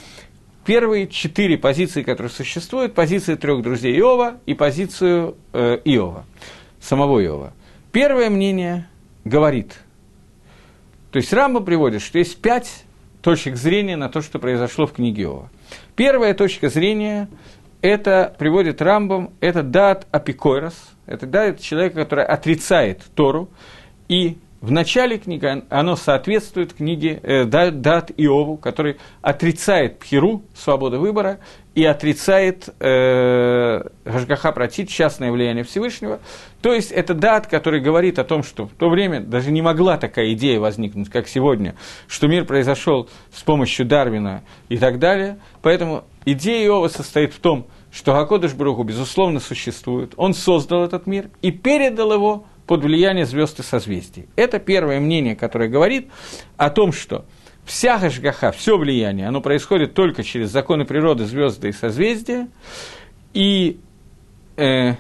Первые 0.65 1.09
четыре 1.09 1.59
позиции, 1.59 2.03
которые 2.03 2.31
существуют, 2.31 2.95
позиции 2.95 3.35
трех 3.35 3.63
друзей 3.63 3.99
Иова 3.99 4.39
и 4.47 4.55
позицию 4.55 5.37
э, 5.53 5.79
Иова, 5.85 6.25
самого 6.81 7.21
Иова. 7.25 7.53
Первое 7.91 8.31
мнение 8.31 8.89
говорит, 9.25 9.81
то 11.11 11.17
есть 11.17 11.33
Рамба 11.33 11.61
приводит, 11.61 12.01
что 12.01 12.19
есть 12.19 12.41
пять 12.41 12.85
точек 13.23 13.57
зрения 13.57 13.97
на 13.97 14.09
то, 14.09 14.23
что 14.23 14.39
произошло 14.39 14.87
в 14.87 14.93
книге 14.93 15.25
Иова. 15.25 15.51
Первая 15.95 16.35
точка 16.35 16.69
зрения 16.69 17.29
это 17.83 18.35
приводит 18.39 18.81
Рамбам, 18.81 19.33
это 19.41 19.63
дат 19.63 20.07
апикойрос, 20.11 20.75
это 21.07 21.27
дат 21.27 21.61
человека, 21.61 21.97
который 21.97 22.25
отрицает 22.25 23.03
Тору, 23.15 23.51
и 24.09 24.39
в 24.63 24.71
начале 24.71 25.19
книги 25.19 25.65
оно 25.71 25.97
соответствует 25.97 26.73
книге 26.73 27.19
э, 27.23 27.45
Дат 27.45 28.13
Иову, 28.17 28.57
который 28.57 28.97
отрицает 29.21 29.99
Пхиру, 29.99 30.43
свободу 30.55 31.01
выбора, 31.01 31.41
и 31.75 31.85
отрицает 31.85 32.69
э, 32.79 33.83
Гашгаха 34.05 34.53
Пратит, 34.53 34.89
частное 34.89 35.33
влияние 35.33 35.65
Всевышнего. 35.65 36.21
То 36.61 36.73
есть 36.73 36.93
это 36.93 37.13
Дат, 37.13 37.49
который 37.49 37.81
говорит 37.81 38.21
о 38.21 38.25
том, 38.25 38.45
что 38.45 38.69
в 38.69 38.73
то 38.75 38.89
время 38.89 39.21
даже 39.21 39.51
не 39.51 39.63
могла 39.63 39.99
такая 39.99 40.33
идея 40.35 40.61
возникнуть, 40.61 41.11
как 41.11 41.27
сегодня, 41.27 41.75
что 42.07 42.29
мир 42.29 42.45
произошел 42.45 43.09
с 43.33 43.43
помощью 43.43 43.85
Дарвина 43.85 44.45
и 44.69 44.79
так 44.79 45.01
далее. 45.01 45.39
Поэтому 45.61 46.05
идея 46.25 46.67
Иова 46.67 46.87
состоит 46.87 47.35
в 47.35 47.41
том, 47.41 47.67
что 47.91 48.13
Гакодыш 48.13 48.55
Бругу, 48.55 48.85
безусловно, 48.85 49.41
существует. 49.41 50.15
Он 50.17 50.35
создал 50.35 50.85
этот 50.85 51.09
мир 51.09 51.31
и 51.43 51.51
передал 51.51 52.13
его 52.13 52.45
под 52.67 52.85
влияние 52.85 53.27
звезд 53.27 53.61
и 53.61 53.63
созвездий. 53.63 54.27
Это 54.37 54.59
первое 54.59 55.01
мнение, 55.01 55.37
которое 55.37 55.69
говорит 55.69 56.09
о 56.57 56.71
том, 56.71 56.93
что 56.93 57.25
вся 57.65 57.99
Гашгаха, 57.99 58.53
все 58.53 58.77
влияние, 58.77 59.29
оно 59.29 59.41
происходит 59.41 59.95
только 59.95 60.23
через 60.23 60.51
законы 60.51 60.85
природы, 60.85 61.25
звезды 61.25 61.69
и 61.69 61.73
созвездия, 61.73 62.49
и 63.35 63.81
э, 64.57 64.95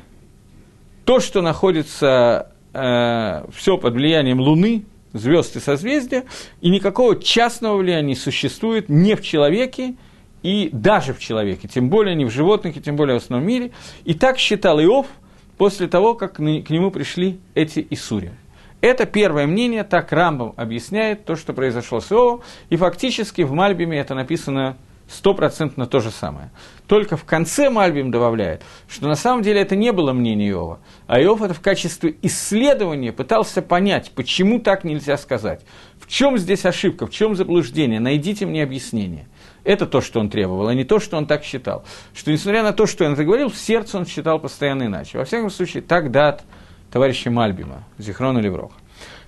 то, 1.05 1.21
что 1.21 1.43
находится 1.43 2.53
э, 2.73 3.45
все 3.53 3.79
под 3.79 3.95
влиянием 3.95 4.41
Луны, 4.41 4.85
звезд 5.13 5.57
и 5.57 5.61
созвездия, 5.61 6.25
и 6.61 6.71
никакого 6.71 7.21
частного 7.21 7.77
влияния 7.77 8.09
не 8.09 8.17
существует 8.17 8.89
ни 8.89 9.15
в 9.15 9.23
человеке, 9.23 9.95
и 10.43 10.71
даже 10.73 11.15
в 11.15 11.21
человеке, 11.21 11.69
тем 11.69 11.89
более 11.89 12.17
не 12.17 12.25
в 12.25 12.31
животных, 12.31 12.77
и 12.77 12.81
тем 12.81 12.97
более 12.97 13.19
в 13.19 13.23
основном 13.23 13.47
мире. 13.47 13.71
И 14.05 14.15
так 14.15 14.39
считал 14.39 14.81
Иов– 14.81 15.07
после 15.59 15.89
того, 15.89 16.15
как 16.15 16.35
к 16.35 16.39
нему 16.41 16.91
пришли 16.91 17.41
эти 17.55 17.87
Исури. 17.91 18.33
Это 18.81 19.07
первое 19.07 19.47
мнение, 19.47 19.85
так 19.85 20.11
Рамбам 20.13 20.55
объясняет 20.57 21.25
то, 21.25 21.37
что 21.37 21.53
произошло 21.53 22.01
с 22.01 22.11
Иовом, 22.11 22.43
и 22.69 22.77
фактически 22.77 23.43
в 23.43 23.53
Мальбиме 23.53 23.99
это 23.99 24.15
написано 24.15 24.77
стопроцентно 25.09 25.87
то 25.87 26.01
же 26.01 26.11
самое. 26.11 26.51
Только 26.87 27.17
в 27.17 27.25
конце 27.25 27.71
Мальбим 27.71 28.11
добавляет, 28.11 28.63
что 28.89 29.07
на 29.07 29.15
самом 29.15 29.43
деле 29.43 29.61
это 29.61 29.77
не 29.77 29.93
было 29.93 30.13
мнение 30.13 30.51
Иова, 30.51 30.81
а 31.07 31.23
Иов 31.23 31.43
это 31.43 31.55
в 31.55 31.61
качестве 31.61 32.17
исследования 32.23 33.13
пытался 33.13 33.63
понять, 33.63 34.11
почему 34.15 34.59
так 34.59 34.85
нельзя 34.85 35.17
сказать. 35.17 35.65
В 36.01 36.09
чем 36.09 36.37
здесь 36.37 36.65
ошибка, 36.65 37.07
в 37.07 37.11
чем 37.11 37.37
заблуждение, 37.37 38.01
найдите 38.01 38.47
мне 38.47 38.63
объяснение. 38.63 39.29
Это 39.65 39.87
то, 39.87 40.01
что 40.01 40.21
он 40.21 40.29
требовал, 40.29 40.69
а 40.69 40.75
не 40.75 40.85
то, 40.85 40.99
что 40.99 41.17
он 41.17 41.27
так 41.27 41.45
считал. 41.45 41.85
Что, 42.15 42.33
несмотря 42.33 42.63
на 42.63 42.73
то, 42.73 42.87
что 42.87 43.05
он 43.05 43.13
это 43.13 43.25
говорил, 43.25 43.49
в 43.49 43.57
сердце 43.57 43.99
он 43.99 44.07
считал 44.07 44.41
постоянно 44.41 44.85
иначе. 44.85 45.19
Во 45.19 45.25
всяком 45.25 45.51
случае, 45.51 45.83
так 45.83 46.11
дат 46.11 46.45
товарища 46.91 47.31
Мальбима, 47.31 47.85
Зихрона 47.99 48.39
Левроха. 48.39 48.75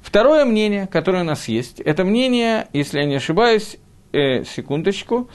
Второе 0.03 0.45
мнение, 0.45 0.87
которое 0.87 1.22
у 1.22 1.26
нас 1.26 1.49
есть, 1.49 1.80
это 1.80 2.05
мнение, 2.05 2.68
если 2.72 2.99
я 2.99 3.07
не 3.07 3.14
ошибаюсь, 3.14 3.78
э, 4.12 4.45
секундочку, 4.45 5.28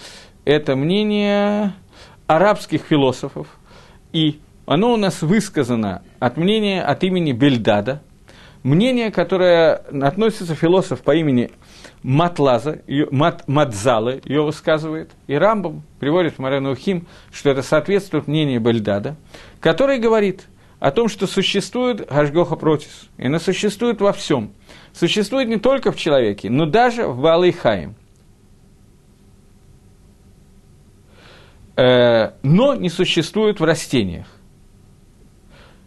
это 0.46 0.76
мнение 0.76 1.74
арабских 2.28 2.84
философов, 2.84 3.48
и 4.14 4.40
оно 4.66 4.94
у 4.94 4.98
нас 4.98 5.24
высказано 5.24 6.04
от 6.20 6.38
мнения, 6.38 6.84
от 6.84 7.04
имени 7.04 7.32
Бельдада, 7.32 8.04
мнение, 8.62 9.10
которое 9.10 9.74
относится 9.74 10.54
философ 10.54 11.02
по 11.02 11.16
имени 11.16 11.50
Матлаза, 12.04 12.82
Мат, 13.12 13.48
Матзалы 13.48 14.22
ее 14.26 14.44
высказывает, 14.44 15.12
и 15.28 15.36
Рамбам 15.36 15.84
приводит 16.00 16.36
в 16.36 16.40
Марену 16.40 16.76
Хим, 16.76 17.08
что 17.32 17.50
это 17.50 17.62
соответствует 17.62 18.28
мнению 18.28 18.62
Бельдада, 18.62 19.16
который 19.60 20.00
говорит 20.00 20.48
о 20.80 20.92
том, 20.92 21.10
что 21.10 21.28
существует 21.28 22.08
Гашгоха 22.08 22.56
Протис, 22.56 23.10
и 23.18 23.26
она 23.28 23.40
существует 23.40 24.00
во 24.00 24.14
всем. 24.14 24.54
Существует 24.94 25.50
не 25.50 25.58
только 25.58 25.92
в 25.92 25.98
человеке, 25.98 26.50
но 26.50 26.66
даже 26.66 27.06
в 27.06 27.20
Балайхаим. 27.22 27.96
Э, 31.76 32.32
но 32.44 32.76
не 32.76 32.90
существует 32.90 33.60
в 33.60 33.64
растениях. 33.64 34.28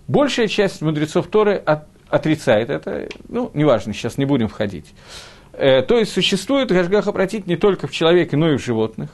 Большая 0.09 0.49
часть 0.49 0.83
мудрецов 0.83 1.27
Торы 1.29 1.57
от, 1.57 1.87
отрицает 2.09 2.69
это, 2.69 3.09
ну, 3.29 3.51
неважно, 3.55 3.95
сейчас 3.95 4.19
не 4.19 4.27
будем 4.27 4.49
входить. 4.49 4.93
Э, 5.53 5.83
то 5.83 5.99
есть 5.99 6.13
существует 6.13 6.71
Гашгаха 6.71 7.13
Протит 7.13 7.47
не 7.47 7.57
только 7.57 7.87
в 7.87 7.93
человеке, 7.93 8.37
но 8.37 8.53
и 8.53 8.57
в 8.57 8.65
животных. 8.65 9.11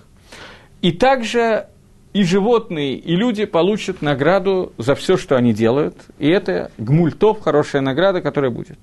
И 0.82 0.92
также 0.92 1.66
и 2.12 2.22
животные, 2.22 2.94
и 2.94 3.16
люди 3.16 3.44
получат 3.44 4.02
награду 4.02 4.72
за 4.78 4.94
все, 4.94 5.16
что 5.16 5.36
они 5.36 5.52
делают. 5.52 5.96
И 6.18 6.28
это 6.28 6.70
гмультов, 6.78 7.40
хорошая 7.40 7.82
награда, 7.82 8.20
которая 8.20 8.50
будет. 8.50 8.78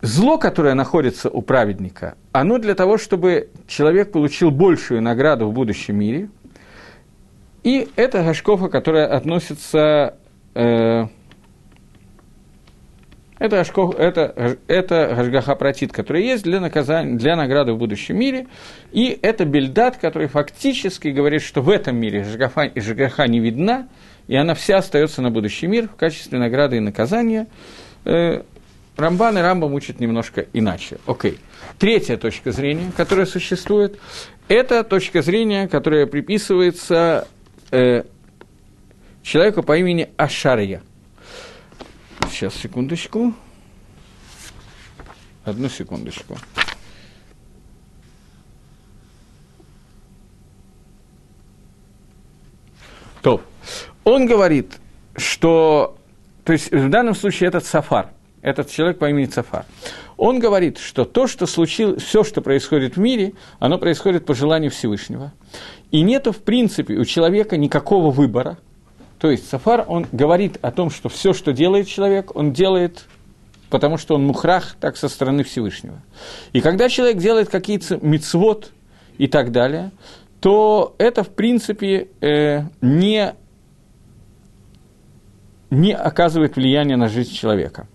Зло, 0.00 0.38
которое 0.38 0.74
находится 0.74 1.28
у 1.28 1.42
праведника, 1.42 2.14
оно 2.30 2.58
для 2.58 2.76
того, 2.76 2.98
чтобы 2.98 3.50
человек 3.66 4.12
получил 4.12 4.52
большую 4.52 5.02
награду 5.02 5.48
в 5.48 5.52
будущем 5.52 5.96
мире. 5.96 6.30
И 7.64 7.88
это 7.96 8.22
Гашкофа, 8.22 8.68
которая 8.68 9.08
относится 9.08 10.16
э, 10.54 11.06
это, 13.38 13.60
ашко, 13.60 13.92
это, 13.96 14.58
это 14.66 15.14
Гашгаха 15.16 15.54
Протит, 15.54 15.92
который 15.92 16.24
есть 16.24 16.44
для, 16.44 16.60
наказания, 16.60 17.16
для 17.16 17.36
награды 17.36 17.72
в 17.72 17.78
будущем 17.78 18.18
мире. 18.18 18.46
И 18.92 19.18
это 19.22 19.44
Бельдат, 19.44 19.96
который 19.96 20.28
фактически 20.28 21.08
говорит, 21.08 21.42
что 21.42 21.62
в 21.62 21.70
этом 21.70 21.96
мире 21.96 22.24
Гашгаха, 22.24 23.26
не 23.28 23.40
видна, 23.40 23.88
и 24.26 24.36
она 24.36 24.54
вся 24.54 24.78
остается 24.78 25.22
на 25.22 25.30
будущий 25.30 25.66
мир 25.66 25.88
в 25.88 25.96
качестве 25.96 26.38
награды 26.38 26.76
и 26.76 26.80
наказания. 26.80 27.46
Э, 28.04 28.42
Рамбан 28.96 29.38
и 29.38 29.40
Рамбам 29.40 29.72
учат 29.74 30.00
немножко 30.00 30.46
иначе. 30.52 30.98
Окей. 31.06 31.38
Третья 31.78 32.16
точка 32.16 32.50
зрения, 32.50 32.90
которая 32.96 33.26
существует, 33.26 33.98
это 34.48 34.82
точка 34.82 35.22
зрения, 35.22 35.68
которая 35.68 36.06
приписывается 36.06 37.28
э, 37.70 38.02
человеку 39.22 39.62
по 39.62 39.76
имени 39.76 40.08
Ашария. 40.16 40.82
Сейчас, 42.30 42.54
секундочку. 42.54 43.34
Одну 45.44 45.68
секундочку. 45.68 46.36
То. 53.22 53.42
Он 54.04 54.26
говорит, 54.26 54.78
что, 55.16 55.98
то 56.44 56.52
есть 56.52 56.70
в 56.70 56.88
данном 56.90 57.14
случае 57.14 57.48
этот 57.48 57.64
Сафар, 57.64 58.10
этот 58.42 58.70
человек 58.70 58.98
по 58.98 59.10
имени 59.10 59.26
Сафар, 59.26 59.64
он 60.16 60.38
говорит, 60.38 60.78
что 60.78 61.04
то, 61.04 61.26
что 61.26 61.46
случилось, 61.46 62.02
все, 62.02 62.24
что 62.24 62.40
происходит 62.40 62.96
в 62.96 63.00
мире, 63.00 63.32
оно 63.58 63.78
происходит 63.78 64.26
по 64.26 64.34
желанию 64.34 64.70
Всевышнего. 64.70 65.32
И 65.90 66.02
нету, 66.02 66.32
в 66.32 66.38
принципе, 66.38 66.94
у 66.94 67.04
человека 67.04 67.56
никакого 67.56 68.10
выбора– 68.10 68.58
то 69.18 69.30
есть 69.30 69.48
Сафар, 69.48 69.84
он 69.88 70.06
говорит 70.12 70.58
о 70.62 70.70
том, 70.70 70.90
что 70.90 71.08
все, 71.08 71.32
что 71.32 71.52
делает 71.52 71.88
человек, 71.88 72.34
он 72.36 72.52
делает, 72.52 73.06
потому 73.68 73.98
что 73.98 74.14
он 74.14 74.24
мухрах, 74.24 74.76
так 74.80 74.96
со 74.96 75.08
стороны 75.08 75.42
Всевышнего. 75.42 76.00
И 76.52 76.60
когда 76.60 76.88
человек 76.88 77.18
делает 77.18 77.48
какие-то 77.48 77.98
мицвод 78.00 78.72
и 79.18 79.26
так 79.26 79.50
далее, 79.50 79.90
то 80.40 80.94
это, 80.98 81.24
в 81.24 81.30
принципе, 81.30 82.08
э, 82.20 82.62
не, 82.80 83.34
не 85.70 85.94
оказывает 85.94 86.54
влияния 86.54 86.96
на 86.96 87.08
жизнь 87.08 87.34
человека. 87.34 87.88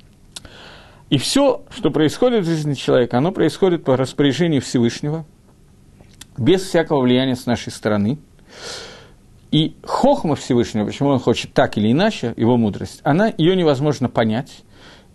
И 1.10 1.18
все, 1.18 1.64
что 1.70 1.90
происходит 1.90 2.44
в 2.44 2.48
жизни 2.48 2.74
человека, 2.74 3.18
оно 3.18 3.32
происходит 3.32 3.86
по 3.86 3.96
распоряжению 3.96 4.62
Всевышнего, 4.62 5.26
без 6.38 6.64
всякого 6.64 7.02
влияния 7.02 7.36
с 7.36 7.46
нашей 7.46 7.72
стороны. 7.72 8.18
И 9.54 9.76
хохма 9.84 10.36
Всевышнего, 10.36 10.84
почему 10.84 11.10
он 11.10 11.20
хочет 11.20 11.54
так 11.54 11.78
или 11.78 11.92
иначе, 11.92 12.34
его 12.38 12.58
мудрость, 12.58 13.02
она, 13.04 13.32
ее 13.38 13.56
невозможно 13.56 14.10
понять, 14.10 14.64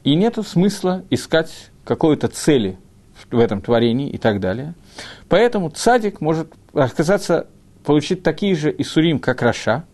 и 0.04 0.14
нет 0.14 0.38
смысла 0.46 1.02
искать 1.10 1.50
какой-то 1.84 2.28
цели 2.28 2.78
в 3.32 3.38
этом 3.40 3.60
творении 3.60 4.08
и 4.08 4.16
так 4.16 4.38
далее. 4.38 4.74
Поэтому 5.28 5.70
цадик 5.70 6.20
может 6.20 6.52
оказаться, 6.72 7.48
получить 7.82 8.22
такие 8.22 8.54
же 8.54 8.72
Исурим, 8.78 9.18
как 9.18 9.42
Раша, 9.42 9.86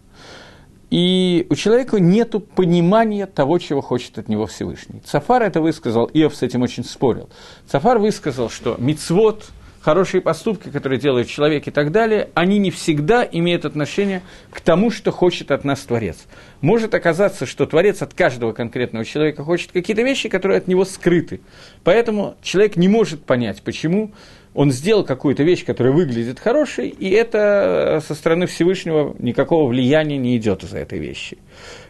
и 0.91 1.47
у 1.49 1.55
человека 1.55 1.99
нет 1.99 2.35
понимания 2.55 3.25
того, 3.25 3.59
чего 3.59 3.81
хочет 3.81 4.19
от 4.19 4.29
него 4.29 4.45
Всевышний. 4.45 5.01
Цафар 5.07 5.43
это 5.43 5.63
высказал, 5.63 6.05
Иов 6.13 6.37
с 6.37 6.43
этим 6.43 6.61
очень 6.61 6.85
спорил. 6.85 7.31
Цафар 7.67 7.99
высказал, 7.99 8.51
что 8.51 8.77
мицвод, 8.79 9.47
хорошие 9.85 10.23
поступки, 10.23 10.71
которые 10.71 10.99
делает 10.99 11.29
человек 11.29 11.69
и 11.69 11.71
так 11.71 11.93
далее, 11.93 12.31
они 12.33 12.59
не 12.59 12.71
всегда 12.71 13.29
имеют 13.31 13.67
отношение 13.67 14.23
к 14.51 14.63
тому, 14.63 14.91
что 14.91 15.13
хочет 15.13 15.51
от 15.51 15.65
нас 15.65 15.81
Творец. 15.81 16.17
Может 16.63 16.95
оказаться, 16.95 17.45
что 17.45 17.67
Творец 17.67 18.01
от 18.01 18.15
каждого 18.15 18.53
конкретного 18.53 19.05
человека 19.05 19.45
хочет 19.45 19.73
какие-то 19.73 20.03
вещи, 20.03 20.31
которые 20.31 20.59
от 20.59 20.69
него 20.69 20.87
скрыты. 20.87 21.41
Поэтому 21.85 22.35
человек 22.41 22.77
не 22.77 22.89
может 22.89 23.25
понять, 23.25 23.61
почему 23.63 24.13
он 24.55 24.71
сделал 24.71 25.05
какую-то 25.05 25.43
вещь, 25.43 25.67
которая 25.67 25.93
выглядит 25.93 26.41
хорошей, 26.41 26.89
и 26.89 27.11
это 27.11 28.03
со 28.07 28.15
стороны 28.15 28.47
Всевышнего 28.47 29.15
никакого 29.19 29.69
влияния 29.69 30.17
не 30.17 30.37
идет 30.39 30.63
из-за 30.63 30.79
этой 30.79 30.99
вещи. 30.99 31.37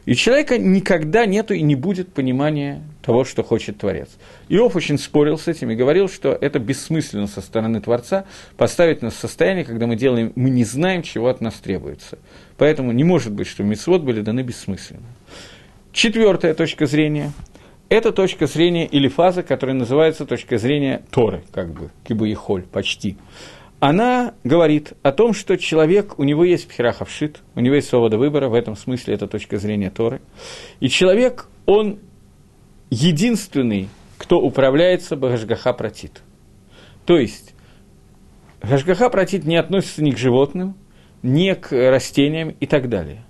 И 0.04 0.12
у 0.12 0.14
человека 0.14 0.58
никогда 0.58 1.26
нету 1.26 1.54
и 1.54 1.62
не 1.62 1.76
будет 1.76 2.12
понимания 2.12 2.82
того, 3.04 3.24
что 3.24 3.42
хочет 3.42 3.78
Творец. 3.78 4.08
Иов 4.48 4.76
очень 4.76 4.98
спорил 4.98 5.38
с 5.38 5.46
этим 5.46 5.70
и 5.70 5.74
говорил, 5.74 6.08
что 6.08 6.36
это 6.40 6.58
бессмысленно 6.58 7.26
со 7.26 7.40
стороны 7.40 7.80
Творца 7.80 8.24
поставить 8.56 9.02
нас 9.02 9.14
в 9.14 9.18
состояние, 9.18 9.64
когда 9.64 9.86
мы 9.86 9.96
делаем, 9.96 10.32
мы 10.36 10.50
не 10.50 10.64
знаем, 10.64 11.02
чего 11.02 11.28
от 11.28 11.40
нас 11.40 11.54
требуется. 11.54 12.18
Поэтому 12.56 12.92
не 12.92 13.04
может 13.04 13.32
быть, 13.32 13.46
что 13.46 13.62
митцвот 13.62 14.02
были 14.02 14.20
даны 14.22 14.40
бессмысленно. 14.40 15.06
Четвертая 15.92 16.54
точка 16.54 16.86
зрения– 16.86 17.32
это 17.88 18.10
точка 18.10 18.46
зрения 18.46 18.86
или 18.86 19.08
фаза, 19.08 19.42
которая 19.42 19.76
называется 19.76 20.24
точка 20.24 20.58
зрения 20.58 21.02
Торы, 21.10 21.42
как 21.52 21.72
бы, 21.72 21.90
кибуихоль, 22.08 22.62
почти. 22.62 23.16
Она 23.80 24.32
говорит 24.44 24.94
о 25.02 25.12
том, 25.12 25.34
что 25.34 25.58
человек, 25.58 26.18
у 26.18 26.24
него 26.24 26.44
есть 26.44 26.66
пхерахавшит, 26.68 27.42
у 27.54 27.60
него 27.60 27.74
есть 27.74 27.88
свобода 27.88 28.16
выбора, 28.16 28.48
в 28.48 28.54
этом 28.54 28.76
смысле 28.76 29.14
это 29.14 29.26
точка 29.26 29.58
зрения 29.58 29.90
Торы. 29.90 30.22
И 30.80 30.88
человек, 30.88 31.48
он 31.66 31.98
единственный, 32.94 33.88
кто 34.18 34.40
управляется 34.40 35.16
Багашгаха 35.16 35.72
Протит. 35.72 36.22
То 37.04 37.18
есть, 37.18 37.54
Гашгаха 38.62 39.10
Протит 39.10 39.44
не 39.44 39.56
относится 39.56 40.02
ни 40.02 40.12
к 40.12 40.18
животным, 40.18 40.76
ни 41.22 41.52
к 41.52 41.72
растениям 41.72 42.50
и 42.50 42.66
так 42.66 42.88
далее. 42.88 43.24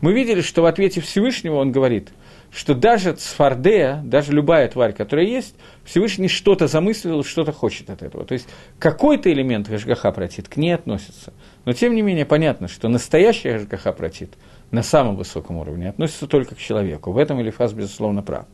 Мы 0.00 0.12
видели, 0.12 0.40
что 0.40 0.62
в 0.62 0.66
ответе 0.66 1.00
Всевышнего 1.00 1.56
он 1.56 1.72
говорит– 1.72 2.10
что 2.52 2.74
даже 2.74 3.12
цфардея, 3.12 4.02
даже 4.04 4.32
любая 4.32 4.68
тварь, 4.68 4.92
которая 4.92 5.26
есть, 5.26 5.54
Всевышний 5.84 6.28
что-то 6.28 6.66
замыслил, 6.66 7.22
что-то 7.22 7.52
хочет 7.52 7.90
от 7.90 8.02
этого. 8.02 8.24
То 8.24 8.34
есть 8.34 8.48
какой-то 8.78 9.32
элемент 9.32 9.68
Гашгаха 9.68 10.10
протит 10.10 10.48
к 10.48 10.56
ней 10.56 10.72
относится. 10.72 11.32
Но 11.64 11.72
тем 11.72 11.94
не 11.94 12.02
менее 12.02 12.26
понятно, 12.26 12.66
что 12.66 12.88
настоящий 12.88 13.50
Гашгаха 13.50 13.92
протит 13.92 14.34
на 14.72 14.82
самом 14.82 15.16
высоком 15.16 15.58
уровне 15.58 15.90
относится 15.90 16.26
только 16.26 16.56
к 16.56 16.58
человеку. 16.58 17.12
В 17.12 17.18
этом 17.18 17.40
Элифаз, 17.40 17.72
безусловно, 17.72 18.22
прав. 18.22 18.46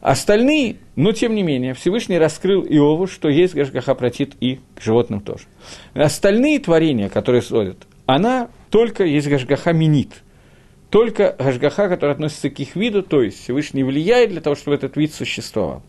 Остальные, 0.00 0.76
но 0.94 1.12
тем 1.12 1.34
не 1.34 1.42
менее, 1.42 1.74
Всевышний 1.74 2.18
раскрыл 2.18 2.62
Иову, 2.62 3.06
что 3.06 3.28
есть 3.28 3.54
Гашгаха 3.54 3.96
и 4.40 4.60
к 4.74 4.82
животным 4.82 5.20
тоже. 5.20 5.44
Остальные 5.94 6.60
творения, 6.60 7.08
которые 7.08 7.42
сводят, 7.42 7.86
она 8.06 8.48
только 8.70 9.04
есть 9.04 9.28
Гашгаха 9.28 9.72
минит– 9.72 10.10
только 10.90 11.34
Гашгаха, 11.38 11.88
который 11.88 12.12
относится 12.12 12.48
к 12.48 12.58
их 12.60 12.76
виду, 12.76 13.02
то 13.02 13.22
есть 13.22 13.42
Всевышний 13.42 13.82
влияет 13.82 14.30
для 14.30 14.40
того, 14.40 14.54
чтобы 14.54 14.76
этот 14.76 14.96
вид 14.96 15.12
существовал. 15.12 15.82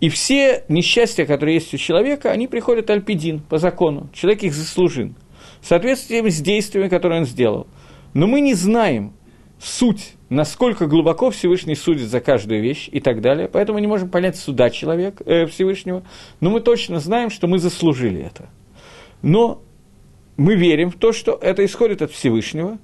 И 0.00 0.08
все 0.08 0.64
несчастья, 0.68 1.26
которые 1.26 1.54
есть 1.54 1.72
у 1.74 1.76
человека, 1.76 2.30
они 2.30 2.46
приходят 2.46 2.88
альпидин, 2.90 3.40
по 3.40 3.58
закону. 3.58 4.08
Человек 4.12 4.42
их 4.42 4.54
заслужил. 4.54 5.14
В 5.60 5.66
соответствии 5.66 6.26
с 6.28 6.40
действиями, 6.40 6.88
которые 6.88 7.20
он 7.20 7.26
сделал. 7.26 7.66
Но 8.14 8.26
мы 8.26 8.40
не 8.40 8.54
знаем 8.54 9.12
суть, 9.60 10.14
насколько 10.28 10.86
глубоко 10.86 11.30
Всевышний 11.30 11.74
судит 11.74 12.08
за 12.08 12.20
каждую 12.20 12.62
вещь 12.62 12.88
и 12.90 13.00
так 13.00 13.20
далее. 13.20 13.48
Поэтому 13.48 13.76
мы 13.76 13.82
не 13.82 13.86
можем 13.86 14.08
понять 14.08 14.36
суда 14.36 14.70
человека, 14.70 15.22
э, 15.24 15.46
Всевышнего. 15.46 16.02
Но 16.40 16.50
мы 16.50 16.60
точно 16.60 16.98
знаем, 16.98 17.30
что 17.30 17.46
мы 17.46 17.58
заслужили 17.58 18.22
это. 18.22 18.48
Но 19.22 19.62
мы 20.36 20.54
верим 20.54 20.90
в 20.90 20.96
то, 20.96 21.12
что 21.12 21.38
это 21.40 21.64
исходит 21.64 22.00
от 22.00 22.10
Всевышнего, 22.10 22.78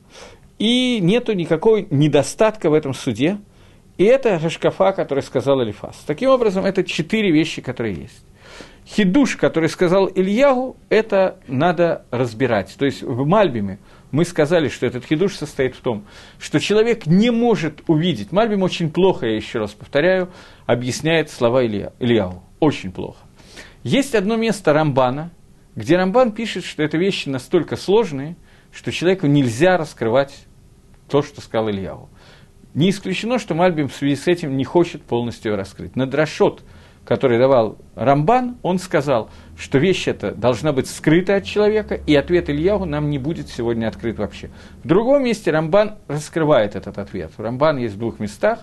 и 0.59 0.99
нету 1.01 1.33
никакого 1.33 1.87
недостатка 1.91 2.71
в 2.71 2.75
этом 2.75 2.95
суде. 2.95 3.39
И 3.97 4.05
это 4.05 4.39
Гашкафа, 4.39 4.93
который 4.93 5.23
сказал 5.23 5.63
Элифас. 5.63 5.97
Таким 6.07 6.31
образом, 6.31 6.67
это 6.67 6.85
четыре 6.85 7.31
вещи, 7.31 7.63
которые 7.63 7.95
есть. 7.95 8.25
Хидуш, 8.87 9.37
который 9.37 9.69
сказал 9.69 10.07
Ильягу, 10.07 10.77
это 10.91 11.39
надо 11.49 12.05
разбирать. 12.11 12.75
То 12.79 12.85
есть 12.85 13.03
в 13.03 13.27
Мальбиме 13.27 13.79
мы 14.11 14.25
сказали, 14.25 14.69
что 14.69 14.87
этот 14.87 15.05
хидуш 15.05 15.37
состоит 15.37 15.75
в 15.75 15.81
том, 15.81 16.05
что 16.39 16.61
человек 16.61 17.07
не 17.07 17.31
может 17.31 17.83
увидеть. 17.87 18.33
Мальбим 18.33 18.63
очень 18.63 18.91
плохо, 18.91 19.27
я 19.27 19.37
еще 19.37 19.59
раз 19.59 19.73
повторяю, 19.73 20.31
объясняет 20.67 21.31
слова 21.31 21.65
Илья, 21.65 21.93
Ильягу. 21.99 22.43
Очень 22.61 22.93
плохо. 22.93 23.19
Есть 23.83 24.15
одно 24.15 24.37
место 24.37 24.73
Рамбана, 24.73 25.31
где 25.75 25.97
Рамбан 25.97 26.33
пишет, 26.33 26.65
что 26.65 26.83
это 26.83 26.97
вещи 26.97 27.29
настолько 27.29 27.77
сложные, 27.77 28.37
что 28.73 28.91
человеку 28.91 29.27
нельзя 29.27 29.77
раскрывать 29.77 30.47
то, 31.09 31.23
что 31.23 31.41
сказал 31.41 31.71
Ильяву. 31.71 32.09
Не 32.75 32.91
исключено, 32.91 33.39
что 33.39 33.55
Мальбим 33.55 33.89
в 33.89 33.95
связи 33.95 34.17
с 34.17 34.27
этим 34.27 34.57
не 34.57 34.65
хочет 34.65 35.03
полностью 35.03 35.57
раскрыть. 35.57 35.97
На 35.97 36.07
Драшот, 36.07 36.63
который 37.05 37.39
давал 37.39 37.79
Рамбан, 37.95 38.59
он 38.63 38.79
сказал, 38.79 39.31
что 39.59 39.79
вещь 39.79 40.07
эта 40.07 40.33
должна 40.33 40.73
быть 40.73 40.89
скрыта 40.89 41.37
от 41.37 41.45
человека, 41.45 41.95
и 41.95 42.15
ответ 42.15 42.51
Ильяху 42.51 42.85
нам 42.85 43.11
не 43.11 43.19
будет 43.19 43.49
сегодня 43.49 43.89
открыт 43.89 44.19
вообще. 44.19 44.51
В 44.85 44.89
другом 44.89 45.25
месте 45.25 45.51
Рамбан 45.51 45.95
раскрывает 46.09 46.77
этот 46.77 46.99
ответ. 46.99 47.33
Рамбан 47.39 47.79
есть 47.79 47.95
в 47.95 47.99
двух 47.99 48.19
местах, 48.19 48.61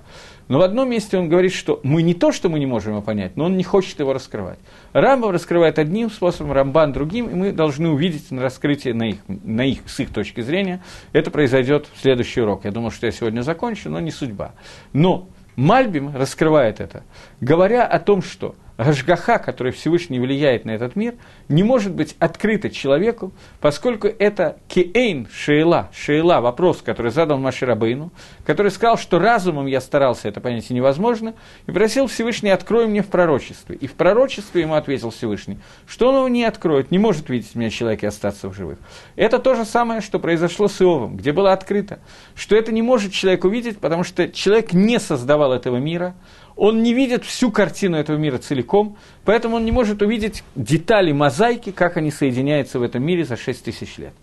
но 0.48 0.60
в 0.60 0.62
одном 0.62 0.90
месте 0.90 1.18
он 1.18 1.30
говорит, 1.30 1.54
что 1.54 1.80
мы 1.84 2.04
не 2.04 2.14
то, 2.14 2.32
что 2.32 2.50
мы 2.50 2.60
не 2.60 2.66
можем 2.66 2.94
его 2.94 3.02
понять, 3.02 3.36
но 3.36 3.46
он 3.46 3.58
не 3.58 3.64
хочет 3.64 4.00
его 4.00 4.14
раскрывать. 4.14 4.60
Рамбам 4.94 5.32
раскрывает 5.32 5.80
одним 5.80 6.12
способом, 6.12 6.52
Рамбан 6.52 6.94
другим, 6.94 7.28
и 7.30 7.34
мы 7.34 7.52
должны 7.52 7.90
увидеть 7.90 8.30
на 8.30 8.42
раскрытии 8.42 8.90
на 8.90 9.10
их, 9.10 9.18
на 9.28 9.66
их, 9.66 9.80
с 9.88 10.00
их 10.00 10.10
точки 10.14 10.42
зрения. 10.42 10.84
Это 11.12 11.32
произойдет 11.32 11.88
в 11.94 12.02
следующий 12.02 12.42
урок. 12.42 12.66
Я 12.66 12.72
думал, 12.72 12.92
что 12.92 13.08
я 13.08 13.12
сегодня 13.12 13.42
закончу, 13.42 13.90
но 13.90 14.00
не 14.00 14.12
судьба. 14.12 14.54
Но 14.92 15.28
Мальбим 15.56 16.16
раскрывает 16.16 16.80
это, 16.80 17.04
говоря 17.40 17.86
о 17.86 18.00
том, 18.00 18.22
что 18.22 18.56
Гашгаха, 18.84 19.40
который 19.40 19.72
Всевышний 19.72 20.20
влияет 20.20 20.66
на 20.66 20.72
этот 20.72 20.96
мир, 20.96 21.16
не 21.48 21.64
может 21.64 21.94
быть 21.94 22.16
открыто 22.20 22.70
человеку, 22.70 23.32
поскольку 23.62 24.08
это 24.08 24.58
кеэйн 24.68 25.28
шейла, 25.32 25.90
шейла, 25.94 26.42
вопрос, 26.42 26.82
который 26.82 27.12
задал 27.12 27.38
Маширабейну, 27.38 28.12
который 28.46 28.72
сказал, 28.72 28.98
что 28.98 29.20
разумом 29.20 29.66
я 29.66 29.82
старался 29.82 30.28
это 30.28 30.42
понять 30.42 30.70
невозможно, 30.70 31.34
и 31.68 31.72
просил 31.72 32.08
Всевышний, 32.08 32.50
открой 32.50 32.88
мне 32.88 33.02
в 33.02 33.08
пророчестве. 33.08 33.76
И 33.76 33.88
в 33.88 33.94
пророчестве 33.94 34.62
ему 34.62 34.76
ответил 34.76 35.10
Всевышний, 35.12 35.60
что 35.88 36.10
он 36.10 36.16
его 36.16 36.28
не 36.28 36.44
откроет, 36.44 36.92
не 36.92 36.98
может 36.98 37.30
видеть 37.30 37.56
меня 37.56 37.70
человек 37.70 38.04
и 38.04 38.08
остаться 38.08 38.50
в 38.50 38.54
живых. 38.54 38.80
Это 39.16 39.40
то 39.40 39.56
же 39.56 39.66
самое, 39.66 40.02
что 40.02 40.20
произошло 40.20 40.68
с 40.68 40.82
Иовом, 40.82 41.18
где 41.18 41.32
было 41.32 41.54
открыто, 41.54 42.00
что 42.36 42.56
это 42.56 42.72
не 42.72 42.82
может 42.82 43.14
человек 43.14 43.46
увидеть, 43.46 43.80
потому 43.80 44.04
что 44.04 44.30
человек 44.30 44.74
не 44.74 45.00
создавал 45.00 45.54
этого 45.54 45.78
мира, 45.78 46.16
он 46.56 46.84
не 46.84 46.94
видит 46.94 47.26
всю 47.26 47.52
картину 47.52 47.98
этого 47.98 48.18
мира 48.18 48.38
целиком, 48.38 48.98
поэтому 49.26 49.56
он 49.58 49.66
не 49.66 49.72
может 49.72 50.02
увидеть 50.02 50.44
детали 50.56 51.12
мозаики, 51.12 51.72
как 51.72 51.98
они 51.98 52.12
соединяются 52.12 52.80
в 52.80 52.84
этом 52.84 53.04
мире 53.04 53.26
за 53.26 53.38
6 53.38 53.66
тысяч 53.66 53.98
лет. 53.98 54.14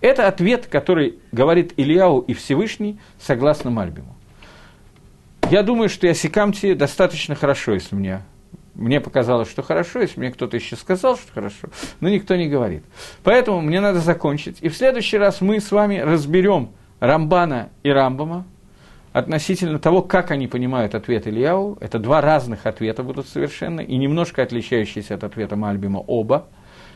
Это 0.00 0.28
ответ, 0.28 0.66
который 0.66 1.18
говорит 1.32 1.72
Ильяу 1.76 2.20
и 2.20 2.34
Всевышний 2.34 2.98
согласно 3.18 3.70
Мальбиму. 3.70 4.14
Я 5.50 5.62
думаю, 5.62 5.88
что 5.88 6.06
я 6.06 6.14
Сикамти 6.14 6.74
достаточно 6.74 7.34
хорошо, 7.34 7.72
если 7.72 7.96
мне, 7.96 8.22
мне 8.74 9.00
показалось, 9.00 9.50
что 9.50 9.62
хорошо, 9.62 10.00
если 10.00 10.20
мне 10.20 10.30
кто-то 10.30 10.56
еще 10.56 10.76
сказал, 10.76 11.16
что 11.16 11.32
хорошо, 11.32 11.68
но 12.00 12.08
никто 12.08 12.36
не 12.36 12.48
говорит. 12.48 12.84
Поэтому 13.24 13.60
мне 13.60 13.80
надо 13.80 13.98
закончить. 14.00 14.58
И 14.60 14.68
в 14.68 14.76
следующий 14.76 15.18
раз 15.18 15.40
мы 15.40 15.60
с 15.60 15.72
вами 15.72 15.98
разберем 15.98 16.70
Рамбана 17.00 17.70
и 17.82 17.90
Рамбама, 17.90 18.46
относительно 19.18 19.78
того, 19.78 20.02
как 20.02 20.30
они 20.30 20.46
понимают 20.46 20.94
ответ 20.94 21.26
Ильяу. 21.26 21.76
Это 21.80 21.98
два 21.98 22.20
разных 22.20 22.66
ответа 22.66 23.02
будут 23.02 23.26
совершенно, 23.26 23.80
и 23.80 23.96
немножко 23.96 24.42
отличающиеся 24.42 25.14
от 25.14 25.24
ответа 25.24 25.56
Мальбима 25.56 25.98
оба. 25.98 26.46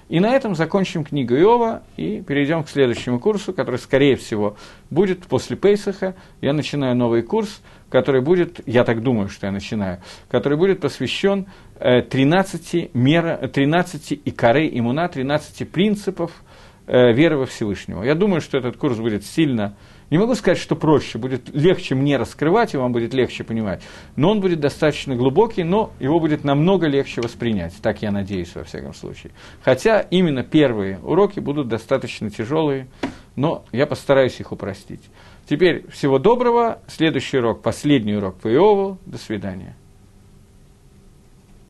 И 0.08 0.20
на 0.20 0.34
этом 0.34 0.54
закончим 0.54 1.04
книгу 1.04 1.34
Иова 1.34 1.82
и 1.96 2.20
перейдем 2.20 2.64
к 2.64 2.68
следующему 2.68 3.18
курсу, 3.18 3.52
который, 3.52 3.78
скорее 3.78 4.16
всего, 4.16 4.56
будет 4.90 5.24
после 5.26 5.56
Пейсаха. 5.56 6.14
Я 6.40 6.52
начинаю 6.52 6.94
новый 6.94 7.22
курс, 7.22 7.62
который 7.88 8.20
будет, 8.20 8.60
я 8.66 8.84
так 8.84 9.02
думаю, 9.02 9.28
что 9.28 9.46
я 9.46 9.52
начинаю, 9.52 10.00
который 10.30 10.58
будет 10.58 10.80
посвящен 10.80 11.46
13, 11.78 12.94
мера, 12.94 13.48
13 13.48 14.20
икорей 14.24 14.78
иммуна, 14.78 15.08
13 15.08 15.70
принципов 15.70 16.30
э, 16.86 17.12
веры 17.12 17.38
во 17.38 17.46
Всевышнего. 17.46 18.02
Я 18.02 18.14
думаю, 18.14 18.40
что 18.40 18.58
этот 18.58 18.76
курс 18.76 18.98
будет 18.98 19.24
сильно 19.24 19.76
не 20.12 20.18
могу 20.18 20.34
сказать, 20.34 20.58
что 20.58 20.76
проще, 20.76 21.16
будет 21.16 21.48
легче 21.54 21.94
мне 21.94 22.18
раскрывать, 22.18 22.74
и 22.74 22.76
вам 22.76 22.92
будет 22.92 23.14
легче 23.14 23.44
понимать, 23.44 23.82
но 24.14 24.30
он 24.30 24.42
будет 24.42 24.60
достаточно 24.60 25.16
глубокий, 25.16 25.64
но 25.64 25.90
его 26.00 26.20
будет 26.20 26.44
намного 26.44 26.86
легче 26.86 27.22
воспринять, 27.22 27.72
так 27.80 28.02
я 28.02 28.10
надеюсь, 28.10 28.54
во 28.54 28.62
всяком 28.62 28.92
случае. 28.92 29.32
Хотя 29.62 30.00
именно 30.00 30.42
первые 30.42 30.98
уроки 30.98 31.40
будут 31.40 31.68
достаточно 31.68 32.28
тяжелые, 32.28 32.88
но 33.36 33.64
я 33.72 33.86
постараюсь 33.86 34.38
их 34.38 34.52
упростить. 34.52 35.00
Теперь 35.48 35.88
всего 35.90 36.18
доброго, 36.18 36.82
следующий 36.88 37.38
урок, 37.38 37.62
последний 37.62 38.14
урок 38.14 38.36
по 38.38 38.48
Иову, 38.48 38.98
до 39.06 39.16
свидания. 39.16 39.76